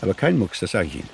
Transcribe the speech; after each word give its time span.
Aber 0.00 0.14
kein 0.14 0.38
Mucks, 0.38 0.60
das 0.60 0.72
sage 0.72 0.88
ich 0.88 0.94
Ihnen. 0.96 1.08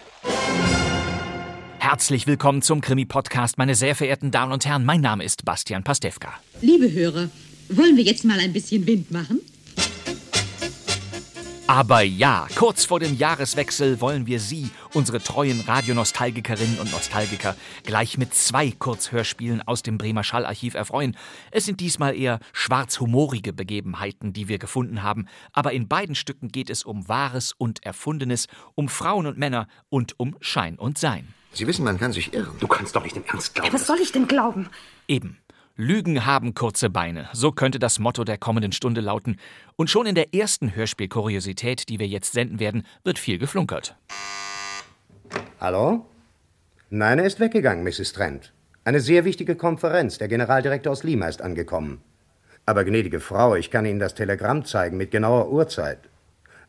Herzlich 1.78 2.26
willkommen 2.26 2.62
zum 2.62 2.80
Krimi-Podcast, 2.80 3.58
meine 3.58 3.74
sehr 3.74 3.94
verehrten 3.94 4.30
Damen 4.30 4.52
und 4.52 4.66
Herren. 4.66 4.84
Mein 4.84 5.00
Name 5.00 5.24
ist 5.24 5.44
Bastian 5.44 5.84
Pastewka. 5.84 6.34
Liebe 6.60 6.90
Hörer, 6.92 7.30
wollen 7.68 7.96
wir 7.96 8.04
jetzt 8.04 8.24
mal 8.24 8.38
ein 8.40 8.52
bisschen 8.52 8.86
Wind 8.86 9.10
machen? 9.10 9.40
Aber 11.68 12.02
ja, 12.02 12.46
kurz 12.54 12.84
vor 12.84 13.00
dem 13.00 13.16
Jahreswechsel 13.16 14.00
wollen 14.00 14.26
wir 14.26 14.38
Sie, 14.38 14.70
unsere 14.94 15.20
treuen 15.20 15.60
Radionostalgikerinnen 15.60 16.78
und 16.78 16.92
Nostalgiker, 16.92 17.56
gleich 17.82 18.18
mit 18.18 18.34
zwei 18.34 18.70
Kurzhörspielen 18.70 19.66
aus 19.66 19.82
dem 19.82 19.98
Bremer 19.98 20.22
Schallarchiv 20.22 20.74
erfreuen. 20.74 21.16
Es 21.50 21.64
sind 21.64 21.80
diesmal 21.80 22.14
eher 22.14 22.38
schwarzhumorige 22.52 23.52
Begebenheiten, 23.52 24.32
die 24.32 24.46
wir 24.46 24.58
gefunden 24.58 25.02
haben, 25.02 25.26
aber 25.52 25.72
in 25.72 25.88
beiden 25.88 26.14
Stücken 26.14 26.48
geht 26.48 26.70
es 26.70 26.84
um 26.84 27.08
Wahres 27.08 27.52
und 27.58 27.84
Erfundenes, 27.84 28.46
um 28.76 28.88
Frauen 28.88 29.26
und 29.26 29.36
Männer 29.36 29.66
und 29.88 30.20
um 30.20 30.36
Schein 30.40 30.78
und 30.78 30.98
Sein. 30.98 31.34
Sie 31.52 31.66
wissen, 31.66 31.84
man 31.84 31.98
kann 31.98 32.12
sich 32.12 32.32
irren. 32.32 32.54
Du 32.60 32.68
kannst 32.68 32.94
doch 32.94 33.02
nicht 33.02 33.16
im 33.16 33.24
Ernst 33.24 33.54
glauben. 33.54 33.72
Was 33.72 33.86
soll 33.88 33.98
ich 34.00 34.12
denn 34.12 34.28
glauben? 34.28 34.68
Eben. 35.08 35.38
Lügen 35.78 36.24
haben 36.24 36.54
kurze 36.54 36.88
Beine. 36.88 37.28
So 37.34 37.52
könnte 37.52 37.78
das 37.78 37.98
Motto 37.98 38.24
der 38.24 38.38
kommenden 38.38 38.72
Stunde 38.72 39.02
lauten. 39.02 39.38
Und 39.76 39.90
schon 39.90 40.06
in 40.06 40.14
der 40.14 40.34
ersten 40.34 40.74
Hörspielkuriosität, 40.74 41.90
die 41.90 41.98
wir 41.98 42.06
jetzt 42.06 42.32
senden 42.32 42.60
werden, 42.60 42.86
wird 43.04 43.18
viel 43.18 43.36
geflunkert. 43.36 43.94
Hallo? 45.60 46.06
Nein, 46.88 47.18
er 47.18 47.26
ist 47.26 47.40
weggegangen, 47.40 47.84
Mrs. 47.84 48.14
Trent. 48.14 48.54
Eine 48.84 49.00
sehr 49.00 49.26
wichtige 49.26 49.54
Konferenz. 49.54 50.16
Der 50.16 50.28
Generaldirektor 50.28 50.92
aus 50.92 51.02
Lima 51.02 51.28
ist 51.28 51.42
angekommen. 51.42 52.00
Aber 52.64 52.84
gnädige 52.84 53.20
Frau, 53.20 53.54
ich 53.54 53.70
kann 53.70 53.84
Ihnen 53.84 54.00
das 54.00 54.14
Telegramm 54.14 54.64
zeigen 54.64 54.96
mit 54.96 55.10
genauer 55.10 55.50
Uhrzeit. 55.50 55.98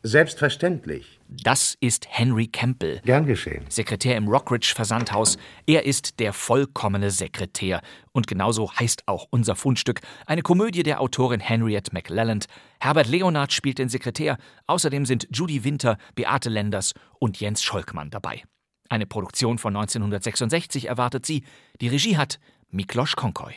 Selbstverständlich. 0.08 1.20
Das 1.28 1.76
ist 1.80 2.06
Henry 2.08 2.46
Campbell. 2.46 3.02
Gern 3.04 3.26
geschehen. 3.26 3.66
Sekretär 3.68 4.16
im 4.16 4.26
Rockridge 4.26 4.72
Versandhaus. 4.74 5.36
Er 5.66 5.84
ist 5.84 6.18
der 6.18 6.32
vollkommene 6.32 7.10
Sekretär. 7.10 7.82
Und 8.12 8.26
genauso 8.26 8.72
heißt 8.72 9.02
auch 9.06 9.26
unser 9.28 9.54
Fundstück. 9.54 10.00
Eine 10.24 10.40
Komödie 10.40 10.82
der 10.82 11.02
Autorin 11.02 11.40
Henriette 11.40 11.92
McLelland. 11.92 12.46
Herbert 12.80 13.06
Leonard 13.06 13.52
spielt 13.52 13.76
den 13.76 13.90
Sekretär. 13.90 14.38
Außerdem 14.66 15.04
sind 15.04 15.28
Judy 15.30 15.62
Winter, 15.64 15.98
Beate 16.14 16.48
Lenders 16.48 16.94
und 17.18 17.38
Jens 17.38 17.62
Scholkmann 17.62 18.08
dabei. 18.08 18.42
Eine 18.88 19.04
Produktion 19.04 19.58
von 19.58 19.76
1966 19.76 20.86
erwartet 20.86 21.26
sie. 21.26 21.44
Die 21.82 21.88
Regie 21.88 22.16
hat 22.16 22.40
Miklos 22.70 23.14
Konkoy. 23.14 23.52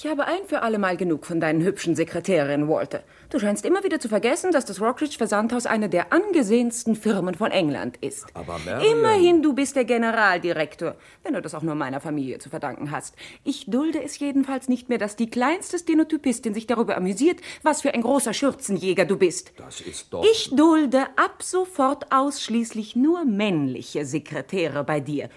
Ich 0.00 0.06
habe 0.06 0.26
ein 0.26 0.44
für 0.46 0.62
alle 0.62 0.78
Mal 0.78 0.96
genug 0.96 1.26
von 1.26 1.40
deinen 1.40 1.60
hübschen 1.60 1.96
Sekretärinnen, 1.96 2.68
Walter. 2.68 3.02
Du 3.30 3.40
scheinst 3.40 3.66
immer 3.66 3.82
wieder 3.82 3.98
zu 3.98 4.08
vergessen, 4.08 4.52
dass 4.52 4.64
das 4.64 4.80
Rockridge 4.80 5.18
Versandhaus 5.18 5.66
eine 5.66 5.88
der 5.88 6.12
angesehensten 6.12 6.94
Firmen 6.94 7.34
von 7.34 7.50
England 7.50 7.96
ist. 7.96 8.24
Aber 8.32 8.60
Marion... 8.64 8.92
Immerhin, 8.96 9.42
du 9.42 9.54
bist 9.54 9.74
der 9.74 9.84
Generaldirektor, 9.84 10.94
wenn 11.24 11.34
du 11.34 11.42
das 11.42 11.52
auch 11.52 11.62
nur 11.62 11.74
meiner 11.74 12.00
Familie 12.00 12.38
zu 12.38 12.48
verdanken 12.48 12.92
hast. 12.92 13.16
Ich 13.42 13.68
dulde 13.68 14.00
es 14.00 14.16
jedenfalls 14.20 14.68
nicht 14.68 14.88
mehr, 14.88 14.98
dass 14.98 15.16
die 15.16 15.30
kleinste 15.30 15.80
Stenotypistin 15.80 16.54
sich 16.54 16.68
darüber 16.68 16.96
amüsiert, 16.96 17.40
was 17.64 17.82
für 17.82 17.92
ein 17.92 18.02
großer 18.02 18.34
Schürzenjäger 18.34 19.04
du 19.04 19.16
bist. 19.16 19.52
Das 19.56 19.80
ist 19.80 20.12
doch... 20.12 20.24
Ich 20.30 20.50
dulde 20.54 21.06
ab 21.16 21.42
sofort 21.42 22.12
ausschließlich 22.12 22.94
nur 22.94 23.24
männliche 23.24 24.04
Sekretäre 24.04 24.84
bei 24.84 25.00
dir. 25.00 25.28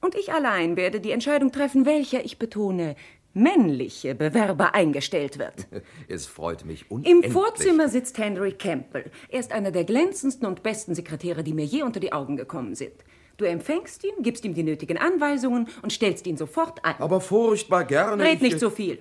Und 0.00 0.14
ich 0.14 0.32
allein 0.32 0.76
werde 0.76 1.00
die 1.00 1.10
Entscheidung 1.10 1.50
treffen, 1.50 1.84
welcher, 1.84 2.24
ich 2.24 2.38
betone, 2.38 2.94
männliche 3.38 4.14
Bewerber 4.14 4.74
eingestellt 4.74 5.38
wird. 5.38 5.66
Es 6.08 6.26
freut 6.26 6.64
mich 6.64 6.82
Im 6.90 6.96
unendlich. 6.98 7.32
Vorzimmer 7.32 7.88
sitzt 7.88 8.18
Henry 8.18 8.52
Campbell. 8.52 9.10
Er 9.28 9.40
ist 9.40 9.52
einer 9.52 9.70
der 9.70 9.84
glänzendsten 9.84 10.46
und 10.46 10.62
besten 10.62 10.94
Sekretäre, 10.94 11.42
die 11.44 11.52
mir 11.54 11.64
je 11.64 11.82
unter 11.82 12.00
die 12.00 12.12
Augen 12.12 12.36
gekommen 12.36 12.74
sind. 12.74 12.92
Du 13.36 13.44
empfängst 13.44 14.02
ihn, 14.04 14.14
gibst 14.22 14.44
ihm 14.44 14.54
die 14.54 14.64
nötigen 14.64 14.98
Anweisungen 14.98 15.68
und 15.82 15.92
stellst 15.92 16.26
ihn 16.26 16.36
sofort 16.36 16.84
ein. 16.84 16.96
Aber 16.98 17.20
furchtbar 17.20 17.84
gerne. 17.84 18.22
Red 18.22 18.34
ich- 18.36 18.40
nicht 18.42 18.60
so 18.60 18.70
viel. 18.70 18.98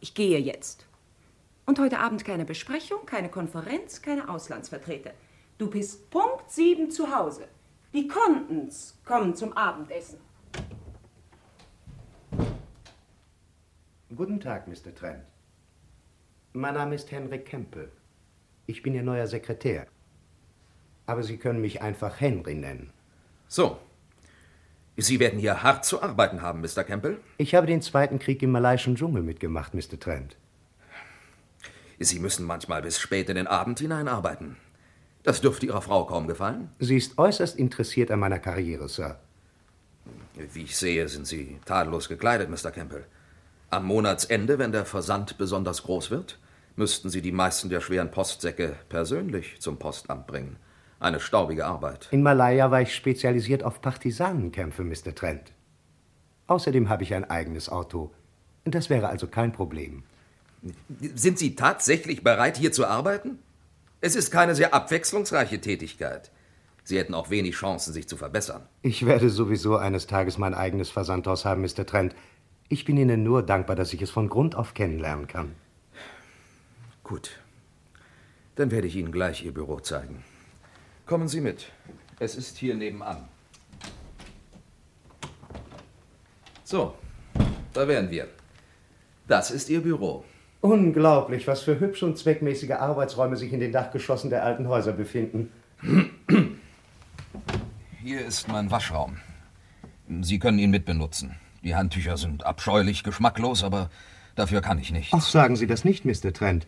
Ich 0.00 0.14
gehe 0.14 0.38
jetzt. 0.38 0.86
Und 1.66 1.78
heute 1.78 1.98
Abend 1.98 2.24
keine 2.24 2.46
Besprechung, 2.46 3.04
keine 3.04 3.28
Konferenz, 3.28 4.00
keine 4.00 4.28
Auslandsvertreter. 4.30 5.10
Du 5.58 5.68
bist 5.68 6.08
Punkt 6.10 6.50
sieben 6.50 6.90
zu 6.90 7.14
Hause. 7.14 7.46
Die 7.92 8.06
Contons 8.08 8.96
kommen 9.04 9.34
zum 9.34 9.52
Abendessen. 9.54 10.18
Guten 14.16 14.40
Tag, 14.40 14.66
Mr. 14.66 14.94
Trent. 14.94 15.22
Mein 16.54 16.72
Name 16.72 16.94
ist 16.94 17.10
Henry 17.10 17.40
Campbell. 17.40 17.90
Ich 18.66 18.82
bin 18.82 18.94
Ihr 18.94 19.02
neuer 19.02 19.26
Sekretär. 19.26 19.86
Aber 21.04 21.22
Sie 21.22 21.36
können 21.36 21.60
mich 21.60 21.82
einfach 21.82 22.18
Henry 22.18 22.54
nennen. 22.54 22.90
So. 23.48 23.78
Sie 24.96 25.20
werden 25.20 25.38
hier 25.38 25.62
hart 25.62 25.84
zu 25.84 26.02
arbeiten 26.02 26.40
haben, 26.40 26.62
Mr. 26.62 26.84
Campbell. 26.84 27.18
Ich 27.36 27.54
habe 27.54 27.66
den 27.66 27.82
Zweiten 27.82 28.18
Krieg 28.18 28.42
im 28.42 28.50
malaiischen 28.50 28.96
Dschungel 28.96 29.22
mitgemacht, 29.22 29.74
Mr. 29.74 30.00
Trent. 30.00 30.36
Sie 31.98 32.18
müssen 32.18 32.46
manchmal 32.46 32.80
bis 32.80 32.98
spät 32.98 33.28
in 33.28 33.36
den 33.36 33.46
Abend 33.46 33.78
hineinarbeiten. 33.78 34.56
Das 35.22 35.42
dürfte 35.42 35.66
Ihrer 35.66 35.82
Frau 35.82 36.06
kaum 36.06 36.26
gefallen. 36.26 36.70
Sie 36.78 36.96
ist 36.96 37.18
äußerst 37.18 37.58
interessiert 37.58 38.10
an 38.10 38.20
meiner 38.20 38.38
Karriere, 38.38 38.88
Sir. 38.88 39.18
Wie 40.54 40.62
ich 40.62 40.78
sehe, 40.78 41.08
sind 41.08 41.26
Sie 41.26 41.58
tadellos 41.66 42.08
gekleidet, 42.08 42.48
Mr. 42.48 42.70
Campbell. 42.70 43.04
Am 43.70 43.84
Monatsende, 43.84 44.58
wenn 44.58 44.72
der 44.72 44.86
Versand 44.86 45.36
besonders 45.36 45.82
groß 45.82 46.10
wird, 46.10 46.38
müssten 46.76 47.10
Sie 47.10 47.20
die 47.20 47.32
meisten 47.32 47.68
der 47.68 47.82
schweren 47.82 48.10
Postsäcke 48.10 48.76
persönlich 48.88 49.60
zum 49.60 49.78
Postamt 49.78 50.26
bringen. 50.26 50.56
Eine 51.00 51.20
staubige 51.20 51.66
Arbeit. 51.66 52.08
In 52.10 52.22
Malaya 52.22 52.70
war 52.70 52.80
ich 52.80 52.94
spezialisiert 52.94 53.62
auf 53.62 53.82
Partisanenkämpfe, 53.82 54.84
Mr. 54.84 55.14
Trent. 55.14 55.52
Außerdem 56.46 56.88
habe 56.88 57.02
ich 57.02 57.12
ein 57.12 57.28
eigenes 57.28 57.68
Auto. 57.68 58.10
Das 58.64 58.88
wäre 58.88 59.08
also 59.10 59.26
kein 59.26 59.52
Problem. 59.52 60.02
Sind 61.14 61.38
Sie 61.38 61.54
tatsächlich 61.54 62.24
bereit, 62.24 62.56
hier 62.56 62.72
zu 62.72 62.86
arbeiten? 62.86 63.38
Es 64.00 64.16
ist 64.16 64.30
keine 64.30 64.54
sehr 64.54 64.72
abwechslungsreiche 64.72 65.60
Tätigkeit. 65.60 66.30
Sie 66.84 66.98
hätten 66.98 67.12
auch 67.12 67.28
wenig 67.28 67.54
Chancen, 67.54 67.92
sich 67.92 68.08
zu 68.08 68.16
verbessern. 68.16 68.62
Ich 68.80 69.04
werde 69.04 69.28
sowieso 69.28 69.76
eines 69.76 70.06
Tages 70.06 70.38
mein 70.38 70.54
eigenes 70.54 70.88
Versandhaus 70.88 71.44
haben, 71.44 71.60
Mr. 71.60 71.84
Trent. 71.84 72.14
Ich 72.70 72.84
bin 72.84 72.98
Ihnen 72.98 73.22
nur 73.22 73.42
dankbar, 73.42 73.76
dass 73.76 73.94
ich 73.94 74.02
es 74.02 74.10
von 74.10 74.28
Grund 74.28 74.54
auf 74.54 74.74
kennenlernen 74.74 75.26
kann. 75.26 75.54
Gut. 77.02 77.40
Dann 78.56 78.70
werde 78.70 78.86
ich 78.86 78.96
Ihnen 78.96 79.10
gleich 79.10 79.42
Ihr 79.42 79.54
Büro 79.54 79.80
zeigen. 79.80 80.22
Kommen 81.06 81.28
Sie 81.28 81.40
mit. 81.40 81.72
Es 82.18 82.36
ist 82.36 82.58
hier 82.58 82.74
nebenan. 82.74 83.26
So, 86.64 86.94
da 87.72 87.88
wären 87.88 88.10
wir. 88.10 88.28
Das 89.26 89.50
ist 89.50 89.70
Ihr 89.70 89.80
Büro. 89.80 90.24
Unglaublich, 90.60 91.46
was 91.46 91.62
für 91.62 91.80
hübsche 91.80 92.04
und 92.04 92.18
zweckmäßige 92.18 92.72
Arbeitsräume 92.72 93.36
sich 93.36 93.52
in 93.54 93.60
den 93.60 93.72
Dachgeschossen 93.72 94.28
der 94.28 94.44
alten 94.44 94.68
Häuser 94.68 94.92
befinden. 94.92 95.50
Hier 98.02 98.26
ist 98.26 98.48
mein 98.48 98.70
Waschraum. 98.70 99.16
Sie 100.20 100.38
können 100.38 100.58
ihn 100.58 100.70
mitbenutzen. 100.70 101.36
Die 101.62 101.74
Handtücher 101.74 102.16
sind 102.16 102.46
abscheulich 102.46 103.02
geschmacklos, 103.02 103.64
aber 103.64 103.90
dafür 104.34 104.60
kann 104.60 104.78
ich 104.78 104.92
nichts. 104.92 105.12
Ach, 105.12 105.22
sagen 105.22 105.56
Sie 105.56 105.66
das 105.66 105.84
nicht, 105.84 106.04
Mr. 106.04 106.32
Trent. 106.32 106.66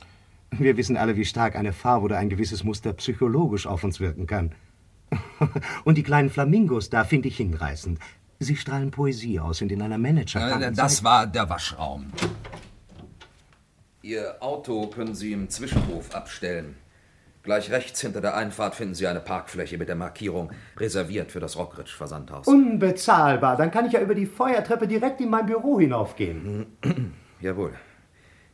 Wir 0.50 0.76
wissen 0.76 0.96
alle, 0.96 1.16
wie 1.16 1.24
stark 1.24 1.54
eine 1.56 1.72
Farbe 1.72 2.04
oder 2.06 2.18
ein 2.18 2.28
gewisses 2.28 2.64
Muster 2.64 2.92
psychologisch 2.94 3.66
auf 3.66 3.84
uns 3.84 4.00
wirken 4.00 4.26
kann. 4.26 4.52
Und 5.84 5.96
die 5.96 6.02
kleinen 6.02 6.30
Flamingos 6.30 6.90
da 6.90 7.04
finde 7.04 7.28
ich 7.28 7.36
hinreißend. 7.36 7.98
Sie 8.40 8.56
strahlen 8.56 8.90
Poesie 8.90 9.38
aus 9.38 9.60
und 9.60 9.70
in 9.70 9.82
einer 9.82 9.98
Manager. 9.98 10.62
Äh, 10.62 10.72
Das 10.72 11.04
war 11.04 11.26
der 11.26 11.50
Waschraum. 11.50 12.10
Ihr 14.00 14.36
Auto 14.42 14.86
können 14.86 15.14
Sie 15.14 15.32
im 15.32 15.50
Zwischenhof 15.50 16.14
abstellen. 16.14 16.74
Gleich 17.42 17.70
rechts 17.70 18.00
hinter 18.02 18.20
der 18.20 18.36
Einfahrt 18.36 18.74
finden 18.74 18.94
Sie 18.94 19.06
eine 19.06 19.20
Parkfläche 19.20 19.78
mit 19.78 19.88
der 19.88 19.96
Markierung 19.96 20.52
reserviert 20.76 21.32
für 21.32 21.40
das 21.40 21.56
Rockridge 21.56 21.92
Versandhaus. 21.96 22.46
Unbezahlbar. 22.46 23.56
Dann 23.56 23.70
kann 23.70 23.86
ich 23.86 23.92
ja 23.92 24.00
über 24.00 24.14
die 24.14 24.26
Feuertreppe 24.26 24.86
direkt 24.86 25.20
in 25.20 25.30
mein 25.30 25.46
Büro 25.46 25.80
hinaufgehen. 25.80 26.66
Jawohl. 27.40 27.72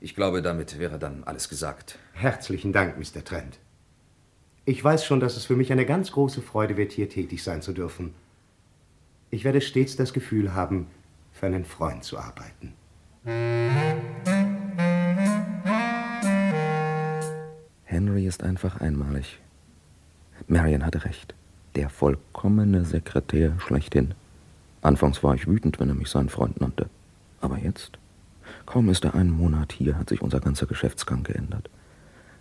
Ich 0.01 0.15
glaube, 0.15 0.41
damit 0.41 0.79
wäre 0.79 0.99
dann 0.99 1.25
alles 1.25 1.49
gesagt. 1.49 1.99
Herzlichen 2.13 2.73
Dank, 2.73 2.97
Mr. 2.97 3.25
Trent. 3.25 3.59
Ich 4.65 4.83
weiß 4.83 5.05
schon, 5.05 5.21
dass 5.21 5.37
es 5.37 5.47
für 5.47 5.57
mich 5.57 5.73
eine 5.73 5.87
ganz 5.87 6.13
große 6.13 6.43
Freude 6.43 6.77
wird, 6.77 6.93
hier 6.93 7.09
tätig 7.09 7.43
sein 7.43 7.63
zu 7.63 7.73
dürfen. 7.73 8.15
Ich 9.31 9.45
werde 9.45 9.61
stets 9.61 9.97
das 9.97 10.13
Gefühl 10.13 10.55
haben, 10.55 10.89
für 11.33 11.47
einen 11.47 11.65
Freund 11.65 12.05
zu 12.05 12.19
arbeiten. 12.19 12.75
Henry 17.97 18.27
ist 18.27 18.43
einfach 18.43 18.83
einmalig. 18.83 19.41
Marion 20.49 20.85
hatte 20.85 21.07
recht. 21.07 21.35
Der 21.77 21.89
vollkommene 21.89 22.85
Sekretär 22.85 23.59
schlechthin. 23.59 24.13
Anfangs 24.83 25.23
war 25.23 25.35
ich 25.35 25.47
wütend, 25.47 25.81
wenn 25.81 25.89
er 25.89 25.95
mich 25.95 26.11
seinen 26.11 26.29
Freund 26.29 26.61
nannte. 26.61 26.91
Aber 27.41 27.57
jetzt? 27.57 27.99
Kaum 28.67 28.91
ist 28.91 29.07
er 29.07 29.15
einen 29.15 29.31
Monat 29.31 29.73
hier, 29.73 29.97
hat 29.97 30.11
sich 30.11 30.21
unser 30.21 30.41
ganzer 30.41 30.67
Geschäftsgang 30.67 31.23
geändert. 31.23 31.71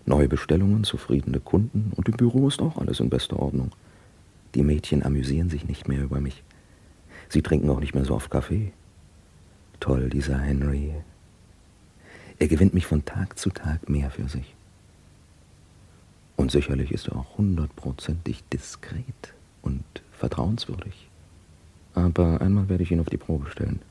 Neue 0.05 0.27
Bestellungen, 0.27 0.83
zufriedene 0.83 1.39
Kunden 1.39 1.93
und 1.95 2.09
im 2.09 2.17
Büro 2.17 2.49
ist 2.49 2.61
auch 2.61 2.77
alles 2.77 2.99
in 2.99 3.09
bester 3.09 3.39
Ordnung. 3.39 3.71
Die 4.55 4.63
Mädchen 4.63 5.03
amüsieren 5.03 5.49
sich 5.49 5.65
nicht 5.65 5.87
mehr 5.87 6.03
über 6.03 6.19
mich. 6.19 6.43
Sie 7.29 7.41
trinken 7.41 7.69
auch 7.69 7.79
nicht 7.79 7.95
mehr 7.95 8.03
so 8.03 8.15
oft 8.15 8.29
Kaffee. 8.29 8.73
Toll, 9.79 10.09
dieser 10.09 10.37
Henry. 10.37 10.95
Er 12.39 12.49
gewinnt 12.49 12.73
mich 12.73 12.85
von 12.85 13.05
Tag 13.05 13.39
zu 13.39 13.51
Tag 13.51 13.87
mehr 13.87 14.11
für 14.11 14.27
sich. 14.27 14.54
Und 16.35 16.51
sicherlich 16.51 16.91
ist 16.91 17.07
er 17.07 17.17
auch 17.17 17.37
hundertprozentig 17.37 18.43
diskret 18.51 19.33
und 19.61 19.83
vertrauenswürdig. 20.11 21.07
Aber 21.93 22.41
einmal 22.41 22.67
werde 22.69 22.83
ich 22.83 22.91
ihn 22.91 22.99
auf 22.99 23.09
die 23.09 23.17
Probe 23.17 23.49
stellen. 23.49 23.81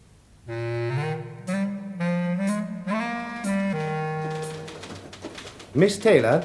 Miss 5.72 5.98
Taylor, 5.98 6.44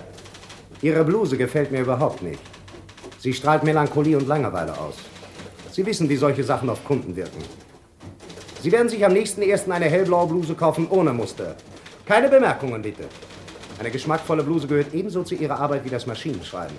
Ihre 0.81 1.03
Bluse 1.03 1.37
gefällt 1.37 1.71
mir 1.71 1.81
überhaupt 1.81 2.21
nicht. 2.23 2.39
Sie 3.19 3.33
strahlt 3.33 3.63
Melancholie 3.63 4.17
und 4.17 4.27
Langeweile 4.27 4.77
aus. 4.77 4.95
Sie 5.71 5.85
wissen, 5.85 6.07
wie 6.07 6.15
solche 6.15 6.43
Sachen 6.43 6.69
auf 6.69 6.83
Kunden 6.85 7.15
wirken. 7.15 7.43
Sie 8.61 8.71
werden 8.71 8.89
sich 8.89 9.05
am 9.05 9.13
nächsten 9.13 9.41
ersten 9.41 9.71
eine 9.73 9.85
hellblaue 9.85 10.27
Bluse 10.27 10.55
kaufen 10.55 10.87
ohne 10.89 11.13
Muster. 11.13 11.55
Keine 12.05 12.29
Bemerkungen, 12.29 12.81
bitte. 12.81 13.03
Eine 13.79 13.91
geschmackvolle 13.91 14.43
Bluse 14.43 14.67
gehört 14.67 14.93
ebenso 14.93 15.23
zu 15.23 15.35
Ihrer 15.35 15.57
Arbeit 15.57 15.85
wie 15.85 15.89
das 15.89 16.05
Maschinenschreiben. 16.05 16.75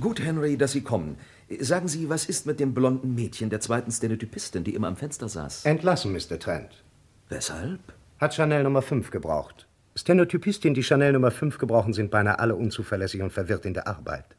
Gut, 0.00 0.20
Henry, 0.20 0.56
dass 0.56 0.70
Sie 0.70 0.82
kommen. 0.82 1.18
Sagen 1.58 1.88
Sie, 1.88 2.08
was 2.08 2.26
ist 2.26 2.46
mit 2.46 2.60
dem 2.60 2.72
blonden 2.72 3.16
Mädchen 3.16 3.50
der 3.50 3.60
zweiten 3.60 3.90
Stenotypistin, 3.90 4.62
die 4.62 4.74
immer 4.74 4.86
am 4.86 4.96
Fenster 4.96 5.28
saß? 5.28 5.64
Entlassen, 5.64 6.12
Mr. 6.12 6.38
Trent. 6.38 6.84
Weshalb? 7.28 7.80
Hat 8.18 8.34
Chanel 8.34 8.62
Nummer 8.62 8.82
5 8.82 9.10
gebraucht. 9.10 9.66
Stenotypistien, 9.96 10.72
die 10.72 10.84
Chanel 10.84 11.12
Nummer 11.12 11.32
5 11.32 11.58
gebrauchen, 11.58 11.92
sind 11.92 12.12
beinahe 12.12 12.38
alle 12.38 12.54
unzuverlässig 12.54 13.22
und 13.22 13.32
verwirrt 13.32 13.66
in 13.66 13.74
der 13.74 13.88
Arbeit. 13.88 14.36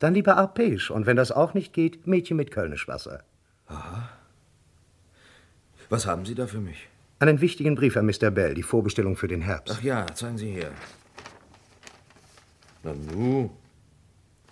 Dann 0.00 0.14
lieber 0.14 0.36
Arpege 0.36 0.92
und 0.92 1.06
wenn 1.06 1.16
das 1.16 1.32
auch 1.32 1.54
nicht 1.54 1.72
geht, 1.72 2.06
Mädchen 2.06 2.36
mit 2.36 2.50
Kölnischwasser. 2.50 3.22
Aha. 3.68 4.10
Was 5.88 6.06
haben 6.06 6.26
Sie 6.26 6.34
da 6.34 6.46
für 6.46 6.60
mich? 6.60 6.88
Einen 7.20 7.42
wichtigen 7.42 7.74
Brief 7.74 7.98
an 7.98 8.06
Mr. 8.06 8.30
Bell, 8.30 8.54
die 8.54 8.62
Vorbestellung 8.62 9.14
für 9.14 9.28
den 9.28 9.42
Herbst. 9.42 9.76
Ach 9.76 9.82
ja, 9.82 10.06
zeigen 10.14 10.38
Sie 10.38 10.52
her. 10.52 10.70
Na 12.82 12.94
nu, 12.94 13.50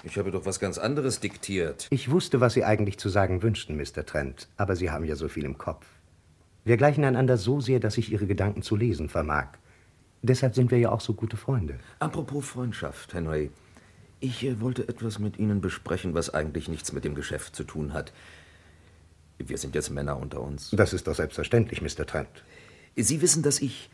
ich 0.02 0.18
habe 0.18 0.30
doch 0.30 0.44
was 0.44 0.60
ganz 0.60 0.76
anderes 0.76 1.18
diktiert. 1.18 1.86
Ich 1.88 2.10
wusste, 2.10 2.42
was 2.42 2.52
Sie 2.52 2.64
eigentlich 2.64 2.98
zu 2.98 3.08
sagen 3.08 3.42
wünschten, 3.42 3.74
Mr. 3.78 4.04
Trent, 4.04 4.48
aber 4.58 4.76
Sie 4.76 4.90
haben 4.90 5.06
ja 5.06 5.16
so 5.16 5.28
viel 5.28 5.46
im 5.46 5.56
Kopf. 5.56 5.86
Wir 6.66 6.76
gleichen 6.76 7.04
einander 7.04 7.38
so 7.38 7.58
sehr, 7.62 7.80
dass 7.80 7.96
ich 7.96 8.12
Ihre 8.12 8.26
Gedanken 8.26 8.60
zu 8.60 8.76
lesen 8.76 9.08
vermag. 9.08 9.46
Deshalb 10.20 10.54
sind 10.54 10.70
wir 10.70 10.78
ja 10.78 10.90
auch 10.90 11.00
so 11.00 11.14
gute 11.14 11.38
Freunde. 11.38 11.78
Apropos 12.00 12.46
Freundschaft, 12.46 13.14
Henry. 13.14 13.50
Ich 14.20 14.44
äh, 14.44 14.60
wollte 14.60 14.86
etwas 14.86 15.18
mit 15.18 15.38
Ihnen 15.38 15.62
besprechen, 15.62 16.12
was 16.12 16.34
eigentlich 16.34 16.68
nichts 16.68 16.92
mit 16.92 17.06
dem 17.06 17.14
Geschäft 17.14 17.56
zu 17.56 17.64
tun 17.64 17.94
hat. 17.94 18.12
Wir 19.38 19.56
sind 19.56 19.74
jetzt 19.74 19.90
Männer 19.90 20.18
unter 20.18 20.42
uns. 20.42 20.70
Das 20.72 20.92
ist 20.92 21.06
doch 21.06 21.14
selbstverständlich, 21.14 21.80
Mr. 21.80 22.04
Trent. 22.04 22.28
Sie 23.02 23.22
wissen, 23.22 23.42
dass 23.42 23.60
ich, 23.60 23.90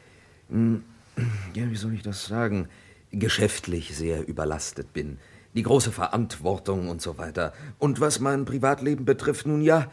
hm, 0.48 0.84
ja, 1.54 1.70
wie 1.70 1.76
soll 1.76 1.94
ich 1.94 2.02
das 2.02 2.26
sagen, 2.26 2.68
geschäftlich 3.10 3.96
sehr 3.96 4.26
überlastet 4.26 4.92
bin. 4.92 5.18
Die 5.54 5.62
große 5.62 5.92
Verantwortung 5.92 6.88
und 6.88 7.00
so 7.00 7.16
weiter. 7.16 7.52
Und 7.78 8.00
was 8.00 8.18
mein 8.18 8.44
Privatleben 8.44 9.04
betrifft, 9.04 9.46
nun 9.46 9.62
ja, 9.62 9.90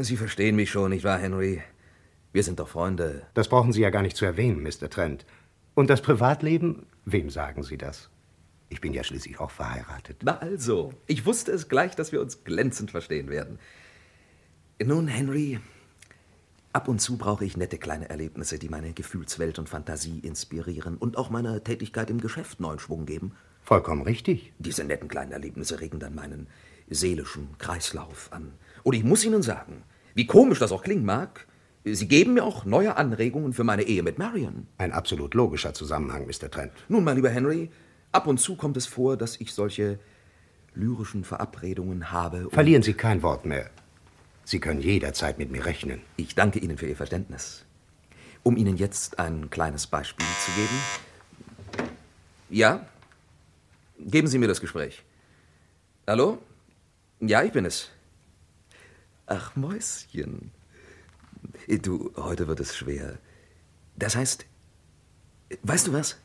Sie 0.00 0.16
verstehen 0.16 0.56
mich 0.56 0.70
schon, 0.70 0.90
nicht 0.90 1.04
wahr, 1.04 1.18
Henry? 1.18 1.62
Wir 2.32 2.42
sind 2.42 2.58
doch 2.58 2.68
Freunde. 2.68 3.26
Das 3.34 3.48
brauchen 3.48 3.72
Sie 3.72 3.80
ja 3.80 3.90
gar 3.90 4.02
nicht 4.02 4.16
zu 4.16 4.24
erwähnen, 4.24 4.62
Mr. 4.62 4.90
Trent. 4.90 5.24
Und 5.74 5.90
das 5.90 6.02
Privatleben, 6.02 6.86
wem 7.04 7.30
sagen 7.30 7.62
Sie 7.62 7.76
das? 7.76 8.08
Ich 8.68 8.80
bin 8.80 8.92
ja 8.92 9.04
schließlich 9.04 9.38
auch 9.38 9.50
verheiratet. 9.50 10.22
Na 10.24 10.38
also, 10.38 10.92
ich 11.06 11.26
wusste 11.26 11.52
es 11.52 11.68
gleich, 11.68 11.94
dass 11.94 12.12
wir 12.12 12.20
uns 12.20 12.42
glänzend 12.44 12.90
verstehen 12.90 13.28
werden. 13.28 13.58
Nun, 14.82 15.06
Henry, 15.06 15.60
ab 16.74 16.88
und 16.88 17.00
zu 17.00 17.16
brauche 17.16 17.44
ich 17.44 17.56
nette 17.56 17.78
kleine 17.78 18.10
Erlebnisse, 18.10 18.58
die 18.58 18.68
meine 18.68 18.92
Gefühlswelt 18.92 19.58
und 19.58 19.68
Fantasie 19.68 20.18
inspirieren 20.18 20.96
und 20.96 21.16
auch 21.16 21.30
meiner 21.30 21.62
Tätigkeit 21.62 22.10
im 22.10 22.20
Geschäft 22.20 22.60
neuen 22.60 22.80
Schwung 22.80 23.06
geben. 23.06 23.32
Vollkommen 23.62 24.02
richtig. 24.02 24.52
Diese 24.58 24.84
netten 24.84 25.08
kleinen 25.08 25.32
Erlebnisse 25.32 25.80
regen 25.80 26.00
dann 26.00 26.14
meinen 26.14 26.48
seelischen 26.90 27.56
Kreislauf 27.58 28.30
an. 28.32 28.52
Und 28.82 28.94
ich 28.94 29.04
muss 29.04 29.24
Ihnen 29.24 29.42
sagen, 29.42 29.84
wie 30.14 30.26
komisch 30.26 30.58
das 30.58 30.72
auch 30.72 30.82
klingen 30.82 31.04
mag, 31.04 31.46
Sie 31.86 32.08
geben 32.08 32.34
mir 32.34 32.44
auch 32.44 32.64
neue 32.64 32.96
Anregungen 32.96 33.52
für 33.52 33.62
meine 33.62 33.82
Ehe 33.82 34.02
mit 34.02 34.18
Marion. 34.18 34.66
Ein 34.78 34.92
absolut 34.92 35.34
logischer 35.34 35.74
Zusammenhang, 35.74 36.26
Mr. 36.26 36.50
Trent. 36.50 36.72
Nun, 36.88 37.04
mein 37.04 37.16
lieber 37.16 37.28
Henry, 37.28 37.70
ab 38.10 38.26
und 38.26 38.40
zu 38.40 38.56
kommt 38.56 38.78
es 38.78 38.86
vor, 38.86 39.18
dass 39.18 39.38
ich 39.38 39.52
solche 39.52 39.98
lyrischen 40.74 41.24
Verabredungen 41.24 42.10
habe. 42.10 42.48
Verlieren 42.50 42.82
Sie 42.82 42.94
kein 42.94 43.22
Wort 43.22 43.44
mehr. 43.44 43.70
Sie 44.44 44.60
können 44.60 44.80
jederzeit 44.80 45.38
mit 45.38 45.50
mir 45.50 45.64
rechnen. 45.64 46.02
Ich 46.16 46.34
danke 46.34 46.58
Ihnen 46.58 46.76
für 46.76 46.86
Ihr 46.86 46.96
Verständnis. 46.96 47.64
Um 48.42 48.56
Ihnen 48.56 48.76
jetzt 48.76 49.18
ein 49.18 49.48
kleines 49.48 49.86
Beispiel 49.86 50.26
zu 50.44 50.52
geben. 50.52 51.88
Ja? 52.50 52.86
Geben 53.98 54.28
Sie 54.28 54.38
mir 54.38 54.48
das 54.48 54.60
Gespräch. 54.60 55.02
Hallo? 56.06 56.38
Ja, 57.20 57.42
ich 57.42 57.52
bin 57.52 57.64
es. 57.64 57.90
Ach, 59.26 59.56
Mäuschen. 59.56 60.50
Du, 61.66 62.12
heute 62.16 62.46
wird 62.46 62.60
es 62.60 62.76
schwer. 62.76 63.18
Das 63.96 64.14
heißt, 64.14 64.44
weißt 65.62 65.86
du 65.86 65.92
was? 65.94 66.18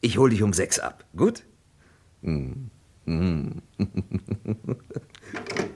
Ich 0.00 0.18
hol 0.18 0.30
dich 0.30 0.42
um 0.42 0.52
sechs 0.52 0.78
ab. 0.78 1.04
Gut? 1.16 1.42
Hm. 2.22 2.70
Hm. 3.06 3.62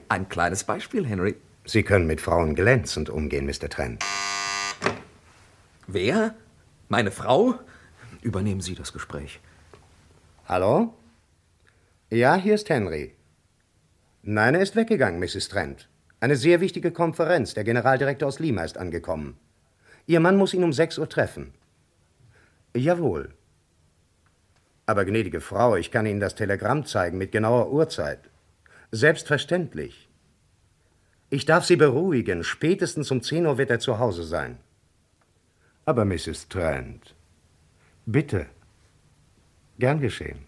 Ein 0.07 0.29
kleines 0.29 0.63
Beispiel, 0.63 1.05
Henry. 1.05 1.35
Sie 1.71 1.83
können 1.83 2.07
mit 2.07 2.19
Frauen 2.19 2.55
glänzend 2.55 3.11
umgehen, 3.11 3.45
Mr. 3.45 3.69
Trent. 3.69 4.03
Wer? 5.85 6.33
Meine 6.87 7.11
Frau? 7.11 7.59
Übernehmen 8.23 8.61
Sie 8.61 8.73
das 8.73 8.91
Gespräch. 8.91 9.39
Hallo? 10.47 10.95
Ja, 12.09 12.33
hier 12.37 12.55
ist 12.55 12.69
Henry. 12.69 13.13
Nein, 14.23 14.55
er 14.55 14.61
ist 14.61 14.75
weggegangen, 14.75 15.19
Mrs. 15.19 15.49
Trent. 15.49 15.89
Eine 16.19 16.37
sehr 16.37 16.59
wichtige 16.59 16.89
Konferenz. 16.91 17.53
Der 17.53 17.63
Generaldirektor 17.63 18.27
aus 18.27 18.39
Lima 18.39 18.63
ist 18.63 18.79
angekommen. 18.79 19.37
Ihr 20.07 20.21
Mann 20.21 20.37
muss 20.37 20.55
ihn 20.55 20.63
um 20.63 20.73
sechs 20.73 20.97
Uhr 20.97 21.07
treffen. 21.07 21.53
Jawohl. 22.75 23.35
Aber 24.87 25.05
gnädige 25.05 25.39
Frau, 25.39 25.75
ich 25.75 25.91
kann 25.91 26.07
Ihnen 26.07 26.19
das 26.19 26.33
Telegramm 26.33 26.87
zeigen 26.87 27.19
mit 27.19 27.31
genauer 27.31 27.71
Uhrzeit. 27.71 28.31
Selbstverständlich. 28.91 30.08
Ich 31.31 31.45
darf 31.45 31.65
Sie 31.65 31.75
beruhigen. 31.75 32.43
Spätestens 32.43 33.11
um 33.11 33.21
zehn 33.21 33.45
Uhr 33.45 33.57
wird 33.57 33.69
er 33.69 33.79
zu 33.79 33.99
Hause 33.99 34.23
sein. 34.23 34.57
Aber 35.85 36.05
Mrs. 36.05 36.47
Trent, 36.49 37.15
bitte. 38.05 38.47
Gern 39.77 40.01
geschehen. 40.01 40.39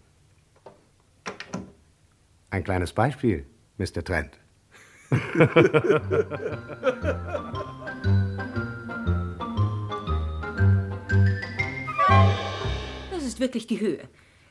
Ein 2.50 2.64
kleines 2.64 2.92
Beispiel, 2.92 3.46
Mr. 3.78 4.04
Trent. 4.04 4.38
Das 13.10 13.22
ist 13.22 13.40
wirklich 13.40 13.66
die 13.66 13.80
Höhe. 13.80 14.08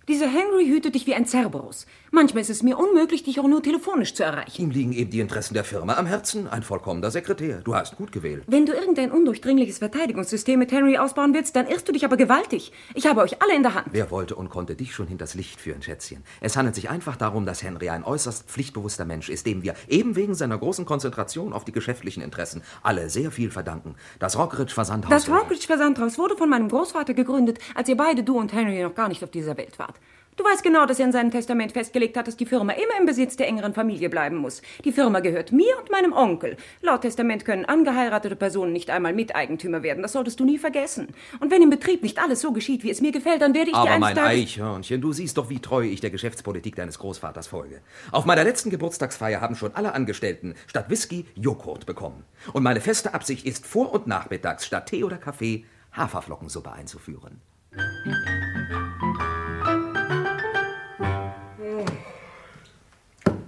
Dieser 0.08 0.28
Henry 0.28 0.66
hütet 0.66 0.96
dich 0.96 1.06
wie 1.06 1.14
ein 1.14 1.28
Cerberus. 1.28 1.86
Manchmal 2.10 2.42
ist 2.42 2.50
es 2.50 2.64
mir 2.64 2.78
unmöglich, 2.78 3.22
dich 3.24 3.40
auch 3.40 3.48
nur 3.48 3.62
telefonisch 3.64 4.16
zu 4.16 4.24
erreichen. 4.24 4.62
Ihm 4.62 4.72
liegen 4.72 4.92
eben 4.92 5.12
die 5.12 5.22
Interessen 5.22 5.54
der 5.54 5.64
Firma 5.64 5.94
am 5.94 6.08
Herzen. 6.08 6.48
Ein 6.48 6.64
vollkommener 6.64 7.10
Sekretär. 7.12 7.62
Du 7.64 7.76
hast 7.76 7.96
gut 7.96 8.12
gewählt. 8.12 8.44
Wenn 8.48 8.66
du 8.66 8.74
irgendein 8.74 9.12
undurchdringliches 9.12 9.78
Verteidigungssystem 9.78 10.60
mit 10.60 10.74
Henry 10.74 10.98
ausbauen 10.98 11.34
willst, 11.34 11.56
dann 11.56 11.68
irrst 11.68 11.88
du 11.88 11.94
dich 11.94 12.04
aber 12.04 12.18
gewaltig. 12.18 12.74
Ich 12.96 13.06
habe 13.06 13.22
euch 13.22 13.42
alle 13.42 13.56
in 13.56 13.62
der 13.62 13.76
Hand. 13.76 13.88
Wer 13.92 14.12
wollte 14.12 14.36
und 14.36 14.50
konnte 14.50 14.76
dich 14.76 14.94
schon 14.94 15.08
hinters 15.08 15.36
Licht 15.36 15.62
führen, 15.62 15.84
Schätzchen? 15.84 16.24
Es 16.42 16.58
handelt 16.58 16.76
sich 16.76 16.90
einfach 16.90 17.16
darum, 17.16 17.46
dass 17.46 17.64
Henry 17.64 17.90
ein 17.90 18.04
äußerst 18.04 18.50
pflichtbewusster 18.50 19.06
Mensch 19.06 19.30
ist, 19.30 19.46
dem 19.46 19.62
wir 19.62 19.76
eben 19.88 20.18
wegen 20.18 20.34
seiner 20.34 20.58
großen 20.58 20.86
Konzentration 20.86 21.54
auf 21.54 21.64
die 21.64 21.72
geschäftlichen 21.72 22.22
Interessen 22.24 22.64
alle 22.82 23.10
sehr 23.10 23.32
viel 23.32 23.52
verdanken. 23.52 23.96
Das 24.20 24.38
Rockridge 24.38 24.74
Versandhaus. 24.74 25.12
Das 25.12 25.30
Rockridge 25.30 25.68
Versandhaus 25.68 26.18
wurde 26.18 26.36
von 26.36 26.50
meinem 26.50 26.68
Großvater 26.70 27.14
gegründet, 27.14 27.60
als 27.76 27.88
ihr 27.88 27.96
beide, 27.96 28.24
du 28.24 28.38
und 28.38 28.52
Henry, 28.52 28.82
noch 28.82 28.96
gar 28.96 29.08
nicht 29.08 29.24
auf 29.24 29.32
dieser 29.32 29.56
Welt 29.56 29.80
wart. 29.80 30.01
Du 30.38 30.44
weißt 30.46 30.64
genau, 30.64 30.86
dass 30.86 31.00
er 31.00 31.06
in 31.06 31.12
seinem 31.12 31.30
Testament 31.30 31.74
festgelegt 31.74 32.18
hat, 32.18 32.28
dass 32.28 32.38
die 32.38 32.46
Firma 32.46 32.74
immer 32.74 33.00
im 33.00 33.06
Besitz 33.06 33.36
der 33.36 33.48
engeren 33.48 33.74
Familie 33.74 34.10
bleiben 34.10 34.38
muss. 34.38 34.62
Die 34.86 34.92
Firma 34.92 35.20
gehört 35.20 35.52
mir 35.52 35.78
und 35.80 35.92
meinem 35.92 36.14
Onkel. 36.14 36.58
Laut 36.82 37.02
Testament 37.02 37.46
können 37.46 37.66
angeheiratete 37.66 38.36
Personen 38.36 38.72
nicht 38.72 38.90
einmal 38.90 39.14
Miteigentümer 39.14 39.84
werden. 39.84 40.02
Das 40.02 40.14
solltest 40.14 40.40
du 40.40 40.46
nie 40.46 40.58
vergessen. 40.58 41.10
Und 41.40 41.52
wenn 41.52 41.62
im 41.62 41.70
Betrieb 41.70 42.02
nicht 42.02 42.20
alles 42.20 42.42
so 42.42 42.54
geschieht, 42.54 42.84
wie 42.84 42.90
es 42.90 43.02
mir 43.02 43.12
gefällt, 43.12 43.42
dann 43.42 43.54
werde 43.54 43.72
ich 43.72 43.76
Aber 43.76 43.90
dir 43.90 44.00
mein 44.00 44.18
eines 44.18 44.24
Tages... 44.24 44.42
Eichhörnchen, 44.42 45.02
du 45.02 45.12
siehst 45.12 45.38
doch, 45.38 45.50
wie 45.50 45.60
treu 45.60 45.84
ich 45.84 46.00
der 46.00 46.10
Geschäftspolitik 46.10 46.76
deines 46.76 46.98
Großvaters 47.00 47.48
folge. 47.48 47.82
Auf 48.12 48.26
meiner 48.26 48.44
letzten 48.44 48.70
Geburtstagsfeier 48.70 49.42
haben 49.42 49.56
schon 49.56 49.76
alle 49.76 49.94
Angestellten 49.94 50.56
statt 50.68 50.90
Whisky 50.90 51.26
Joghurt 51.36 51.86
bekommen. 51.86 52.24
Und 52.54 52.64
meine 52.64 52.82
feste 52.82 53.14
Absicht 53.14 53.46
ist, 53.46 53.66
vor- 53.66 53.94
und 53.94 54.08
nachmittags 54.08 54.66
statt 54.66 54.88
Tee 54.88 55.04
oder 55.04 55.18
Kaffee 55.18 55.66
Haferflockensuppe 55.92 56.72
einzuführen. 56.72 57.42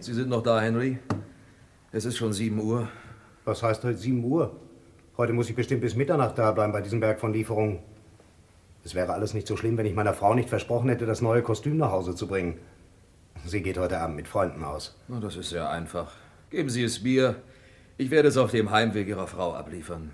Sie 0.03 0.13
sind 0.13 0.27
noch 0.27 0.43
da, 0.43 0.59
Henry? 0.59 0.99
Es 1.93 2.03
ist 2.03 2.17
schon 2.17 2.33
7 2.33 2.59
Uhr. 2.59 2.89
Was 3.45 3.63
heißt 3.63 3.85
heute 3.85 3.97
7 3.97 4.21
Uhr? 4.21 4.53
Heute 5.15 5.31
muss 5.31 5.49
ich 5.49 5.55
bestimmt 5.55 5.79
bis 5.79 5.95
Mitternacht 5.95 6.37
da 6.37 6.51
bleiben 6.51 6.73
bei 6.73 6.81
diesem 6.81 6.99
Berg 6.99 7.21
von 7.21 7.31
Lieferungen. 7.31 7.79
Es 8.83 8.95
wäre 8.95 9.13
alles 9.13 9.33
nicht 9.33 9.47
so 9.47 9.55
schlimm, 9.55 9.77
wenn 9.77 9.85
ich 9.85 9.95
meiner 9.95 10.13
Frau 10.13 10.33
nicht 10.33 10.49
versprochen 10.49 10.89
hätte, 10.89 11.05
das 11.05 11.21
neue 11.21 11.41
Kostüm 11.41 11.77
nach 11.77 11.91
Hause 11.91 12.15
zu 12.15 12.27
bringen. 12.27 12.57
Sie 13.45 13.61
geht 13.61 13.77
heute 13.77 13.97
Abend 13.97 14.17
mit 14.17 14.27
Freunden 14.27 14.65
aus. 14.65 14.93
Na, 15.07 15.21
das 15.21 15.37
ist 15.37 15.51
sehr 15.51 15.69
einfach. 15.69 16.11
Geben 16.49 16.69
Sie 16.69 16.83
es 16.83 17.01
mir. 17.01 17.37
Ich 17.95 18.11
werde 18.11 18.27
es 18.27 18.35
auf 18.35 18.51
dem 18.51 18.71
Heimweg 18.71 19.07
Ihrer 19.07 19.27
Frau 19.27 19.53
abliefern. 19.53 20.11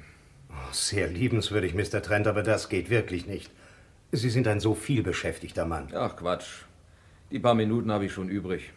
Oh, 0.52 0.72
sehr 0.72 1.08
liebenswürdig, 1.08 1.74
Mr. 1.74 2.04
Trent, 2.04 2.28
aber 2.28 2.44
das 2.44 2.70
geht 2.70 2.92
wirklich 2.92 3.26
nicht. 3.26 3.52
Sie 4.12 4.30
sind 4.30 4.48
ein 4.48 4.60
so 4.60 4.76
vielbeschäftigter 4.76 5.66
Mann. 5.66 5.88
Ach, 5.96 6.16
Quatsch. 6.16 6.66
Die 7.32 7.40
paar 7.40 7.56
Minuten 7.56 7.92
habe 7.92 8.06
ich 8.06 8.12
schon 8.12 8.30
übrig. 8.30 8.72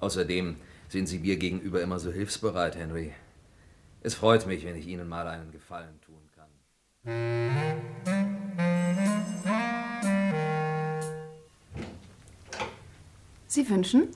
Außerdem 0.00 0.56
sind 0.88 1.06
Sie 1.06 1.18
mir 1.18 1.36
gegenüber 1.36 1.82
immer 1.82 1.98
so 1.98 2.12
hilfsbereit, 2.12 2.76
Henry. 2.76 3.12
Es 4.02 4.14
freut 4.14 4.46
mich, 4.46 4.64
wenn 4.64 4.76
ich 4.76 4.86
Ihnen 4.86 5.08
mal 5.08 5.26
einen 5.26 5.50
Gefallen 5.50 6.00
tun 6.00 6.20
kann. 6.34 6.46
Sie 13.46 13.68
wünschen? 13.68 14.08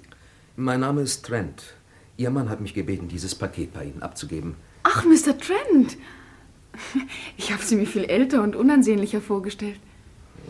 Mein 0.57 0.81
Name 0.81 1.01
ist 1.01 1.25
Trent. 1.25 1.75
Ihr 2.17 2.31
Mann 2.31 2.51
hat 2.51 2.61
mich 2.61 2.75
gebeten, 2.75 3.09
dieses 3.09 3.35
Paket 3.35 3.73
bei 3.73 3.85
Ihnen 3.85 4.03
abzugeben. 4.03 4.57
Ach, 4.83 5.05
Mr. 5.05 5.39
Trent. 5.39 5.97
Ich 7.37 7.53
habe 7.53 7.63
Sie 7.63 7.77
mir 7.77 7.87
viel 7.87 8.05
älter 8.05 8.43
und 8.43 8.55
unansehnlicher 8.55 9.21
vorgestellt. 9.21 9.81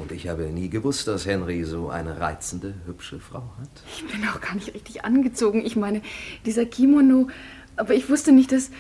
Und 0.01 0.13
ich 0.13 0.29
habe 0.29 0.45
nie 0.45 0.71
gewusst, 0.71 1.09
dass 1.09 1.27
Henry 1.27 1.63
so 1.65 1.91
eine 1.91 2.19
reizende, 2.21 2.75
hübsche 2.87 3.21
Frau 3.21 3.43
hat. 3.61 3.69
Ich 3.95 4.07
bin 4.07 4.27
auch 4.29 4.41
gar 4.41 4.55
nicht 4.55 4.73
richtig 4.73 5.05
angezogen. 5.05 5.65
Ich 5.65 5.77
meine, 5.77 6.01
dieser 6.47 6.65
Kimono. 6.65 7.29
Aber 7.77 7.95
ich 7.95 8.09
wusste 8.09 8.33
nicht, 8.33 8.51
dass. 8.51 8.71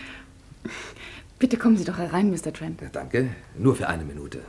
Bitte 1.38 1.58
kommen 1.58 1.76
Sie 1.76 1.84
doch 1.84 1.98
herein, 1.98 2.30
Mr. 2.30 2.54
Trent. 2.54 2.80
Ja, 2.80 2.88
danke. 2.90 3.28
Nur 3.58 3.76
für 3.76 3.88
eine 3.88 4.04
Minute. 4.04 4.40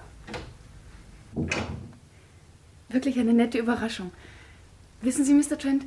Wirklich 2.90 3.20
eine 3.20 3.34
nette 3.34 3.58
Überraschung. 3.58 4.12
Wissen 5.02 5.26
Sie, 5.26 5.34
Mr. 5.34 5.58
Trent, 5.58 5.84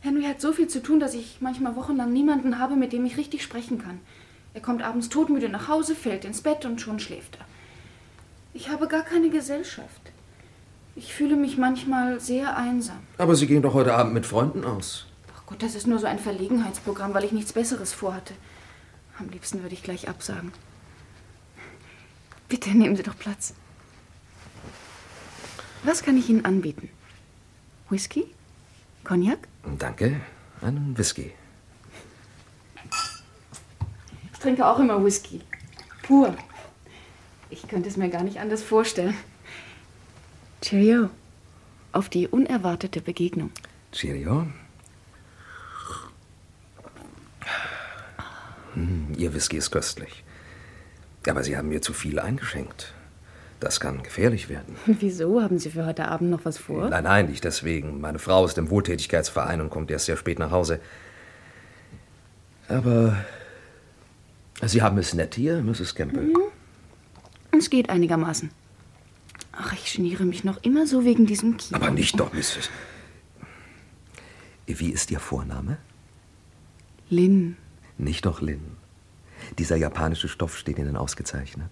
Henry 0.00 0.22
hat 0.22 0.40
so 0.40 0.52
viel 0.52 0.68
zu 0.68 0.82
tun, 0.82 1.00
dass 1.00 1.14
ich 1.14 1.38
manchmal 1.40 1.74
wochenlang 1.74 2.12
niemanden 2.12 2.58
habe, 2.60 2.76
mit 2.76 2.92
dem 2.92 3.04
ich 3.04 3.16
richtig 3.16 3.42
sprechen 3.42 3.78
kann. 3.78 3.98
Er 4.54 4.60
kommt 4.60 4.82
abends 4.82 5.08
todmüde 5.08 5.48
nach 5.48 5.66
Hause, 5.66 5.96
fällt 5.96 6.24
ins 6.24 6.42
Bett 6.42 6.64
und 6.64 6.80
schon 6.80 7.00
schläft 7.00 7.38
er. 7.40 7.46
Ich 8.54 8.68
habe 8.68 8.86
gar 8.86 9.02
keine 9.02 9.30
Gesellschaft. 9.30 10.12
Ich 10.98 11.14
fühle 11.14 11.36
mich 11.36 11.56
manchmal 11.56 12.18
sehr 12.18 12.56
einsam. 12.56 12.98
Aber 13.18 13.36
Sie 13.36 13.46
gehen 13.46 13.62
doch 13.62 13.72
heute 13.72 13.94
Abend 13.94 14.14
mit 14.14 14.26
Freunden 14.26 14.64
aus. 14.64 15.06
Ach 15.36 15.46
Gott, 15.46 15.62
das 15.62 15.76
ist 15.76 15.86
nur 15.86 16.00
so 16.00 16.08
ein 16.08 16.18
Verlegenheitsprogramm, 16.18 17.14
weil 17.14 17.22
ich 17.22 17.30
nichts 17.30 17.52
Besseres 17.52 17.92
vorhatte. 17.92 18.34
Am 19.16 19.28
liebsten 19.28 19.62
würde 19.62 19.74
ich 19.74 19.84
gleich 19.84 20.08
absagen. 20.08 20.50
Bitte 22.48 22.70
nehmen 22.70 22.96
Sie 22.96 23.04
doch 23.04 23.16
Platz. 23.16 23.54
Was 25.84 26.02
kann 26.02 26.16
ich 26.16 26.28
Ihnen 26.28 26.44
anbieten? 26.44 26.88
Whisky? 27.90 28.24
Cognac? 29.04 29.38
Danke. 29.78 30.20
Einen 30.62 30.98
Whisky. 30.98 31.32
Ich 34.32 34.38
trinke 34.40 34.66
auch 34.66 34.80
immer 34.80 35.04
Whisky. 35.04 35.42
Pur. 36.02 36.36
Ich 37.50 37.68
könnte 37.68 37.88
es 37.88 37.96
mir 37.96 38.08
gar 38.08 38.24
nicht 38.24 38.40
anders 38.40 38.64
vorstellen. 38.64 39.16
Cheerio. 40.60 41.10
Auf 41.92 42.08
die 42.08 42.28
unerwartete 42.28 43.00
Begegnung. 43.00 43.50
Cheerio. 43.92 44.46
Hm, 48.74 49.12
Ihr 49.16 49.34
Whisky 49.34 49.56
ist 49.56 49.70
köstlich. 49.70 50.24
Aber 51.26 51.42
Sie 51.42 51.56
haben 51.56 51.68
mir 51.68 51.82
zu 51.82 51.92
viel 51.92 52.18
eingeschenkt. 52.18 52.94
Das 53.60 53.80
kann 53.80 54.02
gefährlich 54.02 54.48
werden. 54.48 54.76
Wieso? 54.86 55.42
Haben 55.42 55.58
Sie 55.58 55.70
für 55.70 55.84
heute 55.84 56.06
Abend 56.08 56.30
noch 56.30 56.44
was 56.44 56.58
vor? 56.58 56.88
Nein, 56.88 57.04
nein, 57.04 57.26
nicht 57.26 57.44
deswegen. 57.44 58.00
Meine 58.00 58.18
Frau 58.18 58.44
ist 58.44 58.56
im 58.56 58.70
Wohltätigkeitsverein 58.70 59.60
und 59.60 59.70
kommt 59.70 59.90
erst 59.90 60.06
sehr 60.06 60.16
spät 60.16 60.38
nach 60.38 60.50
Hause. 60.50 60.80
Aber 62.68 63.16
Sie 64.62 64.82
haben 64.82 64.98
es 64.98 65.14
nett 65.14 65.34
hier, 65.34 65.62
Mrs. 65.62 65.94
Campbell. 65.94 66.24
Mhm. 66.24 66.36
Es 67.58 67.70
geht 67.70 67.90
einigermaßen. 67.90 68.50
Ach, 69.60 69.72
ich 69.72 69.94
geniere 69.94 70.24
mich 70.24 70.44
noch 70.44 70.62
immer 70.62 70.86
so 70.86 71.04
wegen 71.04 71.26
diesem 71.26 71.56
Kino. 71.56 71.80
Aber 71.80 71.90
nicht 71.90 72.18
doch, 72.18 72.32
Mrs. 72.32 72.70
Wie 74.66 74.90
ist 74.90 75.10
Ihr 75.10 75.18
Vorname? 75.18 75.78
Lynn. 77.10 77.56
Nicht 77.96 78.24
doch 78.24 78.40
Lynn. 78.40 78.76
Dieser 79.58 79.76
japanische 79.76 80.28
Stoff 80.28 80.56
steht 80.56 80.78
Ihnen 80.78 80.96
ausgezeichnet. 80.96 81.70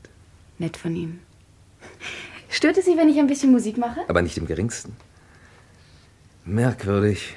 Nett 0.58 0.76
von 0.76 0.96
Ihnen. 0.96 1.20
Stört 2.48 2.76
es 2.76 2.86
Sie, 2.86 2.96
wenn 2.96 3.08
ich 3.08 3.18
ein 3.18 3.28
bisschen 3.28 3.52
Musik 3.52 3.78
mache? 3.78 4.00
Aber 4.08 4.22
nicht 4.22 4.36
im 4.36 4.46
geringsten. 4.46 4.96
Merkwürdig. 6.44 7.36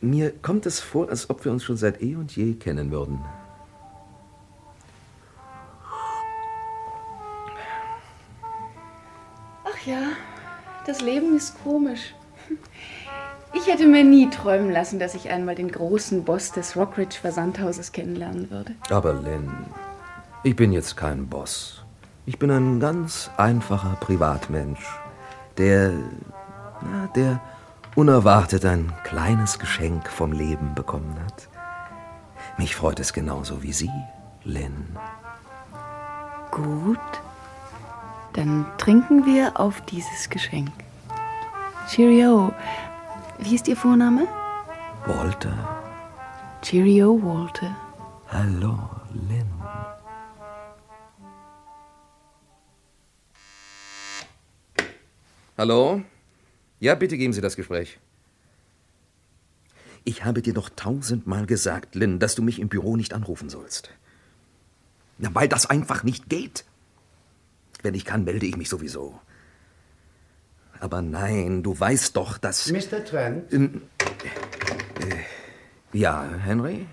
Mir 0.00 0.30
kommt 0.30 0.64
es 0.64 0.80
vor, 0.80 1.10
als 1.10 1.28
ob 1.28 1.44
wir 1.44 1.52
uns 1.52 1.64
schon 1.64 1.76
seit 1.76 2.00
eh 2.02 2.16
und 2.16 2.34
je 2.34 2.54
kennen 2.54 2.90
würden. 2.90 3.18
Ja, 9.86 10.02
das 10.86 11.00
Leben 11.00 11.36
ist 11.36 11.62
komisch. 11.62 12.14
Ich 13.56 13.68
hätte 13.68 13.86
mir 13.86 14.02
nie 14.02 14.28
träumen 14.30 14.72
lassen, 14.72 14.98
dass 14.98 15.14
ich 15.14 15.30
einmal 15.30 15.54
den 15.54 15.70
großen 15.70 16.24
Boss 16.24 16.50
des 16.50 16.76
Rockridge 16.76 17.16
Versandhauses 17.20 17.92
kennenlernen 17.92 18.50
würde. 18.50 18.74
Aber 18.90 19.14
Lynn, 19.14 19.48
ich 20.42 20.56
bin 20.56 20.72
jetzt 20.72 20.96
kein 20.96 21.28
Boss. 21.28 21.84
Ich 22.26 22.38
bin 22.38 22.50
ein 22.50 22.80
ganz 22.80 23.30
einfacher 23.36 23.96
Privatmensch, 24.00 24.84
der, 25.56 25.92
na, 26.82 27.06
der 27.14 27.40
unerwartet 27.94 28.64
ein 28.64 28.92
kleines 29.04 29.58
Geschenk 29.58 30.08
vom 30.08 30.32
Leben 30.32 30.74
bekommen 30.74 31.16
hat. 31.24 31.48
Mich 32.58 32.74
freut 32.74 32.98
es 32.98 33.12
genauso 33.12 33.62
wie 33.62 33.72
Sie, 33.72 33.90
Lynn. 34.42 34.96
Gut. 36.50 36.98
Dann 38.34 38.66
trinken 38.78 39.26
wir 39.26 39.60
auf 39.60 39.80
dieses 39.82 40.28
Geschenk. 40.28 40.72
Cheerio. 41.88 42.52
Wie 43.38 43.54
ist 43.54 43.68
Ihr 43.68 43.76
Vorname? 43.76 44.26
Walter. 45.06 45.56
Cheerio, 46.60 47.22
Walter. 47.22 47.76
Hallo, 48.28 48.90
Lynn. 49.12 49.46
Hallo? 55.56 56.02
Ja, 56.80 56.96
bitte 56.96 57.16
geben 57.16 57.32
Sie 57.32 57.40
das 57.40 57.54
Gespräch. 57.54 58.00
Ich 60.02 60.24
habe 60.24 60.42
dir 60.42 60.54
doch 60.54 60.70
tausendmal 60.74 61.46
gesagt, 61.46 61.94
Lynn, 61.94 62.18
dass 62.18 62.34
du 62.34 62.42
mich 62.42 62.58
im 62.58 62.68
Büro 62.68 62.96
nicht 62.96 63.14
anrufen 63.14 63.48
sollst. 63.48 63.90
Na, 65.18 65.32
weil 65.34 65.46
das 65.48 65.66
einfach 65.66 66.02
nicht 66.02 66.28
geht. 66.28 66.64
Wenn 67.84 67.92
ich 67.92 68.06
kann, 68.06 68.24
melde 68.24 68.46
ich 68.46 68.56
mich 68.56 68.70
sowieso. 68.70 69.20
Aber 70.80 71.02
nein, 71.02 71.62
du 71.62 71.78
weißt 71.78 72.16
doch, 72.16 72.38
dass... 72.38 72.72
Mr. 72.72 73.04
Trent? 73.04 73.52
Ähm, 73.52 73.82
äh, 75.00 75.96
ja, 75.96 76.26
Henry? 76.42 76.86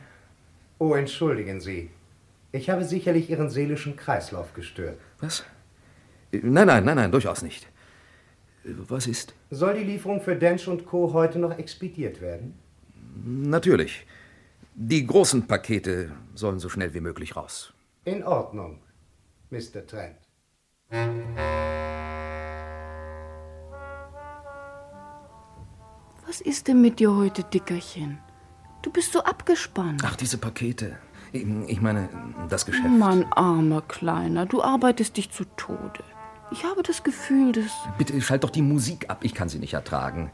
Oh, 0.80 0.94
entschuldigen 0.94 1.62
Sie. 1.62 1.90
Ich 2.52 2.70
habe 2.70 2.84
sicherlich 2.84 3.30
Ihren 3.30 3.50
seelischen 3.50 3.96
Kreislauf 3.96 4.54
gestört. 4.54 5.00
Was? 5.22 5.46
Nein, 6.34 6.68
nein, 6.68 6.84
nein, 6.84 6.98
nein, 6.98 7.12
durchaus 7.12 7.42
nicht. 7.42 7.68
Was 8.66 9.08
ist? 9.08 9.34
Soll 9.50 9.76
die 9.76 9.86
Lieferung 9.86 10.20
für 10.20 10.36
Dench 10.36 10.68
und 10.68 10.86
Co. 10.86 11.14
heute 11.14 11.40
noch 11.40 11.58
expediert 11.58 12.20
werden? 12.20 12.60
Natürlich. 13.24 14.06
Die 14.76 15.08
großen 15.08 15.48
Pakete 15.48 16.12
sollen 16.36 16.60
so 16.60 16.68
schnell 16.68 16.94
wie 16.94 17.00
möglich 17.02 17.38
raus. 17.38 17.74
In 18.04 18.24
Ordnung, 18.24 18.82
Mr. 19.52 19.88
Trent. 19.88 20.21
Was 26.28 26.42
ist 26.42 26.68
denn 26.68 26.82
mit 26.82 27.00
dir 27.00 27.16
heute, 27.16 27.44
Dickerchen? 27.44 28.20
Du 28.82 28.92
bist 28.92 29.14
so 29.14 29.24
abgespannt. 29.24 30.02
Ach, 30.06 30.16
diese 30.16 30.38
Pakete. 30.38 30.98
Ich 31.34 31.82
meine, 31.82 32.10
das 32.50 32.66
Geschäft. 32.66 32.88
Mein 32.90 33.32
armer 33.32 33.82
Kleiner, 33.82 34.46
du 34.46 34.62
arbeitest 34.62 35.18
dich 35.18 35.32
zu 35.32 35.46
Tode. 35.56 36.04
Ich 36.52 36.66
habe 36.66 36.84
das 36.84 37.04
Gefühl, 37.04 37.54
dass. 37.54 37.72
Bitte 37.98 38.20
schalt 38.22 38.44
doch 38.44 38.50
die 38.50 38.62
Musik 38.62 39.10
ab, 39.10 39.20
ich 39.24 39.34
kann 39.34 39.48
sie 39.48 39.60
nicht 39.60 39.74
ertragen. 39.74 40.32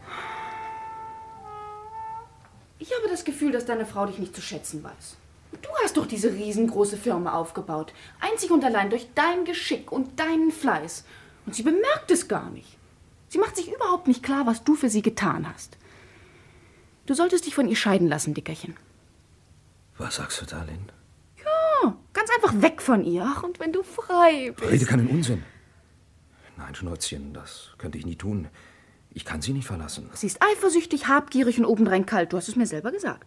Ich 2.80 2.92
habe 2.96 3.10
das 3.10 3.24
Gefühl, 3.24 3.52
dass 3.52 3.66
deine 3.66 3.86
Frau 3.86 4.06
dich 4.06 4.18
nicht 4.18 4.36
zu 4.36 4.42
schätzen 4.42 4.84
weiß. 4.84 5.18
Du 5.52 5.70
hast 5.84 5.98
doch 5.98 6.06
diese 6.06 6.34
riesengroße 6.34 6.98
Firma 6.98 7.34
aufgebaut. 7.34 7.94
Einzig 8.20 8.52
und 8.52 8.64
allein 8.64 8.90
durch 8.90 9.08
dein 9.16 9.46
Geschick 9.46 9.92
und 9.92 10.20
deinen 10.20 10.52
Fleiß. 10.52 11.06
Und 11.46 11.56
sie 11.56 11.64
bemerkt 11.64 12.12
es 12.12 12.28
gar 12.28 12.50
nicht. 12.50 12.78
Sie 13.30 13.40
macht 13.40 13.56
sich 13.56 13.72
überhaupt 13.72 14.08
nicht 14.08 14.24
klar, 14.24 14.46
was 14.46 14.64
du 14.64 14.76
für 14.76 14.90
sie 14.90 15.02
getan 15.02 15.48
hast. 15.52 15.78
Du 17.06 17.14
solltest 17.14 17.46
dich 17.46 17.56
von 17.56 17.68
ihr 17.68 17.76
scheiden 17.76 18.08
lassen, 18.08 18.34
Dickerchen. 18.34 18.76
Was 19.98 20.18
sagst 20.18 20.42
du 20.42 20.46
da, 20.46 20.64
Lynn? 20.64 20.92
Ja, 21.44 21.96
ganz 22.14 22.30
einfach 22.36 22.62
weg 22.62 22.82
von 22.82 23.04
ihr. 23.04 23.26
Ach, 23.26 23.44
und 23.44 23.60
wenn 23.60 23.72
du 23.72 23.82
frei 23.84 24.54
bist. 24.56 24.72
Rede 24.72 24.86
keinen 24.86 25.08
Unsinn. 25.08 25.44
Nein, 26.58 26.76
Schnäuzchen, 26.76 27.34
das 27.34 27.70
könnte 27.78 27.98
ich 27.98 28.06
nie 28.06 28.16
tun. 28.16 28.48
Ich 29.12 29.26
kann 29.26 29.42
sie 29.42 29.54
nicht 29.54 29.68
verlassen. 29.68 30.10
Sie 30.14 30.28
ist 30.28 30.42
eifersüchtig, 30.42 31.08
habgierig 31.08 31.58
und 31.58 31.66
obendrein 31.66 32.06
kalt. 32.06 32.34
Du 32.34 32.38
hast 32.38 32.50
es 32.50 32.56
mir 32.56 32.68
selber 32.68 32.92
gesagt. 32.92 33.26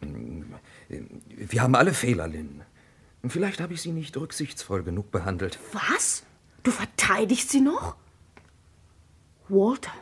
Wir 0.90 1.62
haben 1.62 1.74
alle 1.74 1.94
Fehler, 1.94 2.28
Lynn. 2.28 2.62
Vielleicht 3.26 3.60
habe 3.60 3.74
ich 3.74 3.82
sie 3.82 3.92
nicht 3.92 4.16
rücksichtsvoll 4.16 4.82
genug 4.82 5.10
behandelt. 5.10 5.58
Was? 5.72 6.24
Du 6.62 6.70
verteidigst 6.70 7.50
sie 7.50 7.60
noch? 7.60 7.96
Walter, 9.48 9.92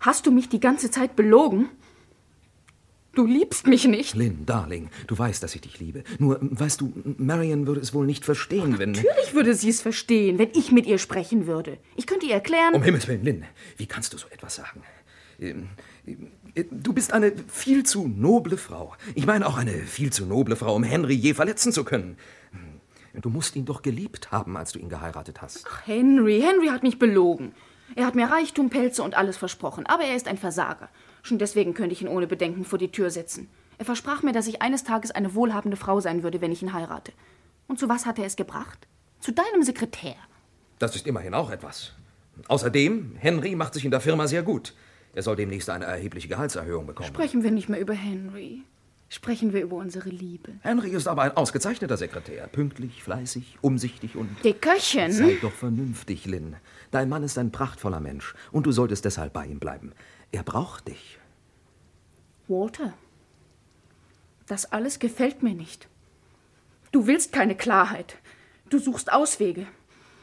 hast 0.00 0.26
du 0.26 0.30
mich 0.30 0.48
die 0.48 0.60
ganze 0.60 0.90
Zeit 0.90 1.16
belogen? 1.16 1.68
Du 3.14 3.26
liebst 3.26 3.66
mich 3.66 3.86
nicht. 3.88 4.14
Lynn, 4.14 4.46
Darling, 4.46 4.90
du 5.08 5.18
weißt, 5.18 5.42
dass 5.42 5.54
ich 5.54 5.60
dich 5.62 5.80
liebe. 5.80 6.04
Nur, 6.18 6.38
weißt 6.40 6.80
du, 6.80 6.92
Marion 7.16 7.66
würde 7.66 7.80
es 7.80 7.92
wohl 7.92 8.06
nicht 8.06 8.24
verstehen, 8.24 8.74
oh, 8.76 8.78
wenn... 8.78 8.92
Natürlich 8.92 9.34
würde 9.34 9.54
sie 9.54 9.70
es 9.70 9.80
verstehen, 9.80 10.38
wenn 10.38 10.50
ich 10.52 10.70
mit 10.70 10.86
ihr 10.86 10.98
sprechen 10.98 11.46
würde. 11.46 11.78
Ich 11.96 12.06
könnte 12.06 12.26
ihr 12.26 12.34
erklären... 12.34 12.74
Um 12.74 12.82
Himmels 12.82 13.08
Willen, 13.08 13.24
Lynn, 13.24 13.44
wie 13.76 13.86
kannst 13.86 14.12
du 14.12 14.18
so 14.18 14.28
etwas 14.28 14.54
sagen? 14.56 14.82
Äh, 16.58 16.64
du 16.70 16.92
bist 16.92 17.12
eine 17.12 17.32
viel 17.48 17.84
zu 17.84 18.08
noble 18.08 18.56
Frau. 18.56 18.94
Ich 19.14 19.26
meine 19.26 19.46
auch 19.46 19.56
eine 19.56 19.72
viel 19.72 20.12
zu 20.12 20.26
noble 20.26 20.56
Frau, 20.56 20.74
um 20.74 20.82
Henry 20.82 21.14
je 21.14 21.34
verletzen 21.34 21.72
zu 21.72 21.84
können. 21.84 22.16
Du 23.14 23.30
musst 23.30 23.56
ihn 23.56 23.64
doch 23.64 23.82
geliebt 23.82 24.30
haben, 24.30 24.56
als 24.56 24.72
du 24.72 24.78
ihn 24.78 24.88
geheiratet 24.88 25.42
hast. 25.42 25.64
Ach, 25.68 25.86
Henry, 25.86 26.40
Henry 26.40 26.68
hat 26.68 26.82
mich 26.82 26.98
belogen. 26.98 27.52
Er 27.96 28.06
hat 28.06 28.14
mir 28.14 28.30
Reichtum, 28.30 28.70
Pelze 28.70 29.02
und 29.02 29.16
alles 29.16 29.36
versprochen, 29.36 29.86
aber 29.86 30.04
er 30.04 30.14
ist 30.14 30.28
ein 30.28 30.36
Versager. 30.36 30.88
Schon 31.22 31.38
deswegen 31.38 31.74
könnte 31.74 31.94
ich 31.94 32.02
ihn 32.02 32.08
ohne 32.08 32.26
Bedenken 32.26 32.64
vor 32.64 32.78
die 32.78 32.92
Tür 32.92 33.10
setzen. 33.10 33.48
Er 33.78 33.86
versprach 33.86 34.22
mir, 34.22 34.32
dass 34.32 34.46
ich 34.46 34.62
eines 34.62 34.84
Tages 34.84 35.10
eine 35.10 35.34
wohlhabende 35.34 35.76
Frau 35.76 36.00
sein 36.00 36.22
würde, 36.22 36.40
wenn 36.40 36.52
ich 36.52 36.62
ihn 36.62 36.74
heirate. 36.74 37.12
Und 37.66 37.78
zu 37.78 37.88
was 37.88 38.06
hat 38.06 38.18
er 38.18 38.26
es 38.26 38.36
gebracht? 38.36 38.86
Zu 39.20 39.32
deinem 39.32 39.62
Sekretär. 39.62 40.14
Das 40.78 40.94
ist 40.94 41.06
immerhin 41.06 41.34
auch 41.34 41.50
etwas. 41.50 41.94
Außerdem, 42.46 43.16
Henry 43.18 43.56
macht 43.56 43.74
sich 43.74 43.84
in 43.84 43.90
der 43.90 44.00
Firma 44.00 44.28
sehr 44.28 44.42
gut. 44.42 44.74
Er 45.18 45.24
soll 45.24 45.34
demnächst 45.34 45.68
eine 45.68 45.84
erhebliche 45.84 46.28
Gehaltserhöhung 46.28 46.86
bekommen. 46.86 47.08
Sprechen 47.08 47.42
wir 47.42 47.50
nicht 47.50 47.68
mehr 47.68 47.80
über 47.80 47.92
Henry. 47.92 48.62
Sprechen 49.08 49.52
wir 49.52 49.62
über 49.62 49.74
unsere 49.74 50.10
Liebe. 50.10 50.52
Henry 50.60 50.90
ist 50.90 51.08
aber 51.08 51.22
ein 51.22 51.36
ausgezeichneter 51.36 51.96
Sekretär. 51.96 52.46
Pünktlich, 52.46 53.02
fleißig, 53.02 53.58
umsichtig 53.60 54.14
und. 54.14 54.28
Dickerchen! 54.44 55.10
Sei 55.10 55.36
doch 55.42 55.50
vernünftig, 55.50 56.24
Lynn. 56.26 56.54
Dein 56.92 57.08
Mann 57.08 57.24
ist 57.24 57.36
ein 57.36 57.50
prachtvoller 57.50 57.98
Mensch 57.98 58.32
und 58.52 58.66
du 58.66 58.70
solltest 58.70 59.04
deshalb 59.06 59.32
bei 59.32 59.44
ihm 59.44 59.58
bleiben. 59.58 59.90
Er 60.30 60.44
braucht 60.44 60.86
dich. 60.86 61.18
Walter, 62.46 62.92
das 64.46 64.70
alles 64.70 65.00
gefällt 65.00 65.42
mir 65.42 65.54
nicht. 65.54 65.88
Du 66.92 67.08
willst 67.08 67.32
keine 67.32 67.56
Klarheit. 67.56 68.18
Du 68.70 68.78
suchst 68.78 69.12
Auswege. 69.12 69.66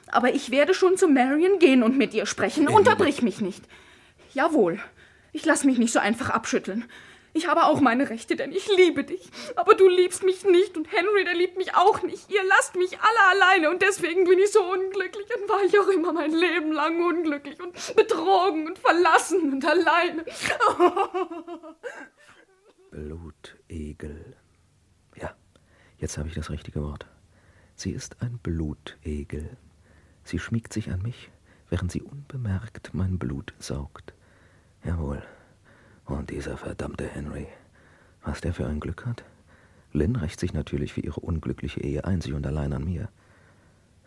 Aber 0.07 0.33
ich 0.33 0.51
werde 0.51 0.73
schon 0.73 0.95
zu 0.95 1.09
Marion 1.09 1.59
gehen 1.59 1.83
und 1.83 1.97
mit 1.97 2.13
ihr 2.13 2.25
sprechen. 2.25 2.69
Unterbrich 2.69 3.21
mich 3.21 3.41
nicht. 3.41 3.67
Jawohl. 4.35 4.79
Ich 5.31 5.45
lass 5.45 5.63
mich 5.63 5.77
nicht 5.77 5.93
so 5.93 5.99
einfach 5.99 6.29
abschütteln. 6.29 6.85
Ich 7.33 7.47
habe 7.47 7.65
auch 7.65 7.81
meine 7.81 8.09
Rechte, 8.09 8.35
denn 8.35 8.51
ich 8.51 8.67
liebe 8.77 9.03
dich. 9.03 9.29
Aber 9.55 9.75
du 9.75 9.89
liebst 9.89 10.23
mich 10.23 10.45
nicht 10.45 10.77
und 10.77 10.91
Henry, 10.91 11.23
der 11.23 11.35
liebt 11.35 11.57
mich 11.57 11.73
auch 11.75 12.01
nicht. 12.03 12.29
Ihr 12.31 12.43
lasst 12.43 12.75
mich 12.75 12.99
alle 12.99 13.29
alleine 13.31 13.69
und 13.69 13.81
deswegen 13.81 14.25
bin 14.25 14.39
ich 14.39 14.51
so 14.51 14.61
unglücklich 14.63 15.27
und 15.35 15.49
war 15.49 15.63
ich 15.65 15.77
auch 15.79 15.87
immer 15.87 16.13
mein 16.13 16.31
Leben 16.31 16.71
lang 16.71 17.01
unglücklich 17.01 17.61
und 17.61 17.73
betrogen 17.95 18.67
und 18.67 18.77
verlassen 18.77 19.53
und 19.53 19.65
alleine. 19.65 20.23
Blutegel. 22.91 24.35
Ja, 25.15 25.33
jetzt 25.97 26.17
habe 26.17 26.27
ich 26.29 26.35
das 26.35 26.49
richtige 26.49 26.81
Wort. 26.81 27.05
Sie 27.75 27.91
ist 27.91 28.21
ein 28.21 28.37
Blutegel. 28.39 29.57
Sie 30.23 30.39
schmiegt 30.39 30.71
sich 30.71 30.89
an 30.89 31.01
mich, 31.01 31.29
während 31.69 31.91
sie 31.91 32.01
unbemerkt 32.01 32.93
mein 32.93 33.17
Blut 33.17 33.53
saugt. 33.59 34.13
Jawohl. 34.85 35.23
Und 36.05 36.29
dieser 36.29 36.57
verdammte 36.57 37.07
Henry. 37.07 37.47
Was 38.23 38.41
der 38.41 38.53
für 38.53 38.67
ein 38.67 38.79
Glück 38.79 39.05
hat? 39.05 39.23
Lynn 39.91 40.15
rächt 40.15 40.39
sich 40.39 40.53
natürlich 40.53 40.93
für 40.93 41.01
ihre 41.01 41.19
unglückliche 41.21 41.81
Ehe 41.81 42.05
einzig 42.05 42.33
und 42.33 42.45
allein 42.45 42.73
an 42.73 42.85
mir. 42.85 43.09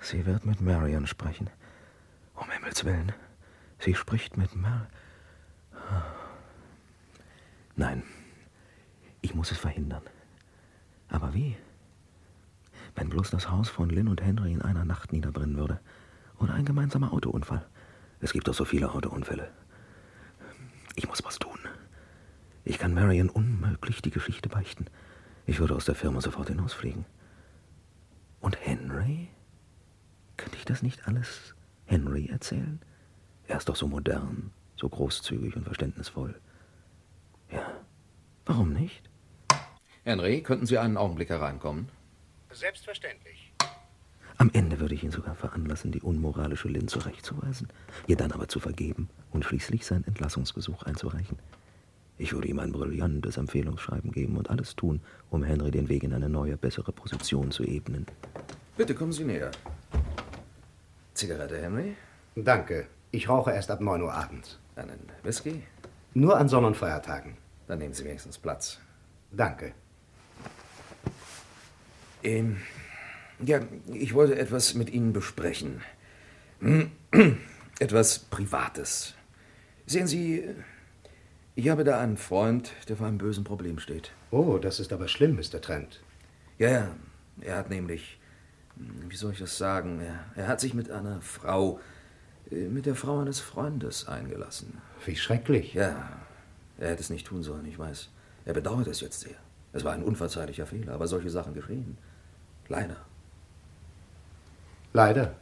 Sie 0.01 0.25
wird 0.27 0.47
mit 0.47 0.61
Marion 0.61 1.07
sprechen. 1.07 1.51
Um 2.35 2.49
Himmels 2.51 2.85
Willen. 2.85 3.13
Sie 3.81 3.95
spricht 3.95 4.37
mit 4.37 4.55
Mar... 4.55 4.87
Nein, 7.75 8.03
ich 9.21 9.35
muss 9.35 9.51
es 9.51 9.59
verhindern. 9.59 10.03
Aber 11.09 11.33
wie? 11.35 11.57
Wenn 12.95 13.09
bloß 13.09 13.31
das 13.31 13.51
Haus 13.51 13.69
von 13.69 13.89
Lynn 13.89 14.09
und 14.09 14.23
Henry 14.23 14.53
in 14.53 14.63
einer 14.63 14.85
Nacht 14.85 15.13
niederbrennen 15.13 15.57
würde. 15.57 15.81
Oder 16.39 16.55
ein 16.55 16.65
gemeinsamer 16.65 17.13
Autounfall. 17.13 17.67
Es 18.21 18.33
gibt 18.33 18.47
doch 18.47 18.55
so 18.55 18.65
viele 18.65 18.93
Autounfälle. 18.93 19.51
Ich 20.99 21.07
muss 21.07 21.23
was 21.25 21.39
tun. 21.39 21.61
Ich 22.65 22.77
kann 22.81 22.93
Marion 22.93 23.31
unmöglich 23.31 24.03
die 24.03 24.11
Geschichte 24.11 24.49
beichten. 24.49 24.87
Ich 25.47 25.61
würde 25.61 25.77
aus 25.77 25.85
der 25.85 25.95
Firma 25.95 26.21
sofort 26.21 26.49
hinausfliegen. 26.49 27.05
Und 28.41 28.59
Henry? 28.67 29.29
Könnte 30.37 30.57
ich 30.57 30.65
das 30.65 30.83
nicht 30.83 31.07
alles 31.07 31.55
Henry 31.85 32.27
erzählen? 32.27 32.81
Er 33.47 33.59
ist 33.59 33.69
doch 33.69 33.77
so 33.77 33.87
modern, 33.87 34.51
so 34.75 34.89
großzügig 34.89 35.55
und 35.55 35.63
verständnisvoll. 35.63 36.35
Ja, 37.53 37.81
warum 38.45 38.73
nicht? 38.73 39.09
Henry, 40.03 40.43
könnten 40.43 40.67
Sie 40.67 40.79
einen 40.79 40.97
Augenblick 40.97 41.29
hereinkommen? 41.29 41.91
Selbstverständlich. 42.51 43.53
Am 44.41 44.51
Ende 44.53 44.79
würde 44.79 44.95
ich 44.95 45.03
ihn 45.03 45.11
sogar 45.11 45.35
veranlassen, 45.35 45.91
die 45.91 46.01
unmoralische 46.01 46.69
Lynn 46.69 46.87
zurechtzuweisen, 46.87 47.67
ihr 48.07 48.17
dann 48.17 48.31
aber 48.31 48.47
zu 48.47 48.61
vergeben 48.61 49.09
und 49.33 49.45
schließlich 49.45 49.85
seinen 49.85 50.05
Entlassungsgesuch 50.05 50.85
einzureichen. 50.85 51.37
Ich 52.19 52.33
würde 52.33 52.47
ihm 52.47 52.61
ein 52.61 52.71
brillantes 52.71 53.37
Empfehlungsschreiben 53.37 54.13
geben 54.13 54.37
und 54.37 54.49
alles 54.49 54.77
tun, 54.77 55.01
um 55.31 55.43
Henry 55.43 55.73
den 55.73 55.89
Weg 55.89 56.05
in 56.05 56.15
eine 56.15 56.29
neue, 56.29 56.57
bessere 56.57 56.93
Position 56.93 57.51
zu 57.51 57.65
ebnen. 57.65 58.07
Bitte 58.77 58.95
kommen 58.95 59.13
Sie 59.13 59.25
näher. 59.25 59.51
Zigarette, 61.15 61.61
Henry? 61.61 61.97
Danke. 62.37 62.87
Ich 63.11 63.29
rauche 63.29 63.51
erst 63.51 63.73
ab 63.73 63.81
9 63.81 64.03
Uhr 64.03 64.15
abends. 64.15 64.61
Einen 64.77 65.01
Whisky? 65.25 65.65
Nur 66.15 66.37
an 66.39 66.49
Sonn- 66.49 66.65
und 66.65 66.77
Feiertagen. 66.77 67.37
Dann 67.67 67.81
nehmen 67.81 67.95
Sie 67.95 68.05
wenigstens 68.05 68.39
Platz. 68.39 68.79
Danke. 69.33 69.73
Ähm, 72.23 72.59
ja, 73.45 73.61
ich 73.93 74.15
wollte 74.15 74.39
etwas 74.39 74.75
mit 74.75 74.91
Ihnen 74.91 75.13
besprechen. 75.13 75.83
etwas 77.79 78.19
Privates. 78.19 79.15
Sehen 79.87 80.07
Sie, 80.07 80.45
ich 81.55 81.69
habe 81.69 81.85
da 81.85 82.01
einen 82.01 82.17
Freund, 82.17 82.73
der 82.89 82.97
vor 82.97 83.07
einem 83.07 83.19
bösen 83.19 83.45
Problem 83.45 83.79
steht. 83.79 84.13
Oh, 84.31 84.59
das 84.59 84.81
ist 84.81 84.93
aber 84.93 85.09
schlimm, 85.09 85.37
Mr. 85.37 85.61
Trent. 85.61 86.01
Ja, 86.59 86.71
ja. 86.71 86.97
Er 87.41 87.57
hat 87.57 87.71
nämlich, 87.71 88.19
wie 88.77 89.15
soll 89.17 89.33
ich 89.33 89.39
das 89.39 89.57
sagen, 89.57 90.01
er, 90.01 90.25
er 90.35 90.49
hat 90.49 90.61
sich 90.61 90.75
mit 90.75 90.91
einer 90.91 91.21
Frau 91.21 91.79
Äh, 92.51 92.69
Mit 92.69 92.87
der 92.87 92.95
Frau 92.95 93.21
eines 93.21 93.41
Freundes 93.41 94.09
eingelassen. 94.09 94.81
Wie 95.05 95.17
schrecklich. 95.17 95.75
Ja, 95.75 96.09
er 96.79 96.91
hätte 96.91 97.03
es 97.03 97.11
nicht 97.11 97.27
tun 97.27 97.43
sollen, 97.43 97.67
ich 97.67 97.79
weiß. 97.79 98.09
Er 98.47 98.55
bedauert 98.55 98.87
es 98.87 99.01
jetzt 99.01 99.21
sehr. 99.21 99.37
Es 99.73 99.85
war 99.85 99.93
ein 99.93 100.03
unverzeihlicher 100.03 100.67
Fehler, 100.67 100.95
aber 100.95 101.07
solche 101.07 101.31
Sachen 101.31 101.53
geschehen. 101.55 101.99
Leider. 102.69 102.97
Leider. 104.93 105.35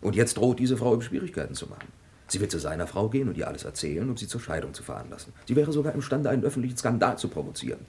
Und 0.00 0.16
jetzt 0.16 0.36
droht 0.36 0.58
diese 0.58 0.76
Frau 0.76 0.94
ihm 0.94 1.02
Schwierigkeiten 1.02 1.54
zu 1.54 1.66
machen. 1.66 1.88
Sie 2.26 2.40
will 2.40 2.48
zu 2.48 2.58
seiner 2.58 2.86
Frau 2.86 3.08
gehen 3.08 3.28
und 3.28 3.36
ihr 3.36 3.48
alles 3.48 3.64
erzählen, 3.64 4.08
um 4.08 4.16
sie 4.16 4.26
zur 4.26 4.40
Scheidung 4.40 4.74
zu 4.74 4.82
veranlassen. 4.82 5.32
Sie 5.46 5.56
wäre 5.56 5.72
sogar 5.72 5.94
imstande, 5.94 6.30
einen 6.30 6.44
öffentlichen 6.44 6.76
Skandal 6.76 7.18
zu 7.18 7.28
provozieren. 7.28 7.80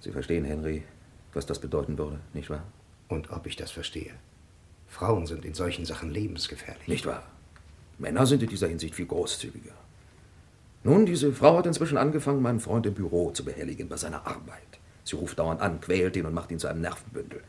Sie 0.00 0.12
verstehen, 0.12 0.44
Henry, 0.44 0.82
was 1.32 1.46
das 1.46 1.60
bedeuten 1.60 1.98
würde, 1.98 2.18
nicht 2.32 2.50
wahr? 2.50 2.64
Und 3.08 3.30
ob 3.30 3.46
ich 3.46 3.56
das 3.56 3.70
verstehe. 3.70 4.12
Frauen 4.88 5.26
sind 5.26 5.44
in 5.44 5.54
solchen 5.54 5.84
Sachen 5.84 6.10
lebensgefährlich. 6.10 6.88
Nicht 6.88 7.06
wahr? 7.06 7.24
Männer 7.98 8.26
sind 8.26 8.42
in 8.42 8.48
dieser 8.48 8.68
Hinsicht 8.68 8.94
viel 8.94 9.06
großzügiger. 9.06 9.72
Nun, 10.84 11.06
diese 11.06 11.32
Frau 11.32 11.58
hat 11.58 11.66
inzwischen 11.66 11.96
angefangen, 11.96 12.42
meinen 12.42 12.60
Freund 12.60 12.86
im 12.86 12.94
Büro 12.94 13.30
zu 13.30 13.44
behelligen 13.44 13.88
bei 13.88 13.96
seiner 13.96 14.26
Arbeit. 14.26 14.58
Sie 15.04 15.16
ruft 15.16 15.38
dauernd 15.38 15.60
an, 15.60 15.80
quält 15.80 16.16
ihn 16.16 16.26
und 16.26 16.34
macht 16.34 16.50
ihn 16.50 16.58
zu 16.58 16.66
einem 16.66 16.80
Nervenbündel. 16.80 17.40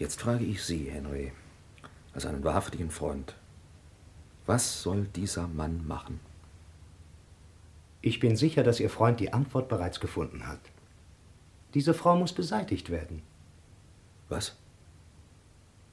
Jetzt 0.00 0.22
frage 0.22 0.46
ich 0.46 0.64
Sie, 0.64 0.90
Henry, 0.90 1.30
als 2.14 2.24
einen 2.24 2.42
wahrhaftigen 2.42 2.90
Freund, 2.90 3.34
was 4.46 4.82
soll 4.82 5.06
dieser 5.14 5.46
Mann 5.46 5.86
machen? 5.86 6.20
Ich 8.00 8.18
bin 8.18 8.34
sicher, 8.34 8.62
dass 8.62 8.80
Ihr 8.80 8.88
Freund 8.88 9.20
die 9.20 9.34
Antwort 9.34 9.68
bereits 9.68 10.00
gefunden 10.00 10.46
hat. 10.46 10.60
Diese 11.74 11.92
Frau 11.92 12.16
muss 12.16 12.32
beseitigt 12.32 12.88
werden. 12.88 13.20
Was? 14.30 14.56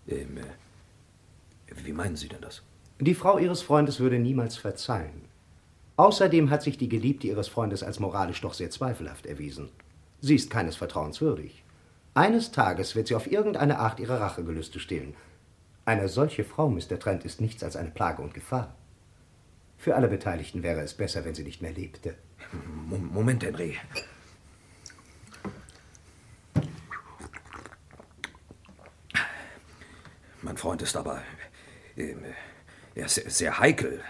Ähm, 0.08 0.38
äh, 0.38 1.74
wie 1.84 1.92
meinen 1.92 2.16
Sie 2.16 2.30
denn 2.30 2.40
das? 2.40 2.62
Die 3.02 3.14
Frau 3.14 3.38
Ihres 3.40 3.62
Freundes 3.62 4.00
würde 4.00 4.20
niemals 4.20 4.56
verzeihen. 4.56 5.26
Außerdem 5.98 6.50
hat 6.50 6.64
sich 6.64 6.78
die 6.78 6.88
Geliebte 6.88 7.28
Ihres 7.28 7.50
Freundes 7.50 7.84
als 7.84 8.00
moralisch 8.00 8.40
doch 8.40 8.54
sehr 8.54 8.70
zweifelhaft 8.70 9.26
erwiesen. 9.26 9.68
Sie 10.22 10.36
ist 10.36 10.50
keines 10.50 10.78
vertrauenswürdig. 10.78 11.66
Eines 12.18 12.52
Tages 12.52 12.96
wird 12.96 13.10
sie 13.10 13.14
auf 13.14 13.32
irgendeine 13.32 13.78
Art 13.78 14.00
ihre 14.00 14.20
Rachegelüste 14.20 14.80
stillen. 14.80 15.14
Eine 15.86 16.10
solche 16.10 16.44
Frau, 16.44 16.68
Mr. 16.68 16.98
Trent, 17.00 17.24
ist 17.26 17.40
nichts 17.40 17.64
als 17.64 17.76
eine 17.76 17.92
Plage 17.92 18.24
und 18.24 18.34
Gefahr. 18.34 18.76
Für 19.78 19.96
alle 19.96 20.08
Beteiligten 20.08 20.64
wäre 20.64 20.82
es 20.82 20.96
besser, 20.96 21.26
wenn 21.26 21.36
sie 21.36 21.44
nicht 21.44 21.62
mehr 21.62 21.72
lebte. 21.72 22.16
Moment, 22.88 23.44
Henry. 23.44 23.78
Mein 30.42 30.58
Freund 30.58 30.82
ist 30.82 30.98
aber. 30.98 31.22
Äh, 31.96 32.16
er 32.96 33.06
ist 33.06 33.14
sehr, 33.14 33.30
sehr 33.30 33.60
heikel. 33.60 34.02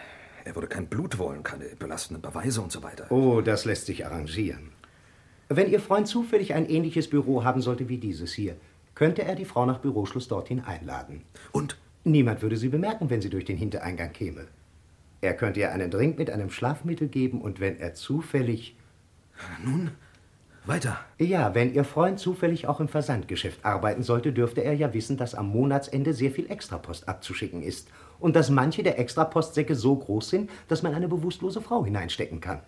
Er 0.46 0.56
würde 0.56 0.70
kein 0.70 0.88
Blut 0.88 1.18
wollen, 1.18 1.44
keine 1.44 1.66
belastenden 1.76 2.22
Beweise 2.22 2.62
und 2.62 2.72
so 2.72 2.82
weiter. 2.84 3.12
Oh, 3.12 3.42
das 3.42 3.66
lässt 3.66 3.86
sich 3.88 4.06
arrangieren. 4.06 4.77
Wenn 5.50 5.72
Ihr 5.72 5.80
Freund 5.80 6.08
zufällig 6.08 6.54
ein 6.54 6.68
ähnliches 6.70 7.10
Büro 7.10 7.44
haben 7.44 7.62
sollte 7.62 7.88
wie 7.88 7.98
dieses 7.98 8.34
hier, 8.34 8.56
könnte 8.96 9.24
er 9.24 9.36
die 9.36 9.46
Frau 9.46 9.66
nach 9.66 9.80
Büroschluss 9.80 10.28
dorthin 10.28 10.62
einladen. 10.62 11.22
Und? 11.52 11.78
Niemand 12.04 12.42
würde 12.42 12.58
sie 12.58 12.70
bemerken, 12.70 13.10
wenn 13.10 13.22
sie 13.22 13.30
durch 13.30 13.46
den 13.46 13.58
Hintereingang 13.58 14.14
käme. 14.14 14.48
Er 15.22 15.34
könnte 15.34 15.60
ihr 15.60 15.72
einen 15.72 15.92
Drink 15.92 16.18
mit 16.18 16.30
einem 16.30 16.50
Schlafmittel 16.50 17.08
geben 17.08 17.42
und 17.42 17.60
wenn 17.60 17.80
er 17.80 17.94
zufällig. 17.94 18.76
Nun, 19.64 19.92
weiter. 20.66 21.00
Ja, 21.18 21.56
wenn 21.56 21.74
Ihr 21.74 21.84
Freund 21.84 22.20
zufällig 22.20 22.68
auch 22.68 22.80
im 22.80 22.88
Versandgeschäft 22.88 23.64
arbeiten 23.64 24.04
sollte, 24.04 24.34
dürfte 24.34 24.64
er 24.64 24.74
ja 24.74 24.94
wissen, 24.94 25.16
dass 25.16 25.34
am 25.34 25.48
Monatsende 25.48 26.14
sehr 26.14 26.32
viel 26.32 26.50
Extrapost 26.50 27.08
abzuschicken 27.08 27.64
ist 27.64 27.90
und 28.20 28.36
dass 28.36 28.50
manche 28.50 28.84
der 28.84 29.00
Extrapostsäcke 29.00 29.76
so 29.76 29.96
groß 29.96 30.30
sind, 30.30 30.50
dass 30.68 30.84
man 30.84 30.94
eine 30.94 31.08
bewusstlose 31.08 31.62
Frau 31.62 31.86
hineinstecken 31.86 32.42
kann. 32.42 32.60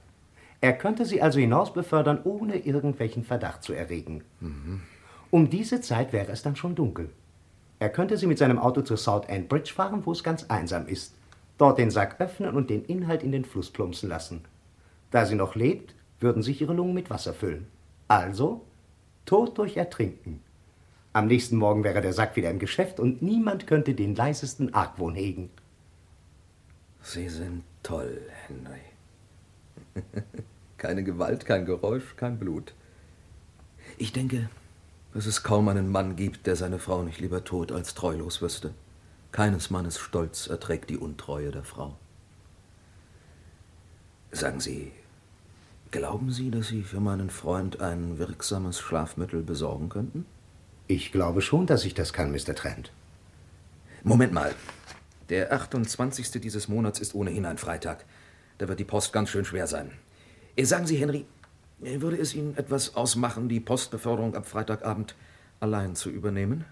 Er 0.62 0.74
könnte 0.74 1.06
sie 1.06 1.22
also 1.22 1.40
hinaus 1.40 1.74
befördern, 1.74 2.20
ohne 2.24 2.58
irgendwelchen 2.58 3.24
Verdacht 3.24 3.64
zu 3.64 3.74
erregen. 3.74 4.24
Mhm. 4.40 4.82
Um 5.32 5.50
diese 5.50 5.80
Zeit 5.82 6.12
wäre 6.12 6.32
es 6.32 6.42
dann 6.42 6.56
schon 6.56 6.76
dunkel. 6.76 7.10
Er 7.80 7.90
könnte 7.90 8.18
sie 8.18 8.28
mit 8.28 8.38
seinem 8.38 8.60
Auto 8.60 8.82
zur 8.82 8.98
South 8.98 9.30
End 9.30 9.48
Bridge 9.48 9.72
fahren, 9.74 10.06
wo 10.06 10.12
es 10.12 10.24
ganz 10.24 10.46
einsam 10.46 10.88
ist. 10.88 11.16
Dort 11.58 11.78
den 11.78 11.92
Sack 11.92 12.20
öffnen 12.20 12.56
und 12.56 12.70
den 12.70 12.84
Inhalt 12.86 13.24
in 13.24 13.32
den 13.32 13.46
Fluss 13.46 13.70
plumpsen 13.70 14.10
lassen. 14.10 14.42
Da 15.12 15.26
sie 15.26 15.36
noch 15.36 15.56
lebt, 15.56 15.96
würden 16.20 16.44
sich 16.44 16.62
ihre 16.62 16.74
Lungen 16.74 16.94
mit 16.94 17.10
Wasser 17.10 17.34
füllen. 17.34 17.68
Also 18.08 18.66
Tod 19.26 19.58
durch 19.58 19.78
Ertrinken. 19.78 20.42
Am 21.14 21.28
nächsten 21.28 21.58
Morgen 21.58 21.84
wäre 21.84 22.02
der 22.02 22.14
Sack 22.14 22.36
wieder 22.36 22.50
im 22.50 22.60
Geschäft 22.60 23.00
und 23.00 23.22
niemand 23.22 23.68
könnte 23.68 23.94
den 23.94 24.16
leisesten 24.16 24.74
Argwohn 24.74 25.16
hegen. 25.16 25.50
Sie 27.02 27.30
sind 27.30 27.64
toll, 27.82 28.22
Henry. 28.48 28.89
Keine 30.78 31.04
Gewalt, 31.04 31.46
kein 31.46 31.66
Geräusch, 31.66 32.16
kein 32.16 32.40
Blut. 32.40 32.74
Ich 33.98 34.14
denke, 34.14 34.50
dass 35.14 35.26
es 35.26 35.44
kaum 35.44 35.68
einen 35.68 35.92
Mann 35.92 36.16
gibt, 36.16 36.48
der 36.48 36.56
seine 36.56 36.80
Frau 36.80 37.04
nicht 37.04 37.20
lieber 37.20 37.44
tot 37.44 37.74
als 37.74 37.96
treulos 37.96 38.42
wüsste. 38.42 38.74
Keines 39.34 39.70
Mannes 39.70 40.00
Stolz 40.00 40.48
erträgt 40.48 40.90
die 40.90 40.98
Untreue 40.98 41.52
der 41.52 41.64
Frau. 41.64 41.98
Sagen 44.32 44.62
Sie, 44.62 44.92
glauben 45.92 46.32
Sie, 46.32 46.50
dass 46.50 46.68
Sie 46.70 46.84
für 46.84 47.00
meinen 47.00 47.30
Freund 47.30 47.82
ein 47.82 48.18
wirksames 48.18 48.80
Schlafmittel 48.80 49.42
besorgen 49.44 49.90
könnten? 49.90 50.26
Ich 50.88 51.12
glaube 51.12 51.42
schon, 51.42 51.66
dass 51.66 51.84
ich 51.84 51.94
das 51.94 52.14
kann, 52.14 52.32
Mr. 52.32 52.56
Trent. 52.56 52.92
Moment 54.04 54.32
mal. 54.32 54.56
Der 55.30 55.52
28. 55.52 56.32
dieses 56.42 56.68
Monats 56.68 57.00
ist 57.00 57.14
ohnehin 57.14 57.46
ein 57.46 57.58
Freitag. 57.58 58.06
Da 58.60 58.68
wird 58.68 58.80
die 58.80 58.86
Post 58.86 59.12
ganz 59.12 59.30
schön 59.30 59.46
schwer 59.46 59.66
sein. 59.66 59.92
Äh, 60.56 60.66
Sagen 60.66 60.86
Sie, 60.86 60.98
Henry, 60.98 61.26
äh, 61.84 62.02
würde 62.02 62.18
es 62.18 62.36
Ihnen 62.36 62.56
etwas 62.58 62.96
ausmachen, 62.96 63.50
die 63.50 63.60
Postbeförderung 63.60 64.36
am 64.36 64.44
Freitagabend 64.44 65.16
allein 65.60 65.96
zu 65.96 66.10
übernehmen? 66.10 66.66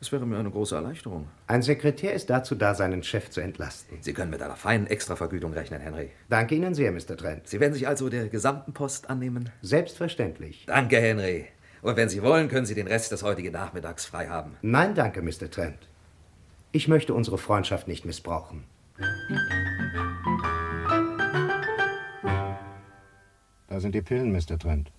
Das 0.00 0.12
wäre 0.12 0.26
mir 0.26 0.38
eine 0.38 0.50
große 0.50 0.74
Erleichterung. 0.74 1.28
Ein 1.46 1.62
Sekretär 1.62 2.12
ist 2.12 2.28
dazu 2.28 2.54
da, 2.54 2.74
seinen 2.74 3.02
Chef 3.02 3.30
zu 3.30 3.40
entlasten. 3.40 3.98
Sie 4.00 4.12
können 4.12 4.30
mit 4.30 4.42
einer 4.42 4.56
feinen 4.56 4.86
Extravergütung 4.86 5.52
rechnen, 5.54 5.80
Henry. 5.80 6.10
Danke 6.28 6.54
Ihnen 6.54 6.74
sehr, 6.74 6.92
Mr. 6.92 7.16
Trent. 7.16 7.48
Sie 7.48 7.58
werden 7.58 7.72
sich 7.74 7.88
also 7.88 8.08
der 8.08 8.28
gesamten 8.28 8.72
Post 8.72 9.08
annehmen? 9.08 9.50
Selbstverständlich. 9.62 10.64
Danke, 10.66 10.98
Henry. 10.98 11.46
Und 11.80 11.96
wenn 11.96 12.08
Sie 12.08 12.22
wollen, 12.22 12.48
können 12.48 12.66
Sie 12.66 12.74
den 12.74 12.86
Rest 12.86 13.12
des 13.12 13.22
heutigen 13.22 13.52
Nachmittags 13.52 14.04
frei 14.04 14.28
haben. 14.28 14.56
Nein, 14.62 14.94
danke, 14.94 15.22
Mr. 15.22 15.50
Trent. 15.50 15.88
Ich 16.70 16.86
möchte 16.86 17.14
unsere 17.14 17.38
Freundschaft 17.38 17.88
nicht 17.88 18.04
missbrauchen. 18.04 18.64
Da 23.74 23.80
sind 23.80 23.92
die 23.92 24.02
Pillen, 24.02 24.30
Mr. 24.30 24.56
Trent. 24.56 24.92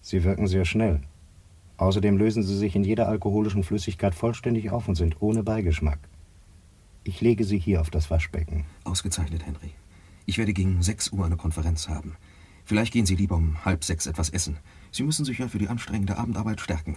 Sie 0.00 0.24
wirken 0.24 0.48
sehr 0.48 0.64
schnell. 0.64 1.00
Außerdem 1.76 2.18
lösen 2.18 2.42
sie 2.42 2.56
sich 2.56 2.74
in 2.74 2.82
jeder 2.82 3.06
alkoholischen 3.06 3.62
Flüssigkeit 3.62 4.16
vollständig 4.16 4.72
auf 4.72 4.88
und 4.88 4.96
sind 4.96 5.22
ohne 5.22 5.44
Beigeschmack. 5.44 6.00
Ich 7.04 7.20
lege 7.20 7.44
sie 7.44 7.56
hier 7.56 7.80
auf 7.80 7.90
das 7.90 8.10
Waschbecken. 8.10 8.64
Ausgezeichnet, 8.82 9.46
Henry. 9.46 9.74
Ich 10.26 10.38
werde 10.38 10.52
gegen 10.52 10.82
6 10.82 11.12
Uhr 11.12 11.24
eine 11.24 11.36
Konferenz 11.36 11.88
haben. 11.88 12.16
Vielleicht 12.64 12.92
gehen 12.92 13.06
Sie 13.06 13.14
lieber 13.14 13.36
um 13.36 13.64
halb 13.64 13.84
sechs 13.84 14.06
etwas 14.06 14.30
essen. 14.30 14.56
Sie 14.90 15.04
müssen 15.04 15.24
sich 15.24 15.38
ja 15.38 15.46
für 15.46 15.58
die 15.58 15.68
anstrengende 15.68 16.16
Abendarbeit 16.16 16.60
stärken. 16.60 16.96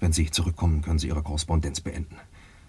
Wenn 0.00 0.12
Sie 0.12 0.28
zurückkommen, 0.28 0.82
können 0.82 0.98
Sie 0.98 1.06
Ihre 1.06 1.22
Korrespondenz 1.22 1.82
beenden. 1.82 2.16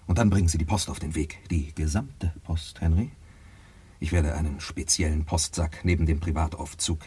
Und 0.06 0.20
dann 0.20 0.30
bringen 0.30 0.48
Sie 0.48 0.60
die 0.60 0.66
Post 0.66 0.92
auf 0.92 1.00
den 1.00 1.16
Weg. 1.16 1.40
Die 1.50 1.74
gesamte 1.74 2.34
Post, 2.44 2.82
Henry. 2.82 3.10
Ich 4.00 4.12
werde 4.12 4.36
einen 4.36 4.60
speziellen 4.60 5.24
Postsack 5.26 5.80
neben 5.84 6.06
dem 6.06 6.20
Privataufzug 6.20 7.00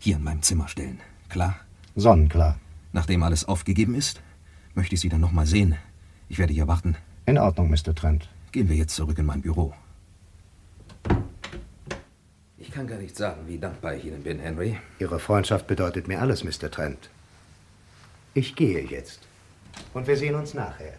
hier 0.00 0.16
in 0.16 0.24
meinem 0.24 0.42
Zimmer 0.42 0.66
stellen. 0.66 0.98
Klar? 1.28 1.54
Sonnenklar. 1.94 2.58
Nachdem 2.92 3.22
alles 3.22 3.44
aufgegeben 3.44 3.94
ist, 3.94 4.20
möchte 4.74 4.96
ich 4.96 5.00
Sie 5.00 5.08
dann 5.08 5.20
noch 5.20 5.30
mal 5.30 5.46
sehen. 5.46 5.76
Ich 6.28 6.38
werde 6.38 6.52
hier 6.52 6.66
warten. 6.66 6.96
In 7.26 7.38
Ordnung, 7.38 7.70
Mr. 7.70 7.94
Trent. 7.94 8.28
Gehen 8.50 8.68
wir 8.68 8.76
jetzt 8.76 8.96
zurück 8.96 9.18
in 9.18 9.26
mein 9.26 9.42
Büro. 9.42 9.72
Ich 12.58 12.70
kann 12.72 12.86
gar 12.86 12.98
nicht 12.98 13.16
sagen, 13.16 13.42
wie 13.46 13.58
dankbar 13.58 13.94
ich 13.94 14.04
Ihnen 14.04 14.22
bin, 14.22 14.40
Henry. 14.40 14.78
Ihre 14.98 15.20
Freundschaft 15.20 15.66
bedeutet 15.66 16.08
mir 16.08 16.20
alles, 16.20 16.42
Mr. 16.44 16.70
Trent. 16.70 17.10
Ich 18.32 18.54
gehe 18.56 18.84
jetzt. 18.84 19.20
Und 19.92 20.06
wir 20.06 20.16
sehen 20.16 20.34
uns 20.34 20.54
nachher. 20.54 20.94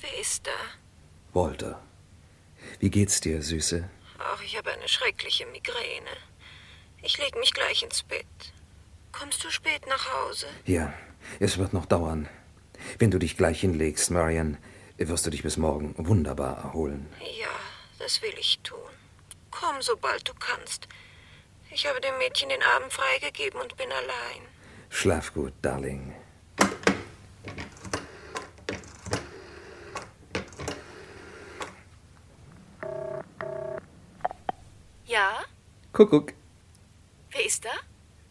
Wer 0.00 0.20
ist 0.20 0.46
da? 0.46 0.50
Walter. 1.34 1.78
Wie 2.80 2.83
geht's 2.94 3.20
dir, 3.20 3.42
Süße? 3.42 3.90
Ach, 4.20 4.40
ich 4.40 4.56
habe 4.56 4.70
eine 4.70 4.86
schreckliche 4.86 5.46
Migräne. 5.46 6.14
Ich 7.02 7.18
leg 7.18 7.36
mich 7.36 7.52
gleich 7.52 7.82
ins 7.82 8.04
Bett. 8.04 8.24
Kommst 9.10 9.42
du 9.42 9.50
spät 9.50 9.84
nach 9.88 10.06
Hause? 10.14 10.46
Ja, 10.64 10.94
es 11.40 11.58
wird 11.58 11.72
noch 11.72 11.86
dauern. 11.86 12.28
Wenn 13.00 13.10
du 13.10 13.18
dich 13.18 13.36
gleich 13.36 13.60
hinlegst, 13.62 14.12
Marian, 14.12 14.58
wirst 14.96 15.26
du 15.26 15.30
dich 15.30 15.42
bis 15.42 15.56
morgen 15.56 15.96
wunderbar 15.98 16.56
erholen. 16.58 17.12
Ja, 17.40 17.56
das 17.98 18.22
will 18.22 18.34
ich 18.38 18.60
tun. 18.62 18.78
Komm, 19.50 19.82
sobald 19.82 20.28
du 20.28 20.34
kannst. 20.34 20.86
Ich 21.72 21.88
habe 21.88 22.00
dem 22.00 22.16
Mädchen 22.18 22.48
den 22.48 22.62
Abend 22.62 22.92
freigegeben 22.92 23.60
und 23.60 23.76
bin 23.76 23.90
allein. 23.90 24.42
Schlaf 24.88 25.34
gut, 25.34 25.52
Darling. 25.62 26.14
Ja? 35.14 35.44
Kuckuck. 35.94 36.32
Wer 37.30 37.46
ist 37.46 37.64
da? 37.64 37.70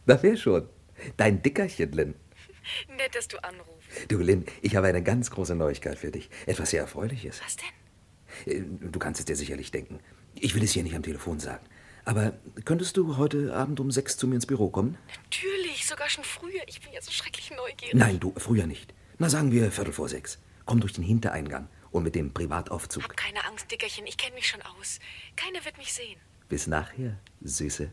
Na, 0.05 0.21
wer 0.21 0.35
schon? 0.35 0.67
Dein 1.15 1.41
Dickerchen, 1.41 1.93
Lynn. 1.93 2.15
Nett, 2.97 3.15
dass 3.15 3.29
du 3.29 3.41
anrufst. 3.41 3.71
Du, 4.09 4.17
Lynn, 4.17 4.45
ich 4.61 4.75
habe 4.75 4.87
eine 4.87 5.01
ganz 5.01 5.31
große 5.31 5.55
Neuigkeit 5.55 5.97
für 5.97 6.11
dich. 6.11 6.29
Etwas 6.45 6.71
sehr 6.71 6.81
Erfreuliches. 6.81 7.41
Was 7.41 7.55
denn? 7.55 8.53
Äh, 8.53 8.63
Du 8.91 8.99
kannst 8.99 9.21
es 9.21 9.25
dir 9.25 9.37
sicherlich 9.37 9.71
denken. 9.71 9.99
Ich 10.35 10.55
will 10.55 10.63
es 10.63 10.73
hier 10.73 10.83
nicht 10.83 10.93
am 10.95 11.03
Telefon 11.03 11.39
sagen. 11.39 11.65
Aber 12.03 12.33
könntest 12.65 12.97
du 12.97 13.15
heute 13.15 13.55
Abend 13.55 13.79
um 13.79 13.91
sechs 13.91 14.17
zu 14.17 14.27
mir 14.27 14.35
ins 14.35 14.45
Büro 14.45 14.69
kommen? 14.69 14.97
Natürlich, 15.23 15.87
sogar 15.87 16.09
schon 16.09 16.25
früher. 16.25 16.61
Ich 16.67 16.81
bin 16.81 16.91
ja 16.91 17.01
so 17.01 17.11
schrecklich 17.11 17.49
neugierig. 17.51 17.93
Nein, 17.93 18.19
du, 18.19 18.33
früher 18.35 18.67
nicht. 18.67 18.93
Na, 19.19 19.29
sagen 19.29 19.53
wir 19.53 19.71
Viertel 19.71 19.93
vor 19.93 20.09
sechs. 20.09 20.37
Komm 20.65 20.81
durch 20.81 20.91
den 20.91 21.05
Hintereingang 21.05 21.69
und 21.91 22.03
mit 22.03 22.15
dem 22.15 22.33
Privataufzug. 22.33 23.03
Hab 23.03 23.15
keine 23.15 23.45
Angst, 23.45 23.71
Dickerchen. 23.71 24.05
Ich 24.05 24.17
kenne 24.17 24.35
mich 24.35 24.49
schon 24.49 24.61
aus. 24.63 24.99
Keiner 25.37 25.63
wird 25.63 25.77
mich 25.77 25.93
sehen. 25.93 26.19
Bis 26.53 26.67
nachher, 26.67 27.15
Süße. 27.41 27.89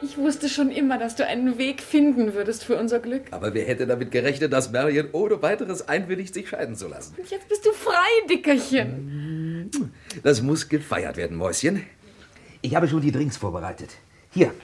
Ich 0.00 0.16
wusste 0.16 0.48
schon 0.48 0.70
immer, 0.70 0.96
dass 0.96 1.14
du 1.14 1.26
einen 1.26 1.58
Weg 1.58 1.82
finden 1.82 2.32
würdest 2.32 2.64
für 2.64 2.78
unser 2.78 3.00
Glück. 3.00 3.24
Aber 3.32 3.52
wer 3.52 3.66
hätte 3.66 3.86
damit 3.86 4.10
gerechnet, 4.10 4.54
dass 4.54 4.72
Marion 4.72 5.10
ohne 5.12 5.42
weiteres 5.42 5.90
einwilligt, 5.90 6.32
sich 6.32 6.48
scheiden 6.48 6.74
zu 6.74 6.88
lassen? 6.88 7.16
Und 7.18 7.30
jetzt 7.30 7.50
bist 7.50 7.66
du 7.66 7.72
frei, 7.74 8.26
Dickerchen. 8.30 9.70
Das 10.22 10.40
muss 10.40 10.66
gefeiert 10.66 11.18
werden, 11.18 11.36
Mäuschen. 11.36 11.84
Ich 12.62 12.74
habe 12.74 12.88
schon 12.88 13.02
die 13.02 13.12
Drinks 13.12 13.36
vorbereitet. 13.36 13.90
Hier. 14.30 14.54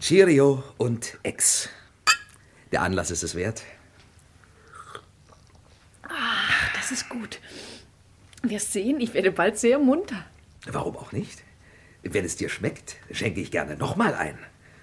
Cheerio 0.00 0.62
und 0.76 1.16
Ex. 1.22 1.70
Der 2.72 2.82
Anlass 2.82 3.10
ist 3.10 3.22
es 3.22 3.34
wert. 3.34 3.62
Ach, 6.12 6.74
das 6.90 7.02
ist 7.02 7.08
gut. 7.08 7.38
Wirst 8.42 8.72
sehen, 8.72 9.00
ich 9.00 9.14
werde 9.14 9.30
bald 9.30 9.58
sehr 9.58 9.78
munter. 9.78 10.24
Warum 10.66 10.96
auch 10.96 11.12
nicht? 11.12 11.42
Wenn 12.02 12.24
es 12.24 12.36
dir 12.36 12.48
schmeckt, 12.48 12.96
schenke 13.10 13.40
ich 13.40 13.50
gerne 13.50 13.76
nochmal 13.76 14.14
ein. 14.14 14.38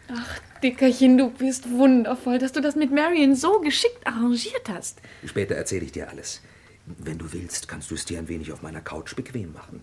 Ach, 0.10 0.40
Dickerchen, 0.64 1.18
du 1.18 1.32
bist 1.32 1.70
wundervoll, 1.70 2.40
dass 2.40 2.54
du 2.54 2.62
das 2.62 2.76
mit 2.76 2.92
Marion 2.92 3.36
so 3.36 3.60
geschickt 3.60 4.06
arrangiert 4.06 4.70
hast. 4.70 5.02
Später 5.26 5.56
erzähle 5.56 5.86
ich 5.86 5.92
dir 5.92 6.10
alles. 6.10 6.42
Wenn 6.86 7.18
du 7.18 7.34
willst, 7.34 7.68
kannst 7.68 7.92
du 7.92 7.96
es 7.96 8.06
dir 8.06 8.20
ein 8.20 8.30
wenig 8.30 8.54
auf 8.54 8.62
meiner 8.62 8.80
Couch 8.80 9.16
bequem 9.16 9.52
machen. 9.52 9.82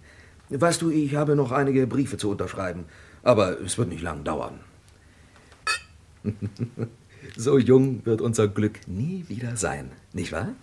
Weißt 0.49 0.81
du, 0.81 0.91
ich 0.91 1.15
habe 1.15 1.37
noch 1.37 1.53
einige 1.53 1.87
Briefe 1.87 2.17
zu 2.17 2.31
unterschreiben, 2.31 2.87
aber 3.23 3.61
es 3.61 3.77
wird 3.77 3.89
nicht 3.89 4.03
lang 4.03 4.25
dauern. 4.25 4.61
so 7.37 7.59
jung 7.59 8.07
wird 8.07 8.23
unser 8.23 8.49
Glück 8.49 8.87
nie 8.87 9.25
wieder 9.29 9.57
sein, 9.57 9.91
nicht 10.15 10.33
wahr? 10.33 10.55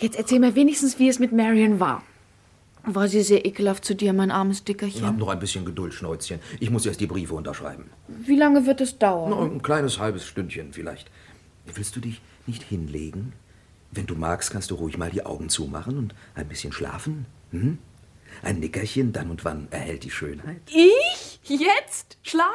Jetzt 0.00 0.16
erzähl 0.16 0.40
mir 0.40 0.54
wenigstens, 0.54 0.98
wie 0.98 1.08
es 1.08 1.18
mit 1.18 1.32
Marion 1.32 1.80
war. 1.80 2.02
War 2.84 3.06
sie 3.06 3.22
sehr 3.22 3.46
ekelhaft 3.46 3.84
zu 3.84 3.94
dir, 3.94 4.12
mein 4.12 4.32
armes 4.32 4.64
Dickerchen? 4.64 5.06
Hab 5.06 5.16
noch 5.16 5.28
ein 5.28 5.38
bisschen 5.38 5.64
Geduld, 5.64 5.94
Schnäuzchen. 5.94 6.40
Ich 6.58 6.70
muss 6.70 6.84
erst 6.84 7.00
die 7.00 7.06
Briefe 7.06 7.34
unterschreiben. 7.34 7.84
Wie 8.08 8.36
lange 8.36 8.66
wird 8.66 8.80
es 8.80 8.98
dauern? 8.98 9.30
Noch 9.30 9.42
ein 9.42 9.62
kleines 9.62 10.00
halbes 10.00 10.26
Stündchen 10.26 10.72
vielleicht. 10.72 11.08
Willst 11.72 11.94
du 11.94 12.00
dich 12.00 12.20
nicht 12.46 12.64
hinlegen? 12.64 13.34
Wenn 13.92 14.06
du 14.06 14.16
magst, 14.16 14.50
kannst 14.50 14.70
du 14.72 14.74
ruhig 14.74 14.98
mal 14.98 15.10
die 15.10 15.24
Augen 15.24 15.48
zumachen 15.48 15.96
und 15.96 16.14
ein 16.34 16.48
bisschen 16.48 16.72
schlafen. 16.72 17.26
Hm? 17.52 17.78
Ein 18.42 18.58
Nickerchen 18.58 19.12
dann 19.12 19.30
und 19.30 19.44
wann 19.44 19.68
erhält 19.70 20.02
die 20.02 20.10
Schönheit. 20.10 20.60
Ich? 20.66 21.38
Jetzt? 21.44 22.18
Schlafen? 22.22 22.50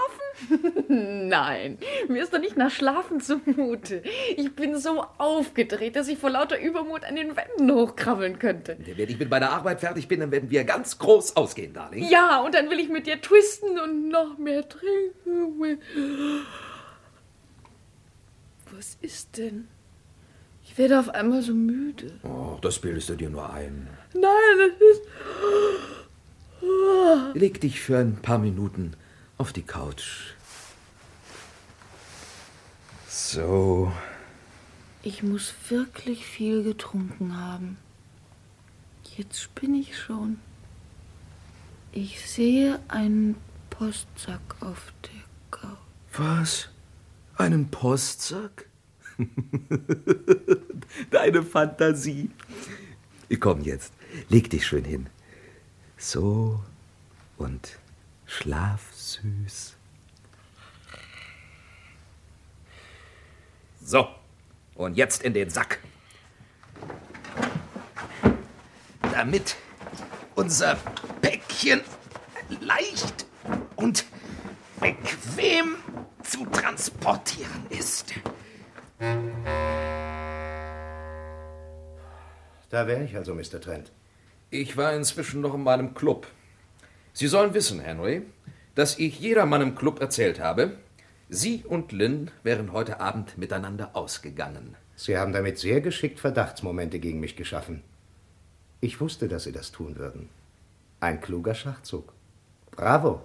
Nein, 1.30 1.78
mir 2.10 2.23
ist 2.23 2.34
doch 2.34 2.39
nicht 2.39 2.58
nach 2.58 2.71
Schlafen 2.71 3.21
zumute. 3.21 4.04
Ich 4.36 4.54
bin 4.54 4.78
so 4.78 5.06
aufgedreht, 5.17 5.95
dass 5.95 6.10
ich 6.10 6.17
vor 6.17 6.30
lauter 6.30 6.60
Übermut 6.60 7.06
an 7.06 7.15
den 7.15 7.36
Wänden 7.38 7.71
hochkrabbeln 7.71 8.38
könnte. 8.38 8.78
Wenn 8.80 9.10
ich 9.10 9.17
mit 9.17 9.30
meiner 9.30 9.52
Arbeit 9.52 9.80
fertig 9.80 10.08
bin, 10.10 10.19
dann 10.19 10.32
werden 10.32 10.50
wir 10.50 10.65
ganz 10.65 11.00
groß 11.00 11.38
ausgehen, 11.38 11.73
Darling. 11.73 12.08
Ja, 12.10 12.41
und 12.41 12.54
dann 12.54 12.69
will 12.69 12.80
ich 12.80 12.89
mit 12.89 13.08
dir 13.08 13.21
twisten 13.21 13.80
und 13.80 14.10
noch 14.10 14.38
mehr 14.38 14.67
trinken. 14.67 15.80
Was 18.71 18.97
ist 19.02 19.38
denn? 19.38 19.67
Ich 20.63 20.78
werde 20.78 21.00
auf 21.00 21.10
einmal 21.10 21.41
so 21.41 21.54
müde. 21.54 22.19
Oh, 22.23 22.58
das 22.62 22.80
bildest 22.80 23.08
du 23.10 23.15
dir 23.15 23.30
nur 23.30 23.52
ein. 23.52 23.88
Nein, 24.13 24.58
das 24.58 24.82
ist. 24.82 25.02
Leg 27.36 27.62
dich 27.62 27.80
für 27.80 27.98
ein 27.98 28.15
paar 28.17 28.38
Minuten 28.39 28.96
auf 29.38 29.54
die 29.54 29.63
Couch. 29.63 30.34
So. 33.08 33.91
Ich 35.04 35.24
muss 35.24 35.54
wirklich 35.70 36.26
viel 36.26 36.63
getrunken 36.63 37.38
haben. 37.38 37.78
Jetzt 39.15 39.41
spinne 39.41 39.78
ich 39.78 39.98
schon. 39.98 40.39
Ich 41.91 42.30
sehe 42.30 42.80
einen 42.88 43.36
Postsack 43.70 44.41
auf 44.60 44.93
der 45.04 45.60
Couch. 45.60 45.78
Was? 46.13 46.70
Einen 47.36 47.70
Postsack? 47.70 48.65
Deine 51.12 51.43
Fantasie. 51.43 52.30
Komm 53.36 53.62
jetzt, 53.62 53.94
leg 54.30 54.50
dich 54.50 54.66
schön 54.66 54.86
hin. 54.86 55.08
So 55.98 56.63
und 57.38 57.78
schlaf 58.26 58.82
süß. 58.94 59.76
So, 63.82 64.08
und 64.76 64.98
jetzt 64.98 65.24
in 65.24 65.34
den 65.34 65.50
Sack. 65.50 65.80
Damit 69.02 69.56
unser 70.36 70.76
Päckchen 71.22 71.82
leicht 72.62 73.26
und 73.76 74.06
bequem 74.80 75.76
zu 76.22 76.46
transportieren 76.48 77.66
ist. 77.70 78.13
Da 82.69 82.88
wäre 82.88 83.03
ich 83.03 83.15
also, 83.15 83.34
Mr. 83.34 83.62
Trent. 83.62 83.91
Ich 84.49 84.77
war 84.77 84.93
inzwischen 84.93 85.41
noch 85.41 85.53
in 85.53 85.63
meinem 85.63 85.93
Club. 85.93 86.27
Sie 87.13 87.27
sollen 87.27 87.53
wissen, 87.53 87.80
Henry, 87.80 88.23
dass 88.75 88.99
ich 88.99 89.19
jedermann 89.19 89.62
im 89.62 89.75
Club 89.75 89.99
erzählt 89.99 90.39
habe, 90.39 90.77
Sie 91.30 91.63
und 91.67 91.91
Lynn 91.91 92.32
wären 92.43 92.71
heute 92.71 93.01
Abend 93.01 93.38
miteinander 93.38 93.95
ausgegangen. 93.95 94.75
Sie 94.95 95.17
haben 95.17 95.34
damit 95.34 95.58
sehr 95.58 95.82
geschickt 95.82 96.19
Verdachtsmomente 96.19 96.99
gegen 96.99 97.19
mich 97.19 97.36
geschaffen. 97.36 97.84
Ich 98.80 99.01
wusste, 99.01 99.27
dass 99.27 99.43
Sie 99.43 99.51
das 99.51 99.71
tun 99.71 99.97
würden. 99.97 100.30
Ein 100.99 101.19
kluger 101.19 101.53
Schachzug. 101.53 102.13
Bravo. 102.71 103.21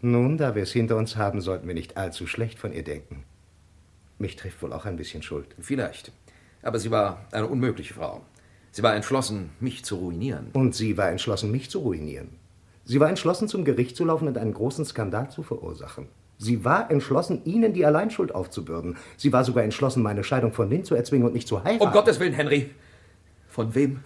Nun, 0.00 0.38
da 0.38 0.54
wir 0.54 0.62
es 0.62 0.72
hinter 0.72 0.96
uns 0.96 1.16
haben, 1.16 1.40
sollten 1.40 1.66
wir 1.66 1.74
nicht 1.74 1.96
allzu 1.96 2.26
schlecht 2.26 2.58
von 2.58 2.72
ihr 2.72 2.84
denken. 2.84 3.24
Mich 4.18 4.36
trifft 4.36 4.62
wohl 4.62 4.72
auch 4.72 4.84
ein 4.84 4.96
bisschen 4.96 5.22
Schuld. 5.22 5.54
Vielleicht. 5.60 6.12
Aber 6.68 6.78
sie 6.78 6.90
war 6.90 7.24
eine 7.32 7.46
unmögliche 7.46 7.94
Frau. 7.94 8.20
Sie 8.72 8.82
war 8.82 8.94
entschlossen, 8.94 9.48
mich 9.58 9.86
zu 9.86 9.96
ruinieren. 9.96 10.48
Und 10.52 10.74
sie 10.74 10.98
war 10.98 11.08
entschlossen, 11.08 11.50
mich 11.50 11.70
zu 11.70 11.78
ruinieren. 11.78 12.28
Sie 12.84 13.00
war 13.00 13.08
entschlossen, 13.08 13.48
zum 13.48 13.64
Gericht 13.64 13.96
zu 13.96 14.04
laufen 14.04 14.28
und 14.28 14.36
einen 14.36 14.52
großen 14.52 14.84
Skandal 14.84 15.30
zu 15.30 15.42
verursachen. 15.42 16.08
Sie 16.36 16.66
war 16.66 16.90
entschlossen, 16.90 17.40
Ihnen 17.46 17.72
die 17.72 17.86
Alleinschuld 17.86 18.34
aufzubürden. 18.34 18.98
Sie 19.16 19.32
war 19.32 19.44
sogar 19.44 19.64
entschlossen, 19.64 20.02
meine 20.02 20.22
Scheidung 20.24 20.52
von 20.52 20.68
Lynn 20.68 20.84
zu 20.84 20.94
erzwingen 20.94 21.26
und 21.26 21.32
nicht 21.32 21.48
zu 21.48 21.64
heiraten. 21.64 21.84
Um 21.86 21.90
Gottes 21.90 22.20
Willen, 22.20 22.34
Henry! 22.34 22.68
Von 23.48 23.74
wem 23.74 24.00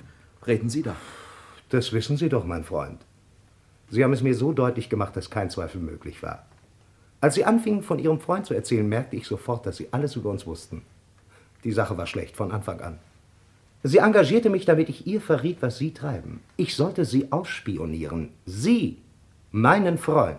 reden 0.46 0.70
Sie 0.70 0.82
da? 0.82 0.94
Das 1.70 1.92
wissen 1.92 2.16
Sie 2.16 2.28
doch, 2.28 2.44
mein 2.44 2.62
Freund. 2.62 3.00
Sie 3.90 4.04
haben 4.04 4.12
es 4.12 4.22
mir 4.22 4.36
so 4.36 4.52
deutlich 4.52 4.88
gemacht, 4.88 5.16
dass 5.16 5.30
kein 5.30 5.50
Zweifel 5.50 5.80
möglich 5.80 6.22
war. 6.22 6.46
Als 7.20 7.34
Sie 7.34 7.44
anfingen, 7.44 7.82
von 7.82 7.98
Ihrem 7.98 8.20
Freund 8.20 8.46
zu 8.46 8.54
erzählen, 8.54 8.88
merkte 8.88 9.16
ich 9.16 9.26
sofort, 9.26 9.66
dass 9.66 9.78
Sie 9.78 9.88
alles 9.90 10.14
über 10.14 10.30
uns 10.30 10.46
wussten. 10.46 10.82
Die 11.64 11.72
Sache 11.72 11.96
war 11.96 12.06
schlecht 12.06 12.36
von 12.36 12.52
Anfang 12.52 12.80
an. 12.80 12.98
Sie 13.82 13.98
engagierte 13.98 14.50
mich, 14.50 14.64
damit 14.64 14.88
ich 14.88 15.06
ihr 15.06 15.20
verriet, 15.20 15.58
was 15.60 15.78
Sie 15.78 15.92
treiben. 15.92 16.40
Ich 16.56 16.76
sollte 16.76 17.04
Sie 17.04 17.32
ausspionieren. 17.32 18.30
Sie, 18.46 18.98
meinen 19.50 19.98
Freund. 19.98 20.38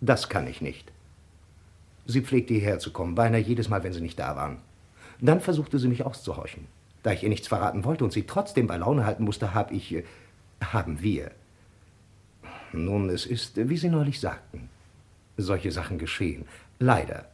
Das 0.00 0.28
kann 0.28 0.46
ich 0.46 0.60
nicht. 0.60 0.90
Sie 2.06 2.20
pflegte 2.20 2.54
hierher 2.54 2.78
zu 2.78 2.92
kommen, 2.92 3.14
beinahe 3.14 3.40
jedes 3.40 3.68
Mal, 3.68 3.82
wenn 3.82 3.92
Sie 3.92 4.00
nicht 4.00 4.18
da 4.18 4.36
waren. 4.36 4.58
Dann 5.20 5.40
versuchte 5.40 5.78
sie 5.78 5.88
mich 5.88 6.04
auszuhorchen. 6.04 6.66
Da 7.02 7.12
ich 7.12 7.22
ihr 7.22 7.28
nichts 7.28 7.48
verraten 7.48 7.84
wollte 7.84 8.04
und 8.04 8.12
sie 8.12 8.24
trotzdem 8.24 8.66
bei 8.66 8.76
Laune 8.76 9.06
halten 9.06 9.24
musste, 9.24 9.54
hab 9.54 9.72
ich. 9.72 9.94
äh, 9.94 10.04
haben 10.60 11.02
wir. 11.02 11.30
Nun, 12.72 13.10
es 13.10 13.26
ist, 13.26 13.56
wie 13.56 13.76
Sie 13.76 13.88
neulich 13.88 14.20
sagten. 14.20 14.68
Solche 15.36 15.70
Sachen 15.70 15.98
geschehen. 15.98 16.46
Leider. 16.78 17.26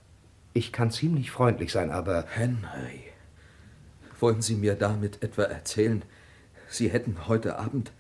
Ich 0.55 0.73
kann 0.73 0.91
ziemlich 0.91 1.31
freundlich 1.31 1.73
sein, 1.73 1.91
aber. 1.91 2.25
Henry. 2.29 3.01
Wollen 4.21 4.43
Sie 4.43 4.55
mir 4.55 4.75
damit 4.75 5.23
etwa 5.23 5.43
erzählen, 5.43 6.05
Sie 6.69 6.89
hätten 6.89 7.27
heute 7.27 7.59
Abend, 7.59 7.93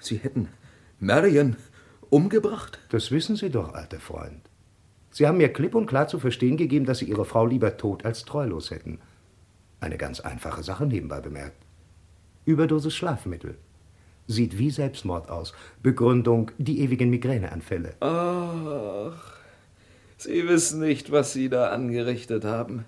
Sie 0.00 0.16
hätten 0.16 0.48
Marion 0.98 1.56
umgebracht? 2.10 2.78
Das 2.90 3.10
wissen 3.10 3.36
Sie 3.36 3.50
doch, 3.50 3.74
alter 3.74 4.00
Freund. 4.00 4.40
Sie 5.10 5.26
haben 5.26 5.38
mir 5.38 5.52
klipp 5.52 5.74
und 5.74 5.86
klar 5.86 6.08
zu 6.08 6.18
verstehen 6.18 6.56
gegeben, 6.56 6.86
dass 6.86 6.98
Sie 6.98 7.04
Ihre 7.04 7.24
Frau 7.24 7.46
lieber 7.46 7.76
tot 7.76 8.04
als 8.04 8.24
treulos 8.24 8.70
hätten. 8.70 8.98
Eine 9.80 9.98
ganz 9.98 10.20
einfache 10.20 10.62
Sache 10.62 10.86
nebenbei 10.86 11.20
bemerkt. 11.20 11.64
Überdosis 12.44 12.94
Schlafmittel. 12.94 13.56
Sieht 14.26 14.58
wie 14.58 14.70
Selbstmord 14.70 15.30
aus. 15.30 15.52
Begründung, 15.82 16.50
die 16.58 16.80
ewigen 16.80 17.10
Migräneanfälle. 17.10 17.94
Ach, 18.00 19.31
Sie 20.22 20.46
wissen 20.46 20.78
nicht, 20.78 21.10
was 21.10 21.32
Sie 21.32 21.48
da 21.48 21.70
angerichtet 21.70 22.44
haben. 22.44 22.84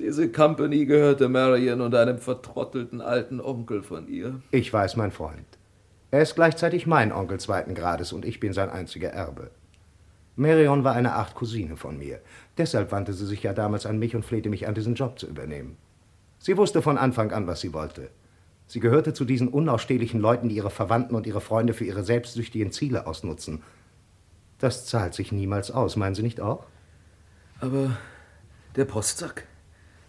Diese 0.00 0.28
Company 0.28 0.86
gehörte 0.86 1.28
Marion 1.28 1.80
und 1.80 1.94
einem 1.94 2.18
vertrottelten 2.18 3.00
alten 3.00 3.40
Onkel 3.40 3.84
von 3.84 4.08
ihr. 4.08 4.42
Ich 4.50 4.72
weiß, 4.72 4.96
mein 4.96 5.12
Freund. 5.12 5.46
Er 6.10 6.22
ist 6.22 6.34
gleichzeitig 6.34 6.88
mein 6.88 7.12
Onkel 7.12 7.38
zweiten 7.38 7.76
Grades 7.76 8.12
und 8.12 8.24
ich 8.24 8.40
bin 8.40 8.52
sein 8.52 8.70
einziger 8.70 9.10
Erbe. 9.10 9.52
Marion 10.34 10.82
war 10.82 10.94
eine 10.94 11.12
Art 11.12 11.36
Cousine 11.36 11.76
von 11.76 11.96
mir. 11.96 12.18
Deshalb 12.58 12.90
wandte 12.90 13.12
sie 13.12 13.26
sich 13.26 13.44
ja 13.44 13.52
damals 13.52 13.86
an 13.86 14.00
mich 14.00 14.16
und 14.16 14.24
flehte 14.24 14.48
mich 14.48 14.66
an, 14.66 14.74
diesen 14.74 14.96
Job 14.96 15.20
zu 15.20 15.28
übernehmen. 15.28 15.76
Sie 16.40 16.56
wusste 16.56 16.82
von 16.82 16.98
Anfang 16.98 17.30
an, 17.30 17.46
was 17.46 17.60
sie 17.60 17.72
wollte. 17.72 18.10
Sie 18.66 18.80
gehörte 18.80 19.14
zu 19.14 19.24
diesen 19.24 19.46
unausstehlichen 19.46 20.20
Leuten, 20.20 20.48
die 20.48 20.56
ihre 20.56 20.70
Verwandten 20.70 21.14
und 21.14 21.28
ihre 21.28 21.40
Freunde 21.40 21.72
für 21.72 21.84
ihre 21.84 22.02
selbstsüchtigen 22.02 22.72
Ziele 22.72 23.06
ausnutzen. 23.06 23.62
Das 24.62 24.86
zahlt 24.86 25.12
sich 25.12 25.32
niemals 25.32 25.72
aus, 25.72 25.96
meinen 25.96 26.14
Sie 26.14 26.22
nicht 26.22 26.40
auch? 26.40 26.66
Aber 27.58 27.96
der 28.76 28.84
Postsack? 28.84 29.48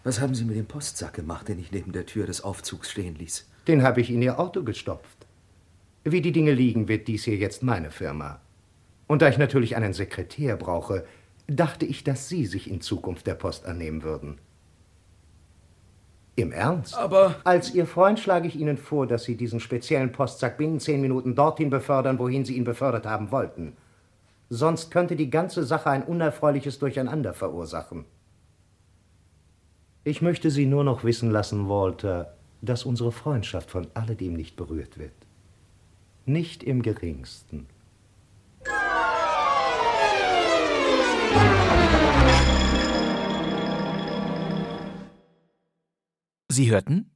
Was 0.04 0.20
haben 0.20 0.36
Sie 0.36 0.44
mit 0.44 0.54
dem 0.54 0.66
Postsack 0.66 1.14
gemacht, 1.14 1.48
den 1.48 1.58
ich 1.58 1.72
neben 1.72 1.90
der 1.90 2.06
Tür 2.06 2.24
des 2.26 2.44
Aufzugs 2.44 2.88
stehen 2.88 3.16
ließ? 3.16 3.50
Den 3.66 3.82
habe 3.82 4.00
ich 4.00 4.10
in 4.10 4.22
Ihr 4.22 4.38
Auto 4.38 4.62
gestopft. 4.62 5.26
Wie 6.04 6.20
die 6.20 6.30
Dinge 6.30 6.52
liegen, 6.52 6.86
wird 6.86 7.08
dies 7.08 7.24
hier 7.24 7.34
jetzt 7.34 7.64
meine 7.64 7.90
Firma. 7.90 8.40
Und 9.08 9.22
da 9.22 9.28
ich 9.28 9.38
natürlich 9.38 9.74
einen 9.74 9.92
Sekretär 9.92 10.56
brauche, 10.56 11.04
dachte 11.48 11.84
ich, 11.84 12.04
dass 12.04 12.28
Sie 12.28 12.46
sich 12.46 12.70
in 12.70 12.80
Zukunft 12.80 13.26
der 13.26 13.34
Post 13.34 13.66
annehmen 13.66 14.04
würden. 14.04 14.38
Im 16.36 16.52
Ernst? 16.52 16.96
Aber. 16.96 17.40
Als 17.42 17.74
Ihr 17.74 17.86
Freund 17.86 18.20
schlage 18.20 18.46
ich 18.46 18.54
Ihnen 18.54 18.78
vor, 18.78 19.08
dass 19.08 19.24
Sie 19.24 19.36
diesen 19.36 19.58
speziellen 19.58 20.12
Postsack 20.12 20.58
binnen 20.58 20.78
zehn 20.78 21.00
Minuten 21.00 21.34
dorthin 21.34 21.70
befördern, 21.70 22.20
wohin 22.20 22.44
Sie 22.44 22.56
ihn 22.56 22.62
befördert 22.62 23.04
haben 23.04 23.32
wollten. 23.32 23.76
Sonst 24.48 24.90
könnte 24.90 25.16
die 25.16 25.30
ganze 25.30 25.64
Sache 25.64 25.90
ein 25.90 26.04
unerfreuliches 26.04 26.78
Durcheinander 26.78 27.34
verursachen. 27.34 28.04
Ich 30.04 30.20
möchte 30.20 30.50
Sie 30.50 30.66
nur 30.66 30.84
noch 30.84 31.02
wissen 31.02 31.30
lassen, 31.30 31.68
Walter, 31.68 32.36
dass 32.60 32.84
unsere 32.84 33.10
Freundschaft 33.10 33.70
von 33.70 33.86
alledem 33.94 34.34
nicht 34.34 34.56
berührt 34.56 34.98
wird. 34.98 35.14
Nicht 36.26 36.62
im 36.62 36.82
geringsten. 36.82 37.66
Sie 46.48 46.70
hörten 46.70 47.10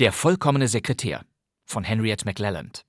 Der 0.00 0.10
vollkommene 0.10 0.66
Sekretär 0.66 1.24
von 1.64 1.84
Henriette 1.84 2.24
McLelland. 2.24 2.84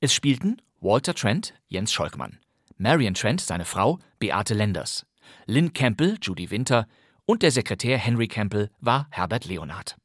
Es 0.00 0.14
spielten 0.14 0.62
Walter 0.80 1.14
Trent, 1.14 1.54
Jens 1.66 1.92
Scholkmann, 1.92 2.38
Marion 2.78 3.14
Trent, 3.14 3.40
seine 3.40 3.64
Frau, 3.64 3.98
Beate 4.20 4.54
Lenders, 4.54 5.04
Lynn 5.46 5.72
Campbell, 5.72 6.16
Judy 6.22 6.50
Winter 6.50 6.86
und 7.26 7.42
der 7.42 7.50
Sekretär 7.50 7.98
Henry 7.98 8.28
Campbell 8.28 8.70
war 8.80 9.08
Herbert 9.10 9.46
Leonard. 9.46 9.96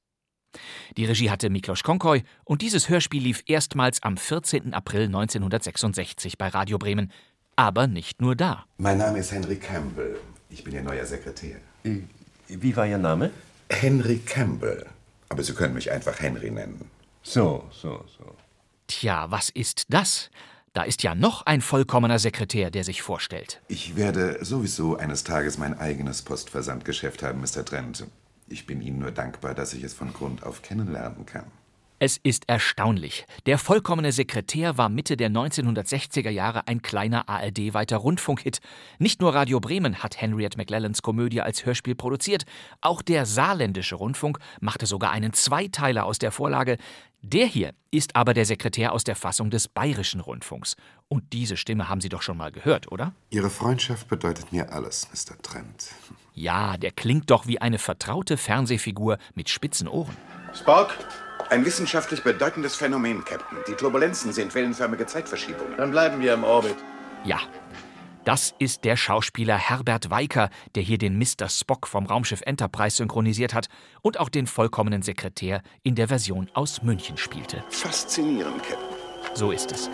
Die 0.98 1.06
Regie 1.06 1.30
hatte 1.30 1.52
Miklos 1.52 1.84
Konkoy 1.84 2.24
und 2.44 2.64
dieses 2.64 2.90
Hörspiel 2.90 3.22
lief 3.22 3.44
erstmals 3.46 4.02
am 4.02 4.18
14. 4.18 4.74
April 4.74 5.06
1966 5.06 6.38
bei 6.40 6.48
Radio 6.48 6.80
Bremen. 6.80 7.12
Aber 7.56 7.86
nicht 7.86 8.22
nur 8.22 8.36
da. 8.36 8.66
Mein 8.78 8.98
Name 8.98 9.20
ist 9.20 9.32
Henry 9.32 9.58
Campbell. 9.58 10.20
Ich 10.50 10.64
bin 10.64 10.74
Ihr 10.74 10.82
neuer 10.82 11.06
Sekretär. 11.06 11.58
Wie 12.48 12.76
war 12.76 12.88
Ihr 12.88 12.98
Name? 12.98 13.30
Henry 13.70 14.18
Campbell. 14.18 14.88
Aber 15.30 15.44
Sie 15.44 15.54
können 15.54 15.76
mich 15.76 15.92
einfach 15.92 16.20
Henry 16.20 16.50
nennen. 16.50 16.90
So, 17.22 17.70
so, 17.72 18.04
so. 18.18 18.36
Tja, 18.88 19.30
was 19.30 19.50
ist 19.50 19.86
das? 19.90 20.32
Da 20.74 20.82
ist 20.82 21.04
ja 21.04 21.14
noch 21.14 21.46
ein 21.46 21.62
vollkommener 21.62 22.18
Sekretär, 22.18 22.72
der 22.72 22.84
sich 22.84 23.04
vorstellt. 23.04 23.62
Ich 23.68 23.96
werde 23.96 24.44
sowieso 24.44 24.98
eines 24.98 25.24
Tages 25.24 25.60
mein 25.60 25.78
eigenes 25.78 26.24
Postversandgeschäft 26.24 27.22
haben, 27.22 27.42
Mr. 27.42 27.64
Trent. 27.64 28.08
Ich 28.48 28.66
bin 28.66 28.82
Ihnen 28.82 28.98
nur 28.98 29.12
dankbar, 29.12 29.54
dass 29.54 29.76
ich 29.76 29.84
es 29.84 29.94
von 29.94 30.14
Grund 30.14 30.44
auf 30.44 30.64
kennenlernen 30.64 31.28
kann. 31.28 31.46
Es 32.06 32.18
ist 32.18 32.50
erstaunlich. 32.50 33.26
Der 33.46 33.58
vollkommene 33.58 34.12
Sekretär 34.12 34.78
war 34.78 34.90
Mitte 34.90 35.16
der 35.16 35.30
1960er 35.30 36.30
Jahre 36.30 36.68
ein 36.68 36.82
kleiner 36.82 37.30
ARD-weiter 37.30 37.96
Rundfunkhit. 37.96 38.60
Nicht 39.00 39.22
nur 39.22 39.34
Radio 39.34 39.62
Bremen 39.62 40.04
hat 40.04 40.20
Henriette 40.20 40.58
McLellans 40.58 41.02
Komödie 41.02 41.40
als 41.40 41.66
Hörspiel 41.66 41.96
produziert, 41.96 42.44
auch 42.82 43.02
der 43.02 43.26
saarländische 43.26 43.96
Rundfunk 43.96 44.40
machte 44.60 44.86
sogar 44.86 45.12
einen 45.12 45.32
Zweiteiler 45.32 46.04
aus 46.04 46.20
der 46.20 46.34
Vorlage. 46.34 46.76
Der 47.22 47.46
hier 47.46 47.74
ist 47.90 48.18
aber 48.18 48.34
der 48.34 48.44
Sekretär 48.44 48.92
aus 48.92 49.06
der 49.06 49.16
Fassung 49.16 49.50
des 49.50 49.70
bayerischen 49.70 50.20
Rundfunks. 50.20 50.76
Und 51.08 51.32
diese 51.32 51.56
Stimme 51.56 51.88
haben 51.88 52.02
Sie 52.02 52.10
doch 52.10 52.22
schon 52.22 52.36
mal 52.36 52.52
gehört, 52.52 52.92
oder? 52.92 53.14
Ihre 53.30 53.50
Freundschaft 53.50 54.10
bedeutet 54.10 54.52
mir 54.52 54.74
alles, 54.74 55.08
Mr. 55.10 55.42
Trent. 55.42 55.88
Ja, 56.34 56.76
der 56.76 56.92
klingt 56.92 57.32
doch 57.32 57.48
wie 57.48 57.62
eine 57.62 57.80
vertraute 57.80 58.36
Fernsehfigur 58.36 59.20
mit 59.36 59.48
spitzen 59.48 59.88
Ohren. 59.88 60.18
Spock, 60.54 60.98
ein 61.50 61.66
wissenschaftlich 61.66 62.24
bedeutendes 62.24 62.76
Phänomen, 62.76 63.24
Captain. 63.26 63.58
Die 63.68 63.74
Turbulenzen 63.74 64.34
sind 64.34 64.54
wellenförmige 64.56 65.06
Zeitverschiebungen. 65.06 65.78
Dann 65.78 65.92
bleiben 65.92 66.20
wir 66.22 66.34
im 66.34 66.44
Orbit. 66.44 66.76
Ja, 67.24 67.40
das 68.26 68.56
ist 68.58 68.86
der 68.86 68.96
Schauspieler 68.96 69.58
Herbert 69.58 70.10
Weiker, 70.10 70.50
der 70.76 70.84
hier 70.84 70.98
den 70.98 71.18
Mr. 71.18 71.50
Spock 71.50 71.88
vom 71.88 72.06
Raumschiff 72.06 72.42
Enterprise 72.46 72.98
synchronisiert 72.98 73.54
hat 73.54 73.68
und 74.02 74.20
auch 74.20 74.30
den 74.30 74.48
vollkommenen 74.48 75.02
Sekretär 75.02 75.62
in 75.84 75.96
der 75.96 76.08
Version 76.08 76.50
aus 76.54 76.84
München 76.84 77.18
spielte. 77.18 77.64
Faszinierend, 77.70 78.64
Captain. 78.64 79.36
So 79.36 79.52
ist 79.52 79.72
es. 79.74 79.90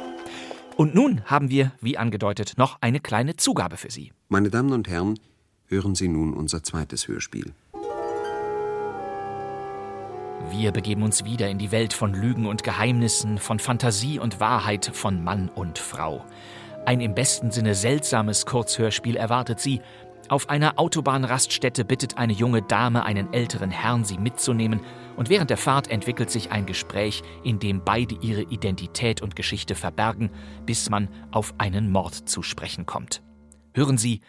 Und 0.78 0.93
nun 0.93 1.25
haben 1.25 1.49
wir, 1.49 1.71
wie 1.82 1.97
angedeutet, 1.97 2.54
noch 2.58 2.78
eine 2.82 2.99
kleine 2.99 3.36
Zugabe 3.36 3.78
für 3.78 3.89
Sie. 3.91 4.13
Meine 4.28 4.49
Damen 4.49 4.73
und 4.73 4.88
Herren, 4.88 5.19
hören 5.67 5.95
Sie 5.95 6.08
nun 6.08 6.34
unser 6.34 6.63
zweites 6.63 7.08
Hörspiel. 7.08 7.54
Wir 10.47 10.71
begeben 10.71 11.04
uns 11.04 11.25
wieder 11.25 11.49
in 11.49 11.58
die 11.58 11.71
Welt 11.71 11.93
von 11.93 12.13
Lügen 12.13 12.45
und 12.45 12.63
Geheimnissen, 12.63 13.38
von 13.38 13.60
Fantasie 13.60 14.19
und 14.19 14.39
Wahrheit, 14.39 14.89
von 14.93 15.23
Mann 15.23 15.49
und 15.49 15.78
Frau. 15.78 16.25
Ein 16.86 17.02
im 17.02 17.13
besten 17.13 17.52
Sinne 17.52 17.75
seltsames 17.75 18.45
Kurzhörspiel 18.45 19.15
erwartet 19.15 19.60
Sie. 19.60 19.82
Auf 20.30 20.49
einer 20.49 20.80
Autobahnraststätte 20.80 21.86
bittet 21.86 22.17
eine 22.17 22.34
junge 22.34 22.62
Dame 22.62 23.04
einen 23.04 23.34
älteren 23.34 23.71
Herrn, 23.71 24.06
sie 24.06 24.17
mitzunehmen, 24.17 24.80
und 25.17 25.30
während 25.30 25.49
der 25.49 25.58
Fahrt 25.58 25.89
entwickelt 25.89 26.30
sich 26.30 26.52
ein 26.52 26.65
Gespräch, 26.65 27.21
in 27.43 27.60
dem 27.60 27.84
beide 27.84 28.15
ihre 28.15 28.43
Identität 28.43 29.21
und 29.21 29.36
Geschichte 29.36 29.75
verbergen, 29.75 30.30
bis 30.65 30.89
man 30.89 31.10
auf 31.32 31.54
einen 31.58 31.91
Mord 31.91 32.30
zu 32.30 32.43
sprechen 32.43 32.86
kommt. 32.86 33.21
Hören 33.73 33.97
Sie 33.97 34.21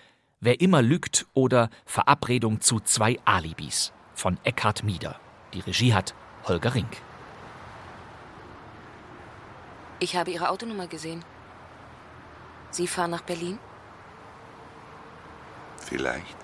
Wer 0.42 0.62
immer 0.62 0.80
lügt 0.80 1.26
oder 1.34 1.68
Verabredung 1.84 2.62
zu 2.62 2.80
zwei 2.80 3.18
Alibis 3.26 3.92
von 4.14 4.38
Eckhard 4.42 4.84
Mieder. 4.84 5.20
Die 5.52 5.60
Regie 5.60 5.94
hat 5.94 6.14
Holger 6.44 6.74
Rink. 6.74 6.96
Ich 9.98 10.16
habe 10.16 10.30
Ihre 10.30 10.48
Autonummer 10.50 10.86
gesehen. 10.86 11.24
Sie 12.70 12.86
fahren 12.86 13.10
nach 13.10 13.22
Berlin? 13.22 13.58
Vielleicht. 15.78 16.36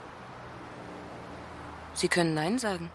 Sie 1.95 2.09
können 2.09 2.35
Nein 2.35 2.59
sagen. 2.59 2.90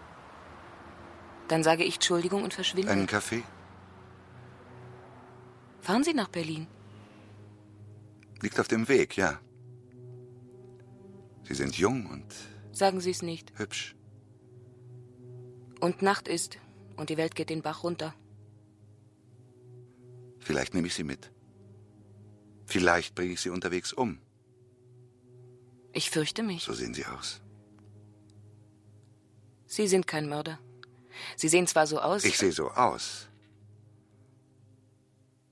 Dann 1.47 1.63
sage 1.63 1.83
ich 1.83 1.95
Entschuldigung 1.95 2.43
und 2.43 2.53
verschwinde. 2.53 2.91
Einen 2.91 3.07
Kaffee? 3.07 3.43
Fahren 5.81 6.03
Sie 6.03 6.13
nach 6.13 6.27
Berlin? 6.27 6.67
Liegt 8.41 8.59
auf 8.59 8.67
dem 8.67 8.87
Weg, 8.87 9.17
ja. 9.17 9.39
Sie 11.43 11.55
sind 11.55 11.77
jung 11.77 12.05
und 12.05 12.25
Sagen 12.71 13.01
Sie 13.01 13.11
es 13.11 13.21
nicht. 13.21 13.51
hübsch. 13.57 13.95
Und 15.81 16.01
Nacht 16.01 16.27
ist 16.27 16.59
und 16.95 17.09
die 17.09 17.17
Welt 17.17 17.35
geht 17.35 17.49
den 17.49 17.61
Bach 17.61 17.83
runter. 17.83 18.13
Vielleicht 20.39 20.73
nehme 20.73 20.87
ich 20.87 20.93
Sie 20.93 21.03
mit. 21.03 21.31
Vielleicht 22.65 23.15
bringe 23.15 23.33
ich 23.33 23.41
Sie 23.41 23.49
unterwegs 23.49 23.91
um. 23.91 24.19
Ich 25.93 26.09
fürchte 26.09 26.43
mich. 26.43 26.63
So 26.63 26.73
sehen 26.73 26.93
Sie 26.93 27.05
aus. 27.05 27.41
Sie 29.65 29.87
sind 29.87 30.05
kein 30.05 30.29
Mörder. 30.29 30.59
Sie 31.35 31.49
sehen 31.49 31.65
zwar 31.67 31.87
so 31.87 31.99
aus. 31.99 32.23
Ich 32.25 32.37
sehe 32.37 32.51
so 32.51 32.69
aus. 32.71 33.27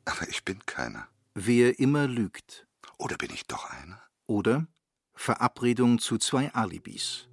Aber 0.05 0.27
ich 0.29 0.43
bin 0.43 0.65
keiner. 0.65 1.07
Wer 1.33 1.79
immer 1.79 2.07
lügt. 2.07 2.67
Oder 2.97 3.17
bin 3.17 3.31
ich 3.31 3.47
doch 3.47 3.69
einer? 3.69 4.01
Oder 4.27 4.67
Verabredung 5.13 5.99
zu 5.99 6.17
zwei 6.17 6.53
Alibis. 6.53 7.28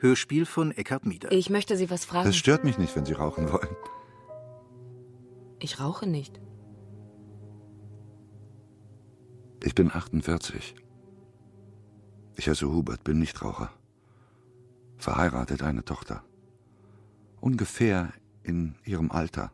Hörspiel 0.00 0.46
von 0.46 0.72
Eckhard 0.72 1.04
Mieder. 1.04 1.30
Ich 1.30 1.50
möchte 1.50 1.76
Sie 1.76 1.90
was 1.90 2.06
fragen. 2.06 2.26
Das 2.26 2.36
stört 2.36 2.64
mich 2.64 2.78
nicht, 2.78 2.96
wenn 2.96 3.04
Sie 3.04 3.12
rauchen 3.12 3.52
wollen. 3.52 3.76
Ich 5.58 5.78
rauche 5.78 6.08
nicht. 6.08 6.40
Ich 9.62 9.74
bin 9.74 9.90
48. 9.92 10.74
Ich 12.36 12.48
heiße 12.48 12.66
Hubert, 12.66 13.04
bin 13.04 13.18
Nichtraucher. 13.18 13.70
Verheiratet, 14.96 15.62
eine 15.62 15.84
Tochter. 15.84 16.24
Ungefähr 17.40 18.12
in 18.42 18.76
ihrem 18.86 19.10
Alter. 19.10 19.52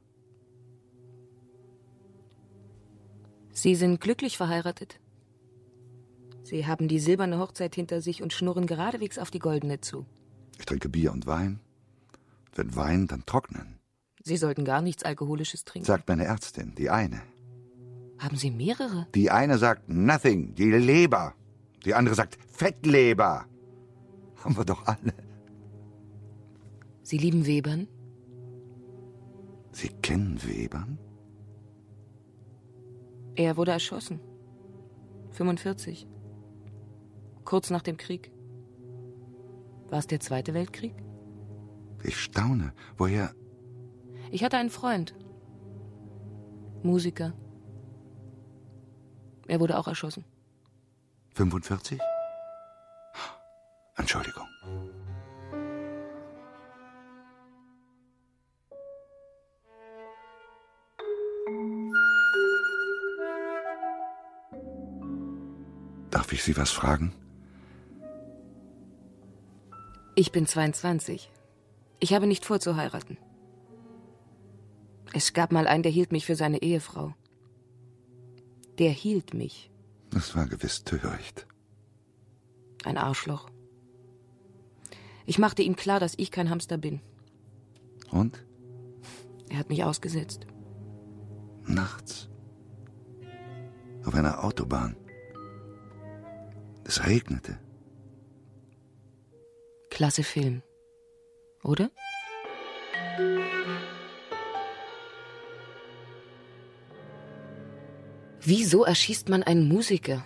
Sie 3.51 3.75
sind 3.75 4.01
glücklich 4.01 4.37
verheiratet. 4.37 5.01
Sie 6.45 6.67
haben 6.67 6.87
die 6.87 7.01
silberne 7.01 7.41
Hochzeit 7.41 7.75
hinter 7.75 8.01
sich 8.01 8.23
und 8.23 8.33
schnurren 8.33 8.67
geradewegs 8.67 9.19
auf 9.19 9.33
die 9.33 9.41
goldene 9.41 9.81
zu. 9.81 10.07
Ich 10.59 10.65
trinke 10.65 10.89
Bier 10.89 11.13
und 11.13 11.27
Wein. 11.27 11.61
Wenn 12.55 12.75
Wein, 12.75 13.07
dann 13.07 13.25
trocknen. 13.27 13.79
Sie 14.23 14.37
sollten 14.37 14.65
gar 14.65 14.83
nichts 14.83 15.05
Alkoholisches 15.05 15.65
trinken. 15.65 15.87
Sagt 15.87 16.09
meine 16.09 16.25
Ärztin, 16.25 16.75
die 16.75 16.91
eine. 16.91 17.23
Haben 18.19 18.37
Sie 18.37 18.51
mehrere? 18.51 19.07
Die 19.15 19.31
eine 19.31 19.59
sagt 19.59 19.89
nothing, 19.89 20.55
die 20.55 20.71
Leber. 20.71 21.35
Die 21.85 21.95
andere 21.95 22.15
sagt 22.15 22.39
Fettleber. 22.51 23.47
Haben 24.43 24.57
wir 24.57 24.65
doch 24.65 24.87
alle. 24.87 25.15
Sie 27.03 27.19
lieben 27.19 27.47
Webern? 27.47 27.87
Sie 29.73 29.91
kennen 30.03 30.43
Webern? 30.43 30.99
Er 33.37 33.57
wurde 33.57 33.73
erschossen. 33.73 34.19
45. 35.33 36.09
Kurz 37.45 37.71
nach 37.71 37.83
dem 37.83 37.99
Krieg. 37.99 38.33
War 39.91 39.99
es 39.99 40.07
der 40.07 40.21
Zweite 40.21 40.55
Weltkrieg? 40.55 40.95
Ich 42.03 42.21
staune. 42.21 42.73
Woher? 42.97 43.33
Ich 44.31 44.43
hatte 44.43 44.57
einen 44.57 44.71
Freund. 44.71 45.15
Musiker. 46.83 47.33
Er 49.47 49.61
wurde 49.61 49.79
auch 49.79 49.87
erschossen. 49.87 50.25
45? 51.35 52.01
Entschuldigung. 53.97 54.47
Darf 66.11 66.33
ich 66.33 66.43
Sie 66.43 66.57
was 66.57 66.71
fragen? 66.71 67.13
Ich 70.19 70.33
bin 70.33 70.47
22. 70.47 71.31
Ich 72.01 72.15
habe 72.15 72.27
nicht 72.27 72.47
vor 72.47 72.59
zu 72.59 72.75
heiraten. 72.75 73.19
Es 75.13 75.35
gab 75.35 75.53
mal 75.53 75.67
einen, 75.67 75.83
der 75.83 75.93
hielt 75.93 76.11
mich 76.11 76.25
für 76.25 76.37
seine 76.37 76.63
Ehefrau. 76.63 77.15
Der 78.79 78.91
hielt 78.91 79.35
mich. 79.35 79.71
Das 80.09 80.35
war 80.35 80.47
gewiss 80.47 80.85
töricht. 80.85 81.47
Ein 82.83 82.97
Arschloch. 82.97 83.51
Ich 85.27 85.39
machte 85.39 85.63
ihm 85.63 85.77
klar, 85.77 86.01
dass 86.01 86.15
ich 86.17 86.31
kein 86.31 86.49
Hamster 86.49 86.79
bin. 86.79 87.03
Und? 88.11 88.43
Er 89.51 89.59
hat 89.59 89.69
mich 89.69 89.85
ausgesetzt. 89.85 90.47
Nachts. 91.67 92.31
Auf 94.07 94.15
einer 94.15 94.43
Autobahn. 94.45 94.97
Es 96.85 97.05
regnete. 97.05 97.59
Klasse 99.97 100.25
Film. 100.25 100.61
Oder? 101.65 101.91
Wieso 108.43 108.85
erschießt 108.85 109.31
man 109.31 109.43
einen 109.43 109.67
Musiker? 109.69 110.23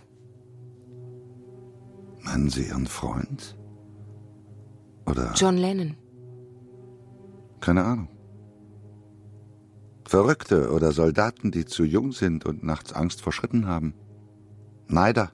Meinen 2.18 2.50
Sie 2.50 2.64
Ihren 2.64 2.88
Freund? 2.88 3.56
Oder. 5.06 5.34
John 5.36 5.56
Lennon. 5.56 5.96
Keine 7.60 7.84
Ahnung. 7.84 8.08
Verrückte 10.04 10.72
oder 10.72 10.90
Soldaten, 10.90 11.52
die 11.52 11.64
zu 11.64 11.84
jung 11.84 12.10
sind 12.10 12.44
und 12.44 12.64
nachts 12.64 12.92
Angst 12.92 13.22
vor 13.22 13.32
Schritten 13.32 13.68
haben. 13.68 13.94
Neider. 14.88 15.30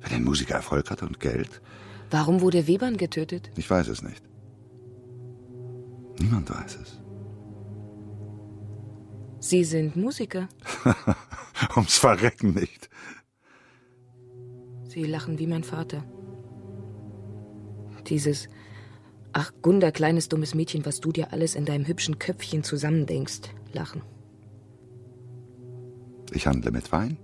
Wenn 0.00 0.14
ein 0.14 0.24
Musiker 0.24 0.56
Erfolg 0.56 0.90
hatte 0.90 1.06
und 1.06 1.20
Geld. 1.20 1.62
Warum 2.10 2.40
wurde 2.40 2.66
Webern 2.66 2.96
getötet? 2.96 3.50
Ich 3.56 3.70
weiß 3.70 3.88
es 3.88 4.02
nicht. 4.02 4.22
Niemand 6.18 6.50
weiß 6.50 6.78
es. 6.82 7.00
Sie 9.40 9.64
sind 9.64 9.96
Musiker. 9.96 10.48
Ums 11.76 11.98
Verrecken 11.98 12.54
nicht. 12.54 12.90
Sie 14.88 15.04
lachen 15.04 15.38
wie 15.38 15.46
mein 15.46 15.64
Vater. 15.64 16.04
Dieses 18.06 18.48
Ach, 19.32 19.52
Gunda, 19.62 19.92
kleines 19.92 20.28
dummes 20.28 20.54
Mädchen, 20.54 20.84
was 20.84 21.00
du 21.00 21.12
dir 21.12 21.32
alles 21.32 21.54
in 21.54 21.64
deinem 21.64 21.86
hübschen 21.86 22.18
Köpfchen 22.18 22.64
zusammendenkst, 22.64 23.50
lachen. 23.72 24.02
Ich 26.32 26.46
handle 26.48 26.72
mit 26.72 26.90
Wein. 26.90 27.16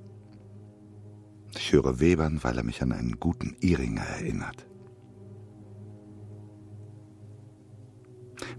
Ich 1.56 1.72
höre 1.72 1.98
Webern, 1.98 2.44
weil 2.44 2.58
er 2.58 2.64
mich 2.64 2.82
an 2.82 2.92
einen 2.92 3.18
guten 3.18 3.56
Iringer 3.60 4.02
erinnert. 4.02 4.66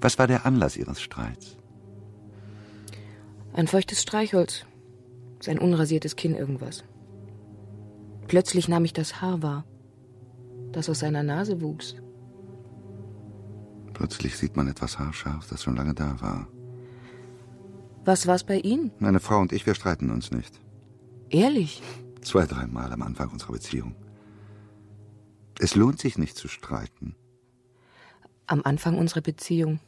Was 0.01 0.19
war 0.19 0.27
der 0.27 0.45
Anlass 0.45 0.77
Ihres 0.77 1.01
Streits? 1.01 1.57
Ein 3.53 3.67
feuchtes 3.67 4.01
Streichholz. 4.01 4.65
Sein 5.39 5.59
unrasiertes 5.59 6.15
Kinn 6.15 6.35
irgendwas. 6.35 6.83
Plötzlich 8.27 8.67
nahm 8.67 8.85
ich 8.85 8.93
das 8.93 9.21
Haar 9.21 9.41
wahr, 9.41 9.65
das 10.71 10.89
aus 10.89 10.99
seiner 10.99 11.23
Nase 11.23 11.61
wuchs. 11.61 11.95
Plötzlich 13.93 14.37
sieht 14.37 14.55
man 14.55 14.67
etwas 14.67 14.99
haarscharf, 14.99 15.47
das 15.49 15.63
schon 15.63 15.75
lange 15.75 15.93
da 15.93 16.19
war. 16.21 16.47
Was 18.05 18.27
war's 18.27 18.43
bei 18.43 18.59
Ihnen? 18.59 18.91
Meine 18.99 19.19
Frau 19.19 19.39
und 19.39 19.51
ich, 19.51 19.65
wir 19.65 19.75
streiten 19.75 20.11
uns 20.11 20.31
nicht. 20.31 20.61
Ehrlich? 21.29 21.81
Zwei, 22.21 22.45
dreimal 22.45 22.91
am 22.91 23.01
Anfang 23.01 23.29
unserer 23.29 23.53
Beziehung. 23.53 23.95
Es 25.59 25.75
lohnt 25.75 25.99
sich 25.99 26.17
nicht 26.17 26.37
zu 26.37 26.47
streiten. 26.47 27.15
Am 28.45 28.61
Anfang 28.63 28.97
unserer 28.97 29.21
Beziehung. 29.21 29.79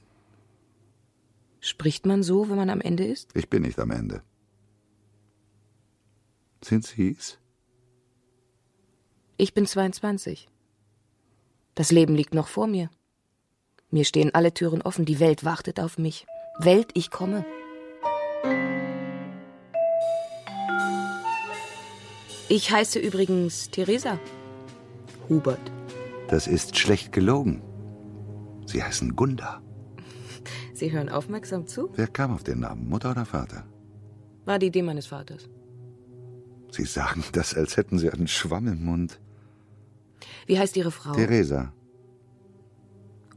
Spricht 1.60 2.06
man 2.06 2.24
so, 2.24 2.50
wenn 2.50 2.56
man 2.56 2.70
am 2.70 2.82
Ende 2.82 3.06
ist? 3.06 3.36
Ich 3.36 3.50
bin 3.50 3.64
nicht 3.64 3.80
am 3.80 3.92
Ende. 3.92 4.22
Sind 6.64 6.86
Sie's? 6.86 7.40
Ich 9.38 9.54
bin 9.54 9.66
22. 9.66 10.50
Das 11.76 11.92
Leben 11.92 12.16
liegt 12.16 12.34
noch 12.34 12.48
vor 12.48 12.68
mir. 12.68 12.90
Mir 13.92 14.06
stehen 14.06 14.34
alle 14.36 14.54
Türen 14.54 14.82
offen, 14.82 15.06
die 15.06 15.20
Welt 15.20 15.44
wartet 15.44 15.80
auf 15.80 15.98
mich. 15.98 16.28
Welt, 16.60 16.92
ich 16.94 17.10
komme. 17.10 17.46
Ich 22.50 22.72
heiße 22.72 23.00
übrigens 23.00 23.70
Theresa. 23.70 24.20
Hubert. 25.30 25.72
Das 26.28 26.48
ist 26.48 26.78
schlecht 26.78 27.12
gelogen. 27.12 27.62
Sie 28.66 28.84
heißen 28.84 29.16
Gunda. 29.16 29.62
Sie 30.80 30.92
hören 30.92 31.10
aufmerksam 31.10 31.68
zu? 31.68 31.90
Wer 31.96 32.08
kam 32.08 32.32
auf 32.34 32.44
den 32.44 32.62
Namen, 32.62 32.88
Mutter 32.88 33.12
oder 33.12 33.26
Vater? 33.26 33.66
War 34.46 34.60
die 34.60 34.68
Idee 34.68 34.82
meines 34.82 35.08
Vaters. 35.08 35.50
Sie 36.72 36.86
sagen 36.86 37.24
das, 37.34 37.54
als 37.54 37.76
hätten 37.76 38.00
Sie 38.00 38.10
einen 38.10 38.28
Schwamm 38.28 38.68
im 38.68 38.86
Mund. 38.86 39.20
Wie 40.46 40.58
heißt 40.58 40.78
Ihre 40.78 40.92
Frau? 40.92 41.14
Theresa. 41.14 41.74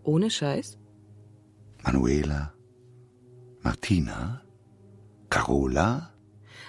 Ohne 0.05 0.31
Scheiß? 0.31 0.79
Manuela. 1.83 2.53
Martina. 3.63 4.43
Carola. 5.29 6.13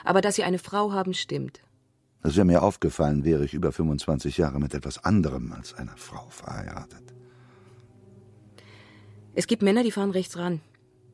Aber 0.04 0.22
dass 0.22 0.36
Sie 0.36 0.44
eine 0.44 0.60
Frau 0.60 0.92
haben, 0.92 1.14
stimmt. 1.14 1.62
Das 2.24 2.36
wäre 2.36 2.46
mir 2.46 2.64
aufgefallen, 2.64 3.26
wäre 3.26 3.46
ich 3.46 3.54
über 3.54 3.72
25 3.72 4.38
Jahre 4.38 4.60
mit 4.60 4.74
etwas 4.74 5.04
anderem 5.04 5.52
als 5.52 5.74
einer 5.74 5.98
Frau 5.98 6.30
verheiratet. 6.30 7.13
Es 9.36 9.48
gibt 9.48 9.64
Männer, 9.64 9.84
die 9.84 9.92
fahren 9.92 10.12
rechts 10.12 10.38
ran, 10.38 10.62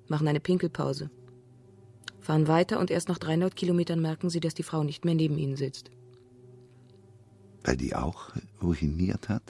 machen 0.08 0.28
eine 0.28 0.40
Pinkelpause, 0.40 1.10
fahren 2.20 2.48
weiter 2.48 2.80
und 2.80 2.92
erst 2.92 3.08
nach 3.08 3.18
300 3.18 3.56
Kilometern 3.56 4.02
merken 4.02 4.30
sie, 4.30 4.40
dass 4.40 4.54
die 4.54 4.64
Frau 4.64 4.84
nicht 4.84 5.06
mehr 5.06 5.16
neben 5.16 5.38
ihnen 5.38 5.56
sitzt. 5.56 5.90
Weil 7.64 7.78
die 7.78 7.96
auch 7.96 8.32
ruiniert 8.62 9.30
hat? 9.30 9.44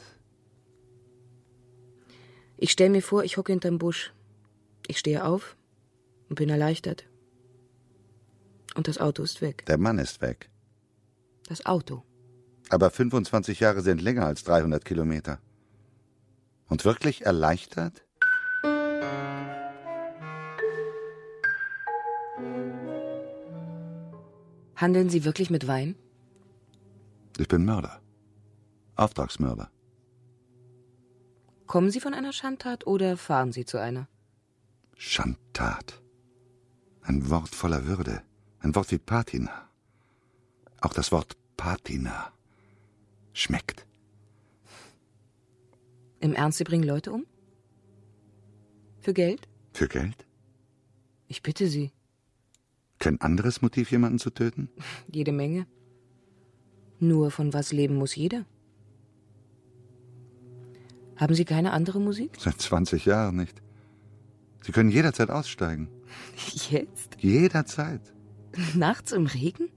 Ich 2.57 2.71
stelle 2.71 2.89
mir 2.89 3.01
vor, 3.01 3.23
ich 3.23 3.37
hocke 3.37 3.53
hinterm 3.53 3.77
Busch. 3.77 4.13
Ich 4.87 4.99
stehe 4.99 5.23
auf 5.23 5.55
und 6.29 6.35
bin 6.35 6.49
erleichtert. 6.49 7.05
Und 8.75 8.87
das 8.87 8.97
Auto 8.97 9.23
ist 9.23 9.41
weg. 9.41 9.65
Der 9.65 9.77
Mann 9.77 9.97
ist 9.97 10.21
weg. 10.21 10.49
Das 11.47 11.65
Auto. 11.65 12.03
Aber 12.69 12.91
25 12.91 13.59
Jahre 13.59 13.81
sind 13.81 14.01
länger 14.01 14.25
als 14.25 14.43
300 14.43 14.85
Kilometer. 14.85 15.39
Und 16.67 16.85
wirklich 16.85 17.25
erleichtert? 17.25 18.03
Handeln 24.79 25.09
Sie 25.09 25.25
wirklich 25.25 25.49
mit 25.49 25.67
Wein? 25.67 25.95
Ich 27.37 27.49
bin 27.49 27.65
Mörder. 27.65 27.99
Auftragsmörder. 28.95 29.69
Kommen 31.67 31.91
Sie 31.91 31.99
von 31.99 32.13
einer 32.13 32.31
Schandtat 32.31 32.87
oder 32.87 33.17
fahren 33.17 33.51
Sie 33.51 33.65
zu 33.65 33.77
einer? 33.77 34.07
Schandtat. 34.95 36.01
Ein 37.01 37.29
Wort 37.29 37.49
voller 37.49 37.87
Würde. 37.87 38.21
Ein 38.59 38.73
Wort 38.73 38.89
wie 38.91 38.99
Patina. 38.99 39.69
Auch 40.79 40.93
das 40.93 41.11
Wort 41.11 41.35
Patina 41.57 42.31
schmeckt. 43.33 43.85
Im 46.21 46.33
Ernst, 46.33 46.57
Sie 46.57 46.63
bringen 46.63 46.83
Leute 46.83 47.11
um? 47.11 47.25
Für 49.01 49.13
Geld? 49.13 49.49
Für 49.73 49.89
Geld? 49.89 50.25
Ich 51.27 51.41
bitte 51.41 51.67
Sie. 51.67 51.91
Kein 52.99 53.19
anderes 53.21 53.61
Motiv, 53.61 53.91
jemanden 53.91 54.19
zu 54.19 54.29
töten? 54.29 54.69
Jede 55.11 55.31
Menge. 55.31 55.65
Nur 56.99 57.31
von 57.31 57.53
was 57.53 57.71
leben 57.71 57.95
muss 57.95 58.15
jeder? 58.15 58.45
Haben 61.15 61.33
Sie 61.33 61.45
keine 61.45 61.71
andere 61.71 61.99
Musik? 61.99 62.31
Seit 62.37 62.61
20 62.61 63.05
Jahren 63.05 63.37
nicht. 63.37 63.61
Sie 64.61 64.73
können 64.73 64.89
jederzeit 64.89 65.29
aussteigen. 65.29 65.87
Jetzt? 66.69 67.15
Jederzeit. 67.19 68.01
Nachts 68.75 69.13
im 69.13 69.25
Regen? 69.25 69.69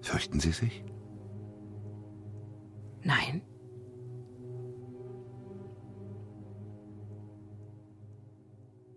Fürchten 0.00 0.40
Sie 0.40 0.52
sich? 0.52 0.82
Nein. 3.02 3.42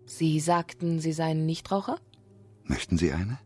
Sie 0.06 0.40
sagten, 0.40 1.00
Sie 1.00 1.12
seien 1.12 1.44
Nichtraucher? 1.44 1.98
Möchten 2.64 2.98
Sie 2.98 3.12
eine? 3.12 3.38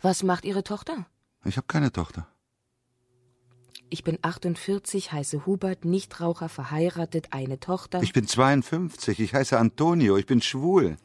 Was 0.00 0.22
macht 0.22 0.44
Ihre 0.44 0.62
Tochter? 0.62 1.06
Ich 1.44 1.56
habe 1.56 1.66
keine 1.66 1.92
Tochter. 1.92 2.26
Ich 3.90 4.04
bin 4.04 4.18
48, 4.20 5.12
heiße 5.12 5.46
Hubert, 5.46 5.84
Nichtraucher, 5.84 6.48
verheiratet, 6.48 7.28
eine 7.32 7.58
Tochter. 7.58 8.02
Ich 8.02 8.12
bin 8.12 8.26
52, 8.26 9.18
ich 9.20 9.34
heiße 9.34 9.58
Antonio, 9.58 10.16
ich 10.18 10.26
bin 10.26 10.42
schwul. 10.42 10.96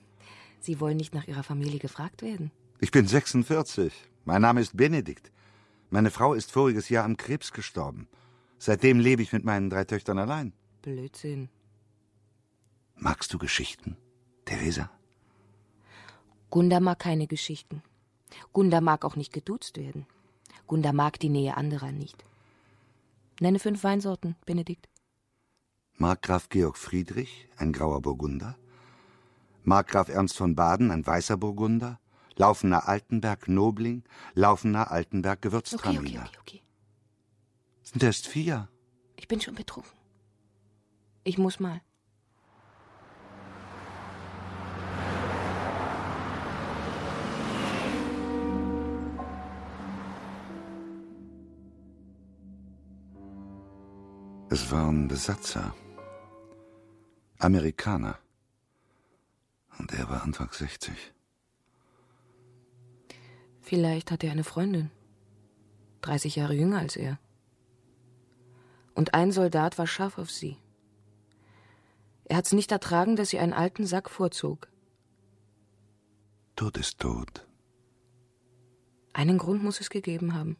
Sie 0.60 0.80
wollen 0.80 0.98
nicht 0.98 1.14
nach 1.14 1.28
Ihrer 1.28 1.44
Familie 1.44 1.80
gefragt 1.80 2.22
werden? 2.22 2.52
Ich 2.80 2.92
bin 2.92 3.08
46. 3.08 3.94
Mein 4.26 4.42
Name 4.42 4.62
ist 4.62 4.76
Benedikt. 4.76 5.32
Meine 5.90 6.12
Frau 6.12 6.34
ist 6.34 6.52
voriges 6.52 6.90
Jahr 6.90 7.06
am 7.06 7.18
Krebs 7.18 7.52
gestorben. 7.54 8.08
Seitdem 8.58 9.00
lebe 9.00 9.22
ich 9.22 9.34
mit 9.34 9.46
meinen 9.46 9.70
drei 9.70 9.84
Töchtern 9.86 10.18
allein. 10.18 10.54
Blödsinn. 10.82 11.50
Magst 12.96 13.34
du 13.34 13.38
Geschichten, 13.38 13.98
Theresa? 14.46 14.90
Gunda 16.54 16.80
mag 16.80 17.00
keine 17.00 17.26
Geschichten. 17.26 17.82
Gunda 18.52 18.80
mag 18.80 19.06
auch 19.06 19.16
nicht 19.16 19.34
geduzt 19.34 19.76
werden. 19.76 20.06
Gunda 20.68 20.94
mag 20.94 21.20
die 21.20 21.30
Nähe 21.30 21.58
anderer 21.58 21.92
nicht. 21.92 22.24
Nenne 23.40 23.58
fünf 23.58 23.84
Weinsorten, 23.84 24.36
Benedikt. 24.46 24.88
Markgraf 25.98 26.50
Georg 26.50 26.78
Friedrich, 26.78 27.48
ein 27.58 27.74
grauer 27.74 28.04
Burgunder. 28.04 28.56
Markgraf 29.64 30.10
Ernst 30.10 30.38
von 30.38 30.54
Baden, 30.54 30.92
ein 30.92 31.08
weißer 31.08 31.38
Burgunder. 31.38 32.00
Laufener 32.36 32.88
Altenberg 32.88 33.48
Nobling, 33.48 34.04
Laufener 34.36 34.92
Altenberg 34.92 35.42
Gewürztraminer. 35.42 36.02
Okay, 36.02 36.20
okay, 36.20 36.38
okay, 36.40 36.40
okay. 36.40 36.62
Sind 37.82 38.04
erst 38.04 38.28
vier. 38.28 38.70
Ich 39.16 39.28
bin 39.28 39.42
schon 39.42 39.56
betrunken. 39.56 39.98
Ich 41.24 41.40
muss 41.40 41.60
mal. 41.60 41.82
Es 54.54 54.70
waren 54.70 55.08
Besatzer. 55.08 55.74
Amerikaner. 57.40 58.20
Und 59.80 59.92
er 59.94 60.08
war 60.12 60.22
Anfang 60.22 60.52
60. 60.52 60.94
Vielleicht 63.62 64.12
hat 64.12 64.24
er 64.24 64.32
eine 64.32 64.44
Freundin. 64.44 64.92
30 66.02 66.36
Jahre 66.36 66.54
jünger 66.54 66.78
als 66.78 66.96
er. 66.96 67.18
Und 68.94 69.16
ein 69.16 69.32
Soldat 69.32 69.80
war 69.80 69.88
scharf 69.88 70.20
auf 70.20 70.30
sie. 70.30 70.58
Er 72.26 72.38
hat's 72.38 72.54
nicht 72.54 72.72
ertragen, 72.72 73.16
dass 73.16 73.30
sie 73.30 73.40
einen 73.40 73.54
alten 73.54 73.88
Sack 73.88 74.08
vorzog. 74.08 74.68
Tod 76.56 76.78
ist 76.78 77.00
tot. 77.00 77.48
Einen 79.14 79.40
Grund 79.40 79.64
muss 79.64 79.82
es 79.82 79.90
gegeben 79.90 80.36
haben. 80.36 80.58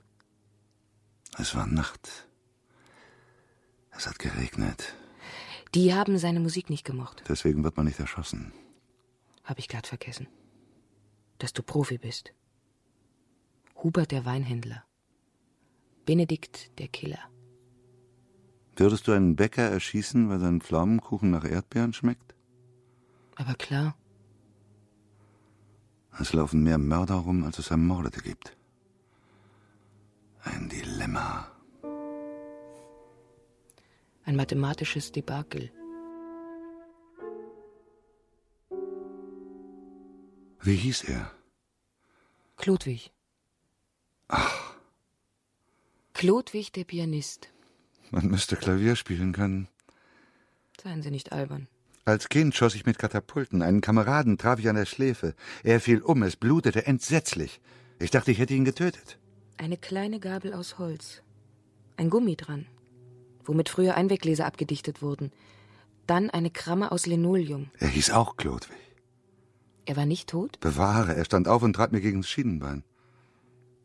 Es 1.38 1.54
war 1.54 1.68
Nacht. 1.68 2.28
Es 3.96 4.08
hat 4.08 4.20
geregnet. 4.20 4.96
Die 5.76 5.94
haben 5.94 6.18
seine 6.18 6.40
Musik 6.40 6.70
nicht 6.70 6.86
gemocht. 6.86 7.24
Deswegen 7.28 7.64
wird 7.64 7.78
man 7.78 7.86
nicht 7.86 8.00
erschossen. 8.00 8.54
Hab 9.44 9.60
ich 9.60 9.68
glatt 9.68 9.88
vergessen. 9.88 10.28
Dass 11.40 11.54
du 11.54 11.64
Profi 11.64 11.98
bist. 11.98 12.34
Hubert 13.76 14.12
der 14.12 14.26
Weinhändler. 14.26 14.84
Benedikt 16.06 16.78
der 16.80 16.88
Killer. 16.88 17.20
Würdest 18.76 19.08
du 19.08 19.12
einen 19.12 19.36
Bäcker 19.36 19.64
erschießen, 19.64 20.30
weil 20.30 20.40
sein 20.40 20.62
Pflaumenkuchen 20.62 21.30
nach 21.30 21.46
Erdbeeren 21.46 21.94
schmeckt? 21.94 22.36
Aber 23.36 23.56
klar. 23.56 23.96
Es 26.20 26.34
laufen 26.34 26.64
mehr 26.64 26.78
Mörder 26.78 27.16
rum, 27.16 27.44
als 27.44 27.60
es 27.60 27.72
Ermordete 27.72 28.22
gibt. 28.22 28.56
Ein 30.44 30.70
Dilemma. 30.70 31.53
Ein 34.26 34.36
mathematisches 34.36 35.12
Debakel. 35.12 35.72
Wie 40.62 40.76
hieß 40.76 41.04
er? 41.04 41.30
Klodwig. 42.56 43.12
Ach. 44.30 44.76
Klodwig, 46.14 46.72
der 46.72 46.86
Pianist. 46.86 47.50
Man 48.12 48.28
müsste 48.28 48.56
Klavier 48.56 48.96
spielen 48.96 49.34
können. 49.34 49.68
Seien 50.82 51.02
Sie 51.02 51.12
nicht 51.12 51.34
albern. 51.34 51.68
Als 52.06 52.30
Kind 52.30 52.56
schoss 52.56 52.76
ich 52.76 52.86
mit 52.86 52.98
Katapulten. 52.98 53.62
Einen 53.62 53.82
Kameraden 53.82 54.38
traf 54.38 54.60
ich 54.60 54.70
an 54.70 54.76
der 54.76 54.86
Schläfe. 54.86 55.36
Er 55.64 55.82
fiel 55.82 56.02
um, 56.02 56.24
es 56.24 56.36
blutete 56.38 56.86
entsetzlich. 56.86 57.60
Ich 58.00 58.12
dachte, 58.12 58.32
ich 58.32 58.40
hätte 58.40 58.54
ihn 58.54 58.66
getötet. 58.66 59.18
Eine 59.58 59.78
kleine 59.78 60.20
Gabel 60.20 60.54
aus 60.54 60.78
Holz. 60.80 61.22
Ein 61.98 62.10
Gummi 62.10 62.36
dran, 62.36 62.66
womit 63.46 63.70
früher 63.70 63.96
Einweggläser 63.96 64.46
abgedichtet 64.46 65.02
wurden. 65.02 65.32
Dann 66.08 66.30
eine 66.30 66.52
Kramme 66.52 66.92
aus 66.92 67.06
Linoleum. 67.06 67.70
Er 67.80 67.88
hieß 67.88 68.12
auch 68.12 68.36
Klodwig. 68.38 68.78
Er 69.86 69.96
war 69.96 70.06
nicht 70.06 70.30
tot? 70.30 70.60
Bewahre, 70.60 71.16
er 71.16 71.26
stand 71.26 71.48
auf 71.48 71.62
und 71.62 71.74
trat 71.74 71.92
mir 71.92 72.02
gegen 72.02 72.22
das 72.22 72.30
Schienenbein. 72.30 72.84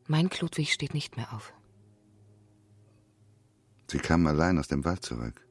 Mein 0.06 0.30
Klodwig 0.30 0.72
steht 0.72 0.94
nicht 0.94 1.16
mehr 1.16 1.32
auf. 1.32 1.52
Sie 3.90 3.98
kamen 3.98 4.26
allein 4.26 4.58
aus 4.58 4.68
dem 4.68 4.84
Wald 4.84 5.04
zurück. 5.04 5.46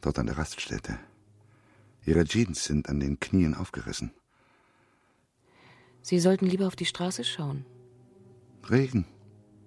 Dort 0.00 0.18
an 0.18 0.26
der 0.26 0.38
Raststätte. 0.38 0.98
Ihre 2.06 2.24
Jeans 2.24 2.64
sind 2.64 2.88
an 2.88 2.98
den 2.98 3.20
Knien 3.20 3.54
aufgerissen. 3.54 4.12
Sie 6.02 6.18
sollten 6.18 6.46
lieber 6.46 6.66
auf 6.66 6.76
die 6.76 6.86
Straße 6.86 7.24
schauen. 7.24 7.66
Regen. 8.68 9.04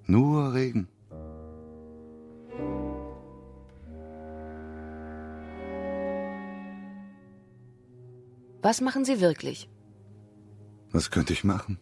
Nur 0.06 0.54
Regen. 0.54 0.88
Was 8.64 8.80
machen 8.80 9.04
Sie 9.04 9.20
wirklich? 9.20 9.70
Was 10.92 11.12
könnte 11.12 11.34
ich 11.34 11.44
machen? 11.44 11.80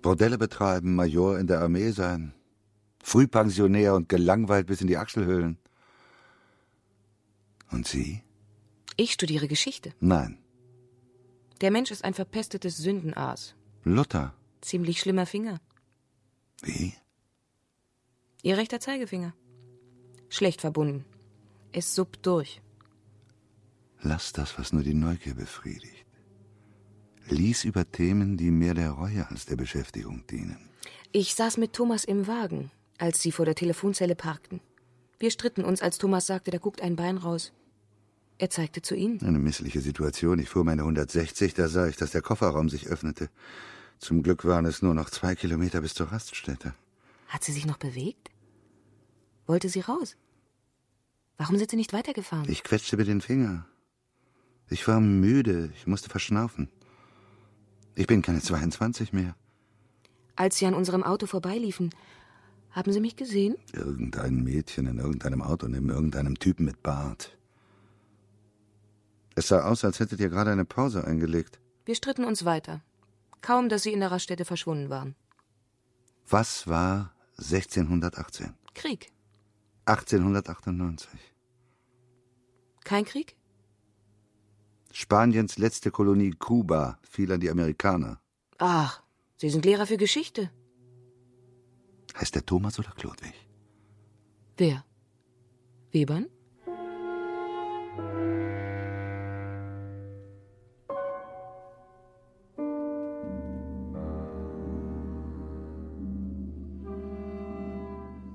Bordelle 0.00 0.38
betreiben, 0.38 0.94
Major 0.94 1.38
in 1.38 1.46
der 1.46 1.60
Armee 1.60 1.90
sein, 1.90 2.34
Frühpensionär 3.04 3.94
und 3.94 4.08
gelangweilt 4.08 4.66
bis 4.66 4.80
in 4.80 4.86
die 4.86 4.96
Achselhöhlen. 4.96 5.58
Und 7.70 7.86
Sie? 7.86 8.22
Ich 8.96 9.12
studiere 9.12 9.46
Geschichte. 9.46 9.94
Nein. 10.00 10.38
Der 11.60 11.70
Mensch 11.70 11.90
ist 11.90 12.04
ein 12.04 12.14
verpestetes 12.14 12.78
Sündenaas. 12.78 13.54
Luther. 13.84 14.34
Ziemlich 14.62 15.00
schlimmer 15.00 15.26
Finger. 15.26 15.60
Wie? 16.62 16.94
Ihr 18.42 18.56
rechter 18.56 18.80
Zeigefinger. 18.80 19.34
Schlecht 20.30 20.62
verbunden. 20.62 21.04
Es 21.72 21.94
suppt 21.94 22.26
durch. 22.26 22.62
Lass 24.02 24.32
das, 24.32 24.58
was 24.58 24.72
nur 24.72 24.82
die 24.82 24.94
Neugier 24.94 25.34
befriedigt. 25.34 26.04
Lies 27.28 27.64
über 27.64 27.90
Themen, 27.90 28.36
die 28.36 28.50
mehr 28.50 28.74
der 28.74 28.90
Reue 28.90 29.28
als 29.30 29.46
der 29.46 29.56
Beschäftigung 29.56 30.26
dienen. 30.26 30.68
Ich 31.12 31.34
saß 31.34 31.56
mit 31.56 31.72
Thomas 31.72 32.04
im 32.04 32.26
Wagen, 32.26 32.70
als 32.98 33.22
Sie 33.22 33.32
vor 33.32 33.44
der 33.44 33.54
Telefonzelle 33.54 34.16
parkten. 34.16 34.60
Wir 35.18 35.30
stritten 35.30 35.64
uns, 35.64 35.82
als 35.82 35.98
Thomas 35.98 36.26
sagte, 36.26 36.50
da 36.50 36.58
guckt 36.58 36.82
ein 36.82 36.96
Bein 36.96 37.16
raus. 37.16 37.52
Er 38.38 38.50
zeigte 38.50 38.82
zu 38.82 38.96
Ihnen. 38.96 39.20
Eine 39.22 39.38
missliche 39.38 39.80
Situation. 39.80 40.40
Ich 40.40 40.48
fuhr 40.48 40.64
meine 40.64 40.82
160, 40.82 41.54
da 41.54 41.68
sah 41.68 41.86
ich, 41.86 41.96
dass 41.96 42.10
der 42.10 42.22
Kofferraum 42.22 42.68
sich 42.68 42.88
öffnete. 42.88 43.30
Zum 43.98 44.24
Glück 44.24 44.44
waren 44.44 44.64
es 44.64 44.82
nur 44.82 44.94
noch 44.94 45.10
zwei 45.10 45.36
Kilometer 45.36 45.80
bis 45.80 45.94
zur 45.94 46.10
Raststätte. 46.10 46.74
Hat 47.28 47.44
sie 47.44 47.52
sich 47.52 47.66
noch 47.66 47.78
bewegt? 47.78 48.30
Wollte 49.46 49.68
sie 49.68 49.80
raus? 49.80 50.16
Warum 51.36 51.56
sind 51.56 51.70
Sie 51.70 51.76
nicht 51.76 51.92
weitergefahren? 51.92 52.48
Ich 52.48 52.62
quetschte 52.62 52.96
mir 52.96 53.04
den 53.04 53.20
Finger. 53.20 53.66
Ich 54.72 54.88
war 54.88 55.00
müde, 55.00 55.70
ich 55.76 55.86
musste 55.86 56.08
verschnaufen. 56.08 56.70
Ich 57.94 58.06
bin 58.06 58.22
keine 58.22 58.40
22 58.40 59.12
mehr. 59.12 59.36
Als 60.34 60.56
Sie 60.56 60.64
an 60.64 60.72
unserem 60.72 61.02
Auto 61.02 61.26
vorbeiliefen, 61.26 61.90
haben 62.70 62.90
Sie 62.90 63.00
mich 63.00 63.16
gesehen? 63.16 63.56
Irgendein 63.74 64.42
Mädchen 64.42 64.86
in 64.86 64.96
irgendeinem 64.96 65.42
Auto 65.42 65.68
neben 65.68 65.90
irgendeinem 65.90 66.38
Typen 66.38 66.64
mit 66.64 66.82
Bart. 66.82 67.36
Es 69.34 69.48
sah 69.48 69.62
aus, 69.64 69.84
als 69.84 70.00
hättet 70.00 70.20
ihr 70.20 70.30
gerade 70.30 70.50
eine 70.50 70.64
Pause 70.64 71.04
eingelegt. 71.04 71.60
Wir 71.84 71.94
stritten 71.94 72.24
uns 72.24 72.46
weiter. 72.46 72.80
Kaum, 73.42 73.68
dass 73.68 73.82
Sie 73.82 73.92
in 73.92 74.00
der 74.00 74.10
Raststätte 74.10 74.46
verschwunden 74.46 74.88
waren. 74.88 75.14
Was 76.30 76.66
war 76.66 77.12
1618? 77.36 78.54
Krieg. 78.72 79.12
1898. 79.84 81.10
Kein 82.84 83.04
Krieg? 83.04 83.36
Spaniens 84.92 85.58
letzte 85.58 85.90
Kolonie 85.90 86.32
Kuba 86.32 86.98
fiel 87.02 87.32
an 87.32 87.40
die 87.40 87.50
Amerikaner. 87.50 88.20
Ach, 88.58 89.02
Sie 89.38 89.50
sind 89.50 89.64
Lehrer 89.64 89.86
für 89.86 89.96
Geschichte. 89.96 90.50
Heißt 92.18 92.34
der 92.34 92.44
Thomas 92.46 92.78
oder 92.78 92.90
Klodwig? 92.90 93.34
Wer? 94.56 94.84
Webern? 95.92 96.26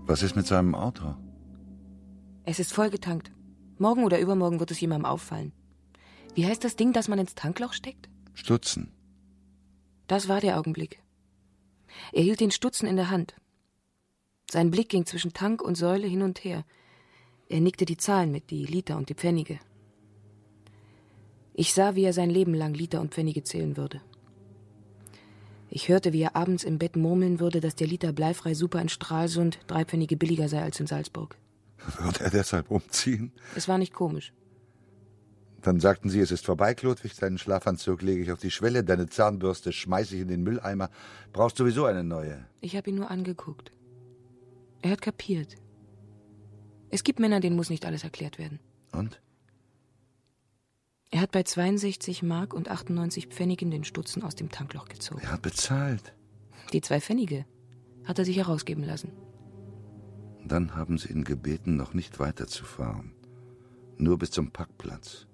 Was 0.07 0.23
ist 0.23 0.35
mit 0.35 0.47
seinem 0.47 0.73
Auto? 0.73 1.15
Es 2.45 2.59
ist 2.59 2.73
vollgetankt. 2.73 3.31
Morgen 3.77 4.03
oder 4.03 4.19
übermorgen 4.19 4.59
wird 4.59 4.71
es 4.71 4.79
jemandem 4.79 5.05
auffallen. 5.05 5.51
Wie 6.37 6.45
heißt 6.45 6.63
das 6.63 6.75
Ding, 6.75 6.93
das 6.93 7.07
man 7.07 7.17
ins 7.17 7.33
Tankloch 7.33 7.73
steckt? 7.73 8.09
Stutzen. 8.35 8.93
Das 10.05 10.27
war 10.27 10.39
der 10.39 10.59
Augenblick. 10.59 11.01
Er 12.11 12.21
hielt 12.21 12.41
den 12.41 12.51
Stutzen 12.51 12.85
in 12.85 12.95
der 12.95 13.09
Hand. 13.09 13.33
Sein 14.51 14.69
Blick 14.69 14.89
ging 14.89 15.07
zwischen 15.07 15.33
Tank 15.33 15.63
und 15.63 15.73
Säule 15.73 16.05
hin 16.05 16.21
und 16.21 16.43
her. 16.43 16.63
Er 17.49 17.59
nickte 17.59 17.85
die 17.85 17.97
Zahlen 17.97 18.31
mit, 18.31 18.51
die 18.51 18.67
Liter 18.67 18.97
und 18.97 19.09
die 19.09 19.15
Pfennige. 19.15 19.57
Ich 21.55 21.73
sah, 21.73 21.95
wie 21.95 22.03
er 22.03 22.13
sein 22.13 22.29
Leben 22.29 22.53
lang 22.53 22.75
Liter 22.75 23.01
und 23.01 23.15
Pfennige 23.15 23.41
zählen 23.41 23.75
würde. 23.75 23.99
Ich 25.71 25.89
hörte, 25.89 26.13
wie 26.13 26.21
er 26.21 26.35
abends 26.35 26.63
im 26.63 26.77
Bett 26.77 26.95
murmeln 26.95 27.39
würde, 27.39 27.61
dass 27.61 27.73
der 27.73 27.87
Liter 27.87 28.13
bleifrei 28.13 28.53
Super 28.53 28.79
in 28.79 28.89
Stralsund 28.89 29.57
drei 29.65 29.85
Pfennige 29.85 30.17
billiger 30.17 30.49
sei 30.49 30.61
als 30.61 30.79
in 30.79 30.85
Salzburg. 30.85 31.35
Wird 31.97 32.21
er 32.21 32.29
deshalb 32.29 32.69
umziehen? 32.69 33.31
Es 33.55 33.67
war 33.67 33.79
nicht 33.79 33.95
komisch. 33.95 34.33
Dann 35.61 35.79
sagten 35.79 36.09
sie, 36.09 36.19
es 36.19 36.31
ist 36.31 36.45
vorbei, 36.45 36.73
Klodwig, 36.73 37.15
deinen 37.15 37.37
Schlafanzug 37.37 38.01
lege 38.01 38.21
ich 38.21 38.31
auf 38.31 38.39
die 38.39 38.51
Schwelle, 38.51 38.83
deine 38.83 39.07
Zahnbürste 39.07 39.73
schmeiße 39.73 40.15
ich 40.15 40.21
in 40.21 40.27
den 40.27 40.43
Mülleimer. 40.43 40.89
Brauchst 41.33 41.57
sowieso 41.57 41.85
eine 41.85 42.03
neue. 42.03 42.45
Ich 42.61 42.75
habe 42.75 42.89
ihn 42.89 42.95
nur 42.95 43.09
angeguckt. 43.09 43.71
Er 44.81 44.91
hat 44.91 45.01
kapiert. 45.01 45.55
Es 46.89 47.03
gibt 47.03 47.19
Männer, 47.19 47.39
denen 47.39 47.55
muss 47.55 47.69
nicht 47.69 47.85
alles 47.85 48.03
erklärt 48.03 48.37
werden. 48.37 48.59
Und? 48.91 49.19
Er 51.09 51.21
hat 51.21 51.31
bei 51.31 51.43
62 51.43 52.23
Mark 52.23 52.53
und 52.53 52.69
98 52.69 53.27
Pfennigen 53.27 53.71
den 53.71 53.83
Stutzen 53.83 54.23
aus 54.23 54.35
dem 54.35 54.49
Tankloch 54.49 54.87
gezogen. 54.87 55.21
Er 55.21 55.33
hat 55.33 55.41
bezahlt. 55.41 56.13
Die 56.73 56.81
zwei 56.81 56.99
Pfennige 56.99 57.45
hat 58.05 58.19
er 58.19 58.25
sich 58.25 58.37
herausgeben 58.37 58.83
lassen. 58.83 59.11
Dann 60.45 60.75
haben 60.75 60.97
sie 60.97 61.09
ihn 61.09 61.23
gebeten, 61.23 61.75
noch 61.75 61.93
nicht 61.93 62.19
weiterzufahren. 62.19 63.13
Nur 63.97 64.17
bis 64.17 64.31
zum 64.31 64.51
Parkplatz. 64.51 65.26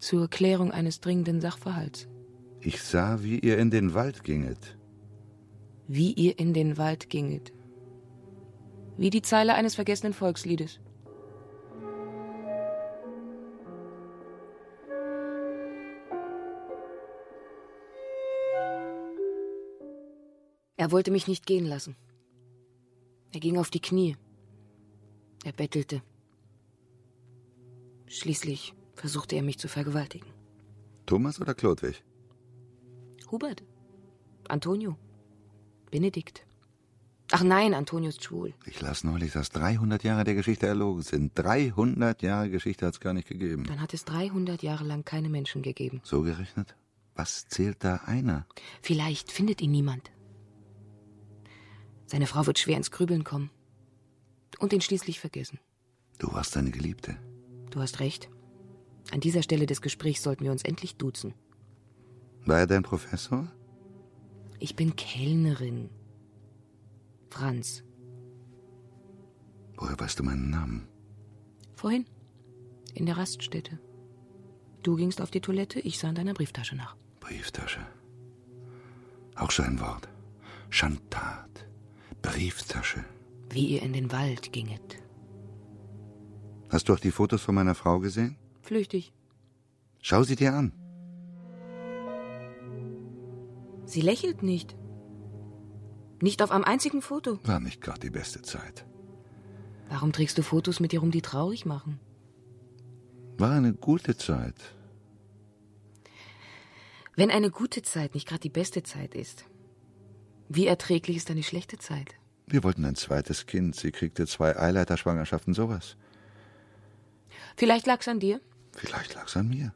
Zur 0.00 0.28
Klärung 0.28 0.70
eines 0.70 1.00
dringenden 1.00 1.42
Sachverhalts. 1.42 2.08
Ich 2.62 2.82
sah, 2.82 3.22
wie 3.22 3.38
ihr 3.38 3.58
in 3.58 3.70
den 3.70 3.92
Wald 3.92 4.24
ginget. 4.24 4.78
Wie 5.88 6.12
ihr 6.14 6.38
in 6.38 6.54
den 6.54 6.78
Wald 6.78 7.10
ginget. 7.10 7.52
Wie 8.96 9.10
die 9.10 9.20
Zeile 9.20 9.54
eines 9.54 9.74
vergessenen 9.74 10.14
Volksliedes. 10.14 10.80
Er 20.78 20.90
wollte 20.90 21.10
mich 21.10 21.28
nicht 21.28 21.44
gehen 21.44 21.66
lassen. 21.66 21.94
Er 23.32 23.40
ging 23.40 23.58
auf 23.58 23.68
die 23.68 23.80
Knie. 23.80 24.16
Er 25.44 25.52
bettelte. 25.52 26.02
Schließlich 28.06 28.74
versuchte 29.00 29.36
er 29.36 29.42
mich 29.42 29.58
zu 29.58 29.68
vergewaltigen. 29.68 30.30
Thomas 31.06 31.40
oder 31.40 31.54
Klodwig? 31.54 32.04
Hubert. 33.30 33.62
Antonio. 34.48 34.96
Benedikt. 35.90 36.46
Ach 37.32 37.42
nein, 37.44 37.74
Antonio 37.74 38.08
ist 38.08 38.24
schwul. 38.24 38.52
Ich 38.66 38.80
las 38.80 39.04
neulich, 39.04 39.32
dass 39.32 39.50
300 39.50 40.02
Jahre 40.02 40.24
der 40.24 40.34
Geschichte 40.34 40.66
erlogen 40.66 41.02
sind. 41.02 41.32
300 41.34 42.22
Jahre 42.22 42.50
Geschichte 42.50 42.86
hat 42.86 42.94
es 42.94 43.00
gar 43.00 43.14
nicht 43.14 43.28
gegeben. 43.28 43.64
Dann 43.64 43.80
hat 43.80 43.94
es 43.94 44.04
300 44.04 44.62
Jahre 44.62 44.84
lang 44.84 45.04
keine 45.04 45.28
Menschen 45.28 45.62
gegeben. 45.62 46.00
So 46.04 46.22
gerechnet? 46.22 46.76
Was 47.14 47.46
zählt 47.46 47.84
da 47.84 47.96
einer? 48.06 48.46
Vielleicht 48.82 49.30
findet 49.30 49.62
ihn 49.62 49.70
niemand. 49.70 50.10
Seine 52.06 52.26
Frau 52.26 52.46
wird 52.46 52.58
schwer 52.58 52.76
ins 52.76 52.90
Grübeln 52.90 53.24
kommen. 53.24 53.50
Und 54.58 54.72
ihn 54.72 54.80
schließlich 54.80 55.20
vergessen. 55.20 55.60
Du 56.18 56.32
warst 56.32 56.52
seine 56.52 56.72
Geliebte. 56.72 57.16
Du 57.70 57.80
hast 57.80 58.00
recht. 58.00 58.28
An 59.10 59.20
dieser 59.20 59.42
Stelle 59.42 59.66
des 59.66 59.82
Gesprächs 59.82 60.22
sollten 60.22 60.44
wir 60.44 60.52
uns 60.52 60.62
endlich 60.62 60.96
duzen. 60.96 61.34
War 62.46 62.60
er 62.60 62.66
dein 62.66 62.82
Professor? 62.82 63.48
Ich 64.58 64.76
bin 64.76 64.94
Kellnerin. 64.96 65.90
Franz. 67.28 67.82
Woher 69.76 69.98
weißt 69.98 70.18
du 70.18 70.22
meinen 70.22 70.50
Namen? 70.50 70.88
Vorhin. 71.74 72.04
In 72.94 73.06
der 73.06 73.16
Raststätte. 73.16 73.78
Du 74.82 74.96
gingst 74.96 75.20
auf 75.20 75.30
die 75.30 75.40
Toilette, 75.40 75.80
ich 75.80 75.98
sah 75.98 76.08
in 76.08 76.14
deiner 76.14 76.34
Brieftasche 76.34 76.76
nach. 76.76 76.96
Brieftasche. 77.20 77.80
Auch 79.36 79.50
so 79.50 79.62
ein 79.62 79.80
Wort. 79.80 80.08
Schandtat. 80.70 81.66
Brieftasche. 82.22 83.04
Wie 83.50 83.66
ihr 83.66 83.82
in 83.82 83.92
den 83.92 84.12
Wald 84.12 84.52
ginget. 84.52 84.98
Hast 86.68 86.88
du 86.88 86.94
auch 86.94 87.00
die 87.00 87.10
Fotos 87.10 87.42
von 87.42 87.54
meiner 87.54 87.74
Frau 87.74 87.98
gesehen? 87.98 88.36
Flüchtig. 88.70 89.12
Schau 90.00 90.22
sie 90.22 90.36
dir 90.36 90.54
an. 90.54 90.72
Sie 93.84 94.00
lächelt 94.00 94.44
nicht. 94.44 94.76
Nicht 96.22 96.40
auf 96.40 96.52
einem 96.52 96.62
einzigen 96.62 97.02
Foto. 97.02 97.40
War 97.42 97.58
nicht 97.58 97.80
gerade 97.80 97.98
die 97.98 98.10
beste 98.10 98.42
Zeit. 98.42 98.86
Warum 99.88 100.12
trägst 100.12 100.38
du 100.38 100.44
Fotos 100.44 100.78
mit 100.78 100.92
dir 100.92 101.00
rum, 101.00 101.10
die 101.10 101.20
traurig 101.20 101.66
machen? 101.66 101.98
War 103.38 103.56
eine 103.56 103.74
gute 103.74 104.16
Zeit. 104.16 104.54
Wenn 107.16 107.32
eine 107.32 107.50
gute 107.50 107.82
Zeit 107.82 108.14
nicht 108.14 108.28
gerade 108.28 108.42
die 108.42 108.50
beste 108.50 108.84
Zeit 108.84 109.16
ist, 109.16 109.46
wie 110.48 110.68
erträglich 110.68 111.16
ist 111.16 111.28
eine 111.32 111.42
schlechte 111.42 111.78
Zeit? 111.78 112.14
Wir 112.46 112.62
wollten 112.62 112.84
ein 112.84 112.94
zweites 112.94 113.46
Kind. 113.46 113.74
Sie 113.74 113.90
kriegte 113.90 114.28
zwei 114.28 114.56
Eileiterschwangerschaften, 114.56 115.54
sowas. 115.54 115.96
Vielleicht 117.56 117.88
lag's 117.88 118.06
an 118.06 118.20
dir. 118.20 118.40
Vielleicht 118.72 119.14
lag's 119.14 119.36
an 119.36 119.48
mir. 119.48 119.74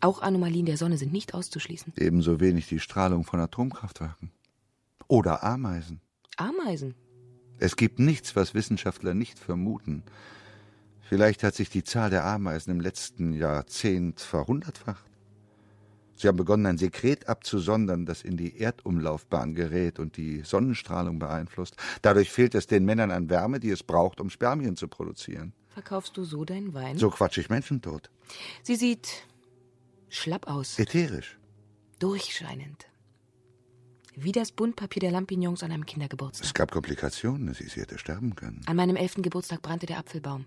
Auch 0.00 0.22
Anomalien 0.22 0.66
der 0.66 0.76
Sonne 0.76 0.96
sind 0.96 1.12
nicht 1.12 1.34
auszuschließen. 1.34 1.92
Ebenso 1.96 2.40
wenig 2.40 2.68
die 2.68 2.80
Strahlung 2.80 3.24
von 3.24 3.40
Atomkraftwerken. 3.40 4.32
Oder 5.08 5.42
Ameisen. 5.42 6.00
Ameisen? 6.36 6.94
Es 7.58 7.76
gibt 7.76 7.98
nichts, 7.98 8.34
was 8.36 8.54
Wissenschaftler 8.54 9.12
nicht 9.12 9.38
vermuten. 9.38 10.02
Vielleicht 11.02 11.42
hat 11.42 11.54
sich 11.54 11.68
die 11.68 11.84
Zahl 11.84 12.08
der 12.08 12.24
Ameisen 12.24 12.70
im 12.70 12.80
letzten 12.80 13.34
Jahrzehnt 13.34 14.20
verhundertfacht. 14.20 15.04
Sie 16.14 16.28
haben 16.28 16.36
begonnen, 16.36 16.66
ein 16.66 16.78
Sekret 16.78 17.28
abzusondern, 17.28 18.06
das 18.06 18.22
in 18.22 18.36
die 18.36 18.58
Erdumlaufbahn 18.58 19.54
gerät 19.54 19.98
und 19.98 20.16
die 20.16 20.42
Sonnenstrahlung 20.42 21.18
beeinflusst. 21.18 21.76
Dadurch 22.02 22.30
fehlt 22.30 22.54
es 22.54 22.66
den 22.66 22.84
Männern 22.84 23.10
an 23.10 23.28
Wärme, 23.28 23.58
die 23.58 23.70
es 23.70 23.82
braucht, 23.82 24.20
um 24.20 24.30
Spermien 24.30 24.76
zu 24.76 24.86
produzieren. 24.86 25.54
Verkaufst 25.70 26.16
du 26.16 26.24
so 26.24 26.44
deinen 26.44 26.74
Wein? 26.74 26.98
So 26.98 27.10
quatsch 27.10 27.38
ich 27.38 27.48
Menschen 27.48 27.80
tot. 27.80 28.10
Sie 28.62 28.76
sieht 28.76 29.24
schlapp 30.08 30.46
aus. 30.48 30.78
Ätherisch. 30.78 31.38
Durchscheinend. 31.98 32.86
Wie 34.16 34.32
das 34.32 34.50
Buntpapier 34.50 35.00
der 35.00 35.12
Lampignons 35.12 35.62
an 35.62 35.70
einem 35.70 35.86
Kindergeburtstag. 35.86 36.44
Es 36.44 36.54
gab 36.54 36.72
Komplikationen, 36.72 37.54
sie, 37.54 37.68
sie 37.68 37.80
hätte 37.80 37.98
sterben 37.98 38.34
können. 38.34 38.60
An 38.66 38.76
meinem 38.76 38.96
elften 38.96 39.22
Geburtstag 39.22 39.62
brannte 39.62 39.86
der 39.86 39.98
Apfelbaum. 39.98 40.44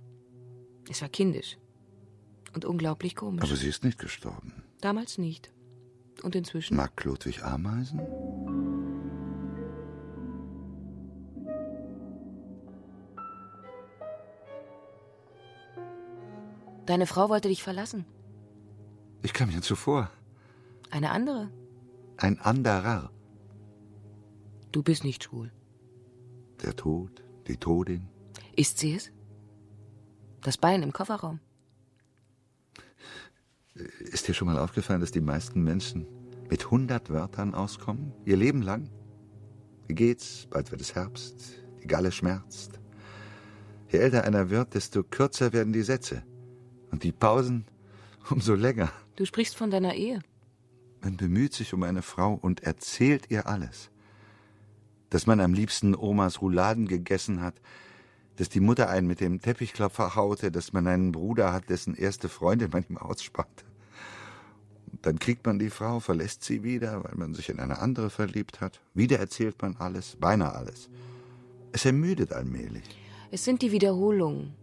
Es 0.89 1.01
war 1.01 1.09
kindisch. 1.09 1.57
Und 2.53 2.65
unglaublich 2.65 3.15
komisch. 3.15 3.43
Aber 3.43 3.55
sie 3.55 3.69
ist 3.69 3.83
nicht 3.83 3.97
gestorben. 3.97 4.63
Damals 4.81 5.17
nicht. 5.17 5.51
Und 6.21 6.35
inzwischen? 6.35 6.75
Mag 6.75 6.95
Klodwig 6.97 7.43
Ameisen? 7.43 7.99
Deine 16.85 17.07
Frau 17.07 17.29
wollte 17.29 17.47
dich 17.47 17.63
verlassen. 17.63 18.05
Ich 19.21 19.33
kam 19.33 19.49
mir 19.49 19.61
zuvor. 19.61 20.11
Eine 20.91 21.11
andere? 21.11 21.49
Ein 22.17 22.39
anderer. 22.39 23.09
Du 24.71 24.83
bist 24.83 25.03
nicht 25.03 25.23
schwul. 25.23 25.51
Der 26.61 26.75
Tod, 26.75 27.23
die 27.47 27.57
Todin. 27.57 28.09
Ist 28.55 28.79
sie 28.79 28.95
es? 28.95 29.11
Das 30.41 30.57
Bein 30.57 30.83
im 30.83 30.91
Kofferraum. 30.91 31.39
Ist 33.99 34.27
dir 34.27 34.33
schon 34.33 34.47
mal 34.47 34.59
aufgefallen, 34.59 35.01
dass 35.01 35.11
die 35.11 35.21
meisten 35.21 35.63
Menschen 35.63 36.05
mit 36.49 36.69
hundert 36.69 37.09
Wörtern 37.09 37.55
auskommen? 37.55 38.13
Ihr 38.25 38.37
Leben 38.37 38.61
lang? 38.61 38.89
Wie 39.87 39.95
geht's? 39.95 40.47
Bald 40.49 40.69
wird 40.71 40.81
es 40.81 40.95
Herbst. 40.95 41.63
Die 41.81 41.87
Galle 41.87 42.11
schmerzt. 42.11 42.79
Je 43.89 43.99
älter 43.99 44.23
einer 44.25 44.49
wird, 44.49 44.73
desto 44.73 45.03
kürzer 45.03 45.53
werden 45.53 45.73
die 45.73 45.81
Sätze. 45.81 46.23
Und 46.93 47.03
die 47.03 47.11
Pausen 47.11 47.65
umso 48.29 48.53
länger. 48.53 48.91
Du 49.15 49.25
sprichst 49.25 49.57
von 49.57 49.71
deiner 49.71 49.95
Ehe. 49.95 50.21
Man 51.01 51.17
bemüht 51.17 51.53
sich 51.53 51.73
um 51.73 51.81
eine 51.81 52.03
Frau 52.03 52.35
und 52.35 52.61
erzählt 52.61 53.31
ihr 53.31 53.47
alles. 53.47 53.89
Dass 55.09 55.25
man 55.25 55.39
am 55.39 55.55
liebsten 55.55 55.95
Omas 55.95 56.39
Rouladen 56.39 56.87
gegessen 56.87 57.41
hat, 57.41 57.55
dass 58.35 58.49
die 58.49 58.59
Mutter 58.59 58.89
einen 58.89 59.07
mit 59.07 59.21
dem 59.21 59.41
Teppichklopfer 59.41 60.15
haute, 60.15 60.51
dass 60.51 60.71
man 60.71 60.85
einen 60.85 61.11
Bruder 61.11 61.51
hat, 61.51 61.67
dessen 61.67 61.95
erste 61.95 62.29
Freundin 62.29 62.69
man 62.71 62.85
ihm 62.87 62.99
ausspannte. 62.99 63.65
Dann 65.01 65.17
kriegt 65.17 65.47
man 65.47 65.57
die 65.57 65.71
Frau, 65.71 65.99
verlässt 65.99 66.43
sie 66.43 66.61
wieder, 66.61 67.03
weil 67.03 67.15
man 67.15 67.33
sich 67.33 67.49
in 67.49 67.59
eine 67.59 67.79
andere 67.79 68.11
verliebt 68.11 68.61
hat. 68.61 68.81
Wieder 68.93 69.17
erzählt 69.17 69.59
man 69.63 69.75
alles, 69.77 70.15
beinahe 70.19 70.53
alles. 70.53 70.89
Es 71.71 71.85
ermüdet 71.85 72.33
allmählich. 72.33 72.83
Es 73.31 73.43
sind 73.43 73.63
die 73.63 73.71
Wiederholungen, 73.71 74.53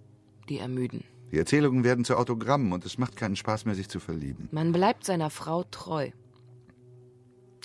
die 0.49 0.59
ermüden. 0.59 1.03
Die 1.31 1.39
Erzählungen 1.39 1.85
werden 1.85 2.05
zu 2.05 2.17
Autogrammen 2.17 2.73
und 2.73 2.85
es 2.85 2.99
macht 2.99 3.17
keinen 3.17 3.37
Spaß 3.37 3.65
mehr, 3.65 3.75
sich 3.75 3.89
zu 3.89 4.01
verlieben. 4.01 4.49
Man 4.51 4.73
bleibt 4.73 5.05
seiner 5.05 5.31
Frau 5.31 5.63
treu. 5.65 6.11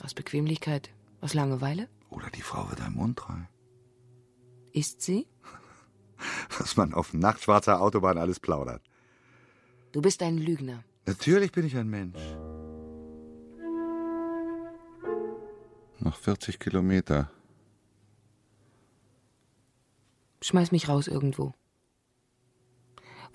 Aus 0.03 0.13
Bequemlichkeit, 0.13 0.91
aus 1.21 1.33
Langeweile? 1.33 1.89
Oder 2.09 2.29
die 2.29 2.41
Frau 2.41 2.69
wird 2.69 2.81
einem 2.81 2.97
untreu. 2.97 3.39
Ist 4.71 5.01
sie? 5.01 5.25
Was 6.59 6.77
man 6.77 6.93
auf 6.93 7.13
nachtschwarzer 7.13 7.81
Autobahn 7.81 8.17
alles 8.17 8.39
plaudert. 8.39 8.83
Du 9.91 10.01
bist 10.01 10.21
ein 10.21 10.37
Lügner. 10.37 10.83
Natürlich 11.05 11.51
bin 11.51 11.65
ich 11.65 11.75
ein 11.75 11.89
Mensch. 11.89 12.19
Noch 15.99 16.17
40 16.17 16.59
Kilometer. 16.59 17.31
Schmeiß 20.41 20.71
mich 20.71 20.89
raus 20.89 21.07
irgendwo. 21.07 21.53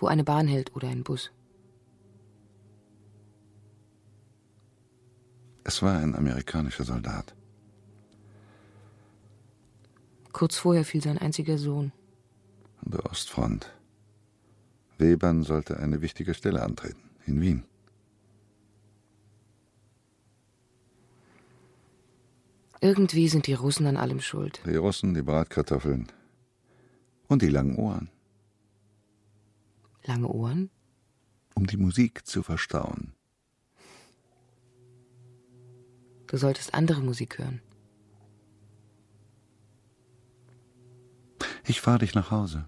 Wo 0.01 0.07
eine 0.07 0.24
Bahn 0.24 0.48
hält 0.48 0.74
oder 0.74 0.88
ein 0.88 1.05
Bus. 1.05 1.30
Es 5.62 5.82
war 5.82 5.98
ein 5.98 6.16
amerikanischer 6.16 6.84
Soldat. 6.84 7.34
Kurz 10.32 10.57
vorher 10.57 10.84
fiel 10.84 11.03
sein 11.03 11.18
einziger 11.18 11.59
Sohn. 11.59 11.92
An 12.82 12.92
der 12.92 13.05
Ostfront. 13.07 13.70
Webern 14.96 15.42
sollte 15.42 15.78
eine 15.78 16.01
wichtige 16.01 16.34
Stelle 16.34 16.62
antreten, 16.62 17.11
in 17.26 17.40
Wien. 17.40 17.64
Irgendwie 22.80 23.28
sind 23.28 23.46
die 23.46 23.55
Russen 23.55 23.86
an 23.86 23.98
allem 23.98 24.20
schuld. 24.20 24.62
Die 24.64 24.76
Russen, 24.76 25.12
die 25.12 25.22
Bratkartoffeln 25.22 26.11
und 27.28 27.42
die 27.42 27.48
langen 27.48 27.76
Ohren. 27.76 28.09
Lange 30.05 30.28
Ohren? 30.28 30.70
Um 31.55 31.66
die 31.66 31.76
Musik 31.76 32.26
zu 32.26 32.42
verstauen. 32.42 33.12
Du 36.26 36.36
solltest 36.36 36.74
andere 36.74 37.03
Musik 37.03 37.38
hören. 37.38 37.61
Ich 41.66 41.80
fahre 41.80 41.98
dich 41.98 42.14
nach 42.14 42.30
Hause. 42.30 42.66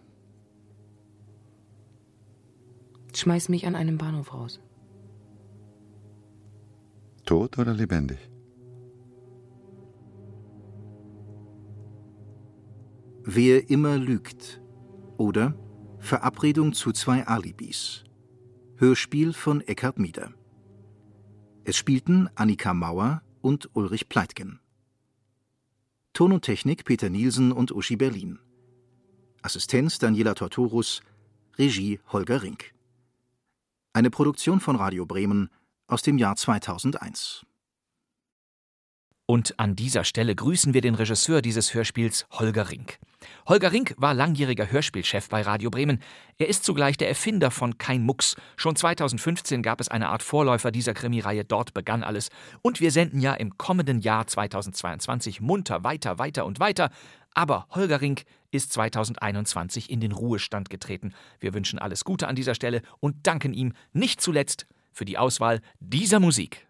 Schmeiß 3.14 3.48
mich 3.48 3.66
an 3.66 3.76
einem 3.76 3.98
Bahnhof 3.98 4.34
raus. 4.34 4.60
Tot 7.24 7.58
oder 7.58 7.72
lebendig? 7.72 8.18
Wer 13.24 13.70
immer 13.70 13.96
lügt. 13.96 14.60
Oder 15.18 15.54
Verabredung 16.02 16.72
zu 16.72 16.90
zwei 16.90 17.24
Alibis. 17.28 18.02
Hörspiel 18.76 19.32
von 19.32 19.60
Eckhard 19.60 20.00
Mieder. 20.00 20.34
Es 21.62 21.76
spielten 21.76 22.28
Annika 22.34 22.74
Mauer 22.74 23.22
und 23.40 23.70
Ulrich 23.74 24.08
Pleitgen. 24.08 24.58
Ton 26.12 26.32
und 26.32 26.42
Technik 26.42 26.84
Peter 26.84 27.08
Nielsen 27.08 27.52
und 27.52 27.70
Uschi 27.70 27.94
Berlin. 27.94 28.40
Assistenz 29.42 30.00
Daniela 30.00 30.34
Tortorus. 30.34 31.02
Regie 31.56 32.00
Holger 32.08 32.42
Rink. 32.42 32.74
Eine 33.92 34.10
Produktion 34.10 34.58
von 34.58 34.74
Radio 34.74 35.06
Bremen 35.06 35.50
aus 35.86 36.02
dem 36.02 36.18
Jahr 36.18 36.34
2001. 36.34 37.46
Und 39.26 39.58
an 39.58 39.76
dieser 39.76 40.04
Stelle 40.04 40.34
grüßen 40.34 40.74
wir 40.74 40.80
den 40.80 40.94
Regisseur 40.94 41.42
dieses 41.42 41.74
Hörspiels, 41.74 42.26
Holger 42.32 42.70
Rink. 42.70 42.98
Holger 43.46 43.72
Rink 43.72 43.94
war 43.96 44.14
langjähriger 44.14 44.70
Hörspielchef 44.70 45.28
bei 45.28 45.42
Radio 45.42 45.70
Bremen. 45.70 46.00
Er 46.38 46.48
ist 46.48 46.64
zugleich 46.64 46.96
der 46.96 47.08
Erfinder 47.08 47.50
von 47.50 47.78
Kein 47.78 48.02
Mucks. 48.02 48.36
Schon 48.56 48.74
2015 48.74 49.62
gab 49.62 49.80
es 49.80 49.88
eine 49.88 50.08
Art 50.08 50.22
Vorläufer 50.22 50.72
dieser 50.72 50.92
Krimireihe 50.92 51.44
Dort 51.44 51.72
begann 51.72 52.02
alles. 52.02 52.30
Und 52.62 52.80
wir 52.80 52.90
senden 52.90 53.20
ja 53.20 53.34
im 53.34 53.56
kommenden 53.58 54.00
Jahr 54.00 54.26
2022 54.26 55.40
munter 55.40 55.84
weiter, 55.84 56.18
weiter 56.18 56.44
und 56.44 56.58
weiter. 56.58 56.90
Aber 57.32 57.66
Holger 57.70 58.00
Rink 58.00 58.24
ist 58.50 58.72
2021 58.72 59.88
in 59.88 60.00
den 60.00 60.12
Ruhestand 60.12 60.68
getreten. 60.68 61.14
Wir 61.40 61.54
wünschen 61.54 61.78
alles 61.78 62.04
Gute 62.04 62.28
an 62.28 62.36
dieser 62.36 62.54
Stelle 62.54 62.82
und 63.00 63.26
danken 63.26 63.54
ihm 63.54 63.72
nicht 63.92 64.20
zuletzt 64.20 64.66
für 64.92 65.04
die 65.04 65.16
Auswahl 65.16 65.60
dieser 65.80 66.20
Musik. 66.20 66.66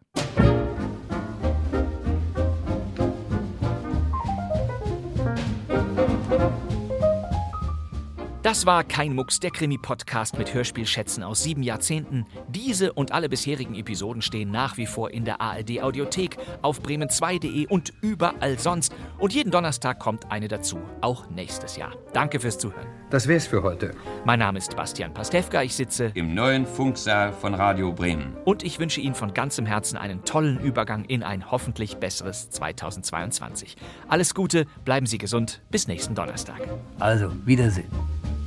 Das 8.53 8.67
war 8.67 8.85
kein 8.85 9.15
Mucks, 9.15 9.41
der 9.41 9.51
Krimi-Podcast 9.51 10.37
mit 10.37 10.53
Hörspielschätzen 10.53 11.23
aus 11.23 11.43
sieben 11.43 11.63
Jahrzehnten. 11.63 12.27
Diese 12.49 12.93
und 12.93 13.11
alle 13.11 13.31
bisherigen 13.31 13.75
Episoden 13.75 14.21
stehen 14.21 14.51
nach 14.51 14.77
wie 14.77 14.85
vor 14.85 15.11
in 15.11 15.25
der 15.25 15.41
ARD-Audiothek, 15.41 16.37
auf 16.61 16.83
bremen2.de 16.83 17.67
und 17.69 17.95
überall 18.03 18.59
sonst. 18.59 18.95
Und 19.19 19.33
jeden 19.33 19.51
Donnerstag 19.51 20.01
kommt 20.01 20.31
eine 20.31 20.49
dazu, 20.49 20.77
auch 21.01 21.31
nächstes 21.31 21.77
Jahr. 21.79 21.95
Danke 22.13 22.41
fürs 22.41 22.59
Zuhören. 22.59 22.87
Das 23.09 23.27
wär's 23.27 23.47
für 23.47 23.63
heute. 23.63 23.95
Mein 24.27 24.41
Name 24.41 24.59
ist 24.59 24.77
Bastian 24.77 25.15
Pastewka, 25.15 25.63
ich 25.63 25.75
sitze 25.75 26.13
im 26.13 26.35
neuen 26.35 26.67
Funksaal 26.67 27.33
von 27.33 27.55
Radio 27.55 27.91
Bremen. 27.91 28.37
Und 28.45 28.65
ich 28.65 28.79
wünsche 28.79 29.01
Ihnen 29.01 29.15
von 29.15 29.33
ganzem 29.33 29.65
Herzen 29.65 29.97
einen 29.97 30.27
tollen 30.27 30.61
Übergang 30.61 31.07
in 31.07 31.23
ein 31.23 31.51
hoffentlich 31.51 31.97
besseres 31.97 32.51
2022. 32.51 33.79
Alles 34.09 34.35
Gute, 34.35 34.67
bleiben 34.85 35.07
Sie 35.07 35.17
gesund, 35.17 35.63
bis 35.71 35.89
nächsten 35.89 36.15
Donnerstag. 36.15 36.61
Also, 36.99 37.33
Wiedersehen. 37.47 37.89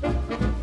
thank 0.02 0.42
you 0.42 0.55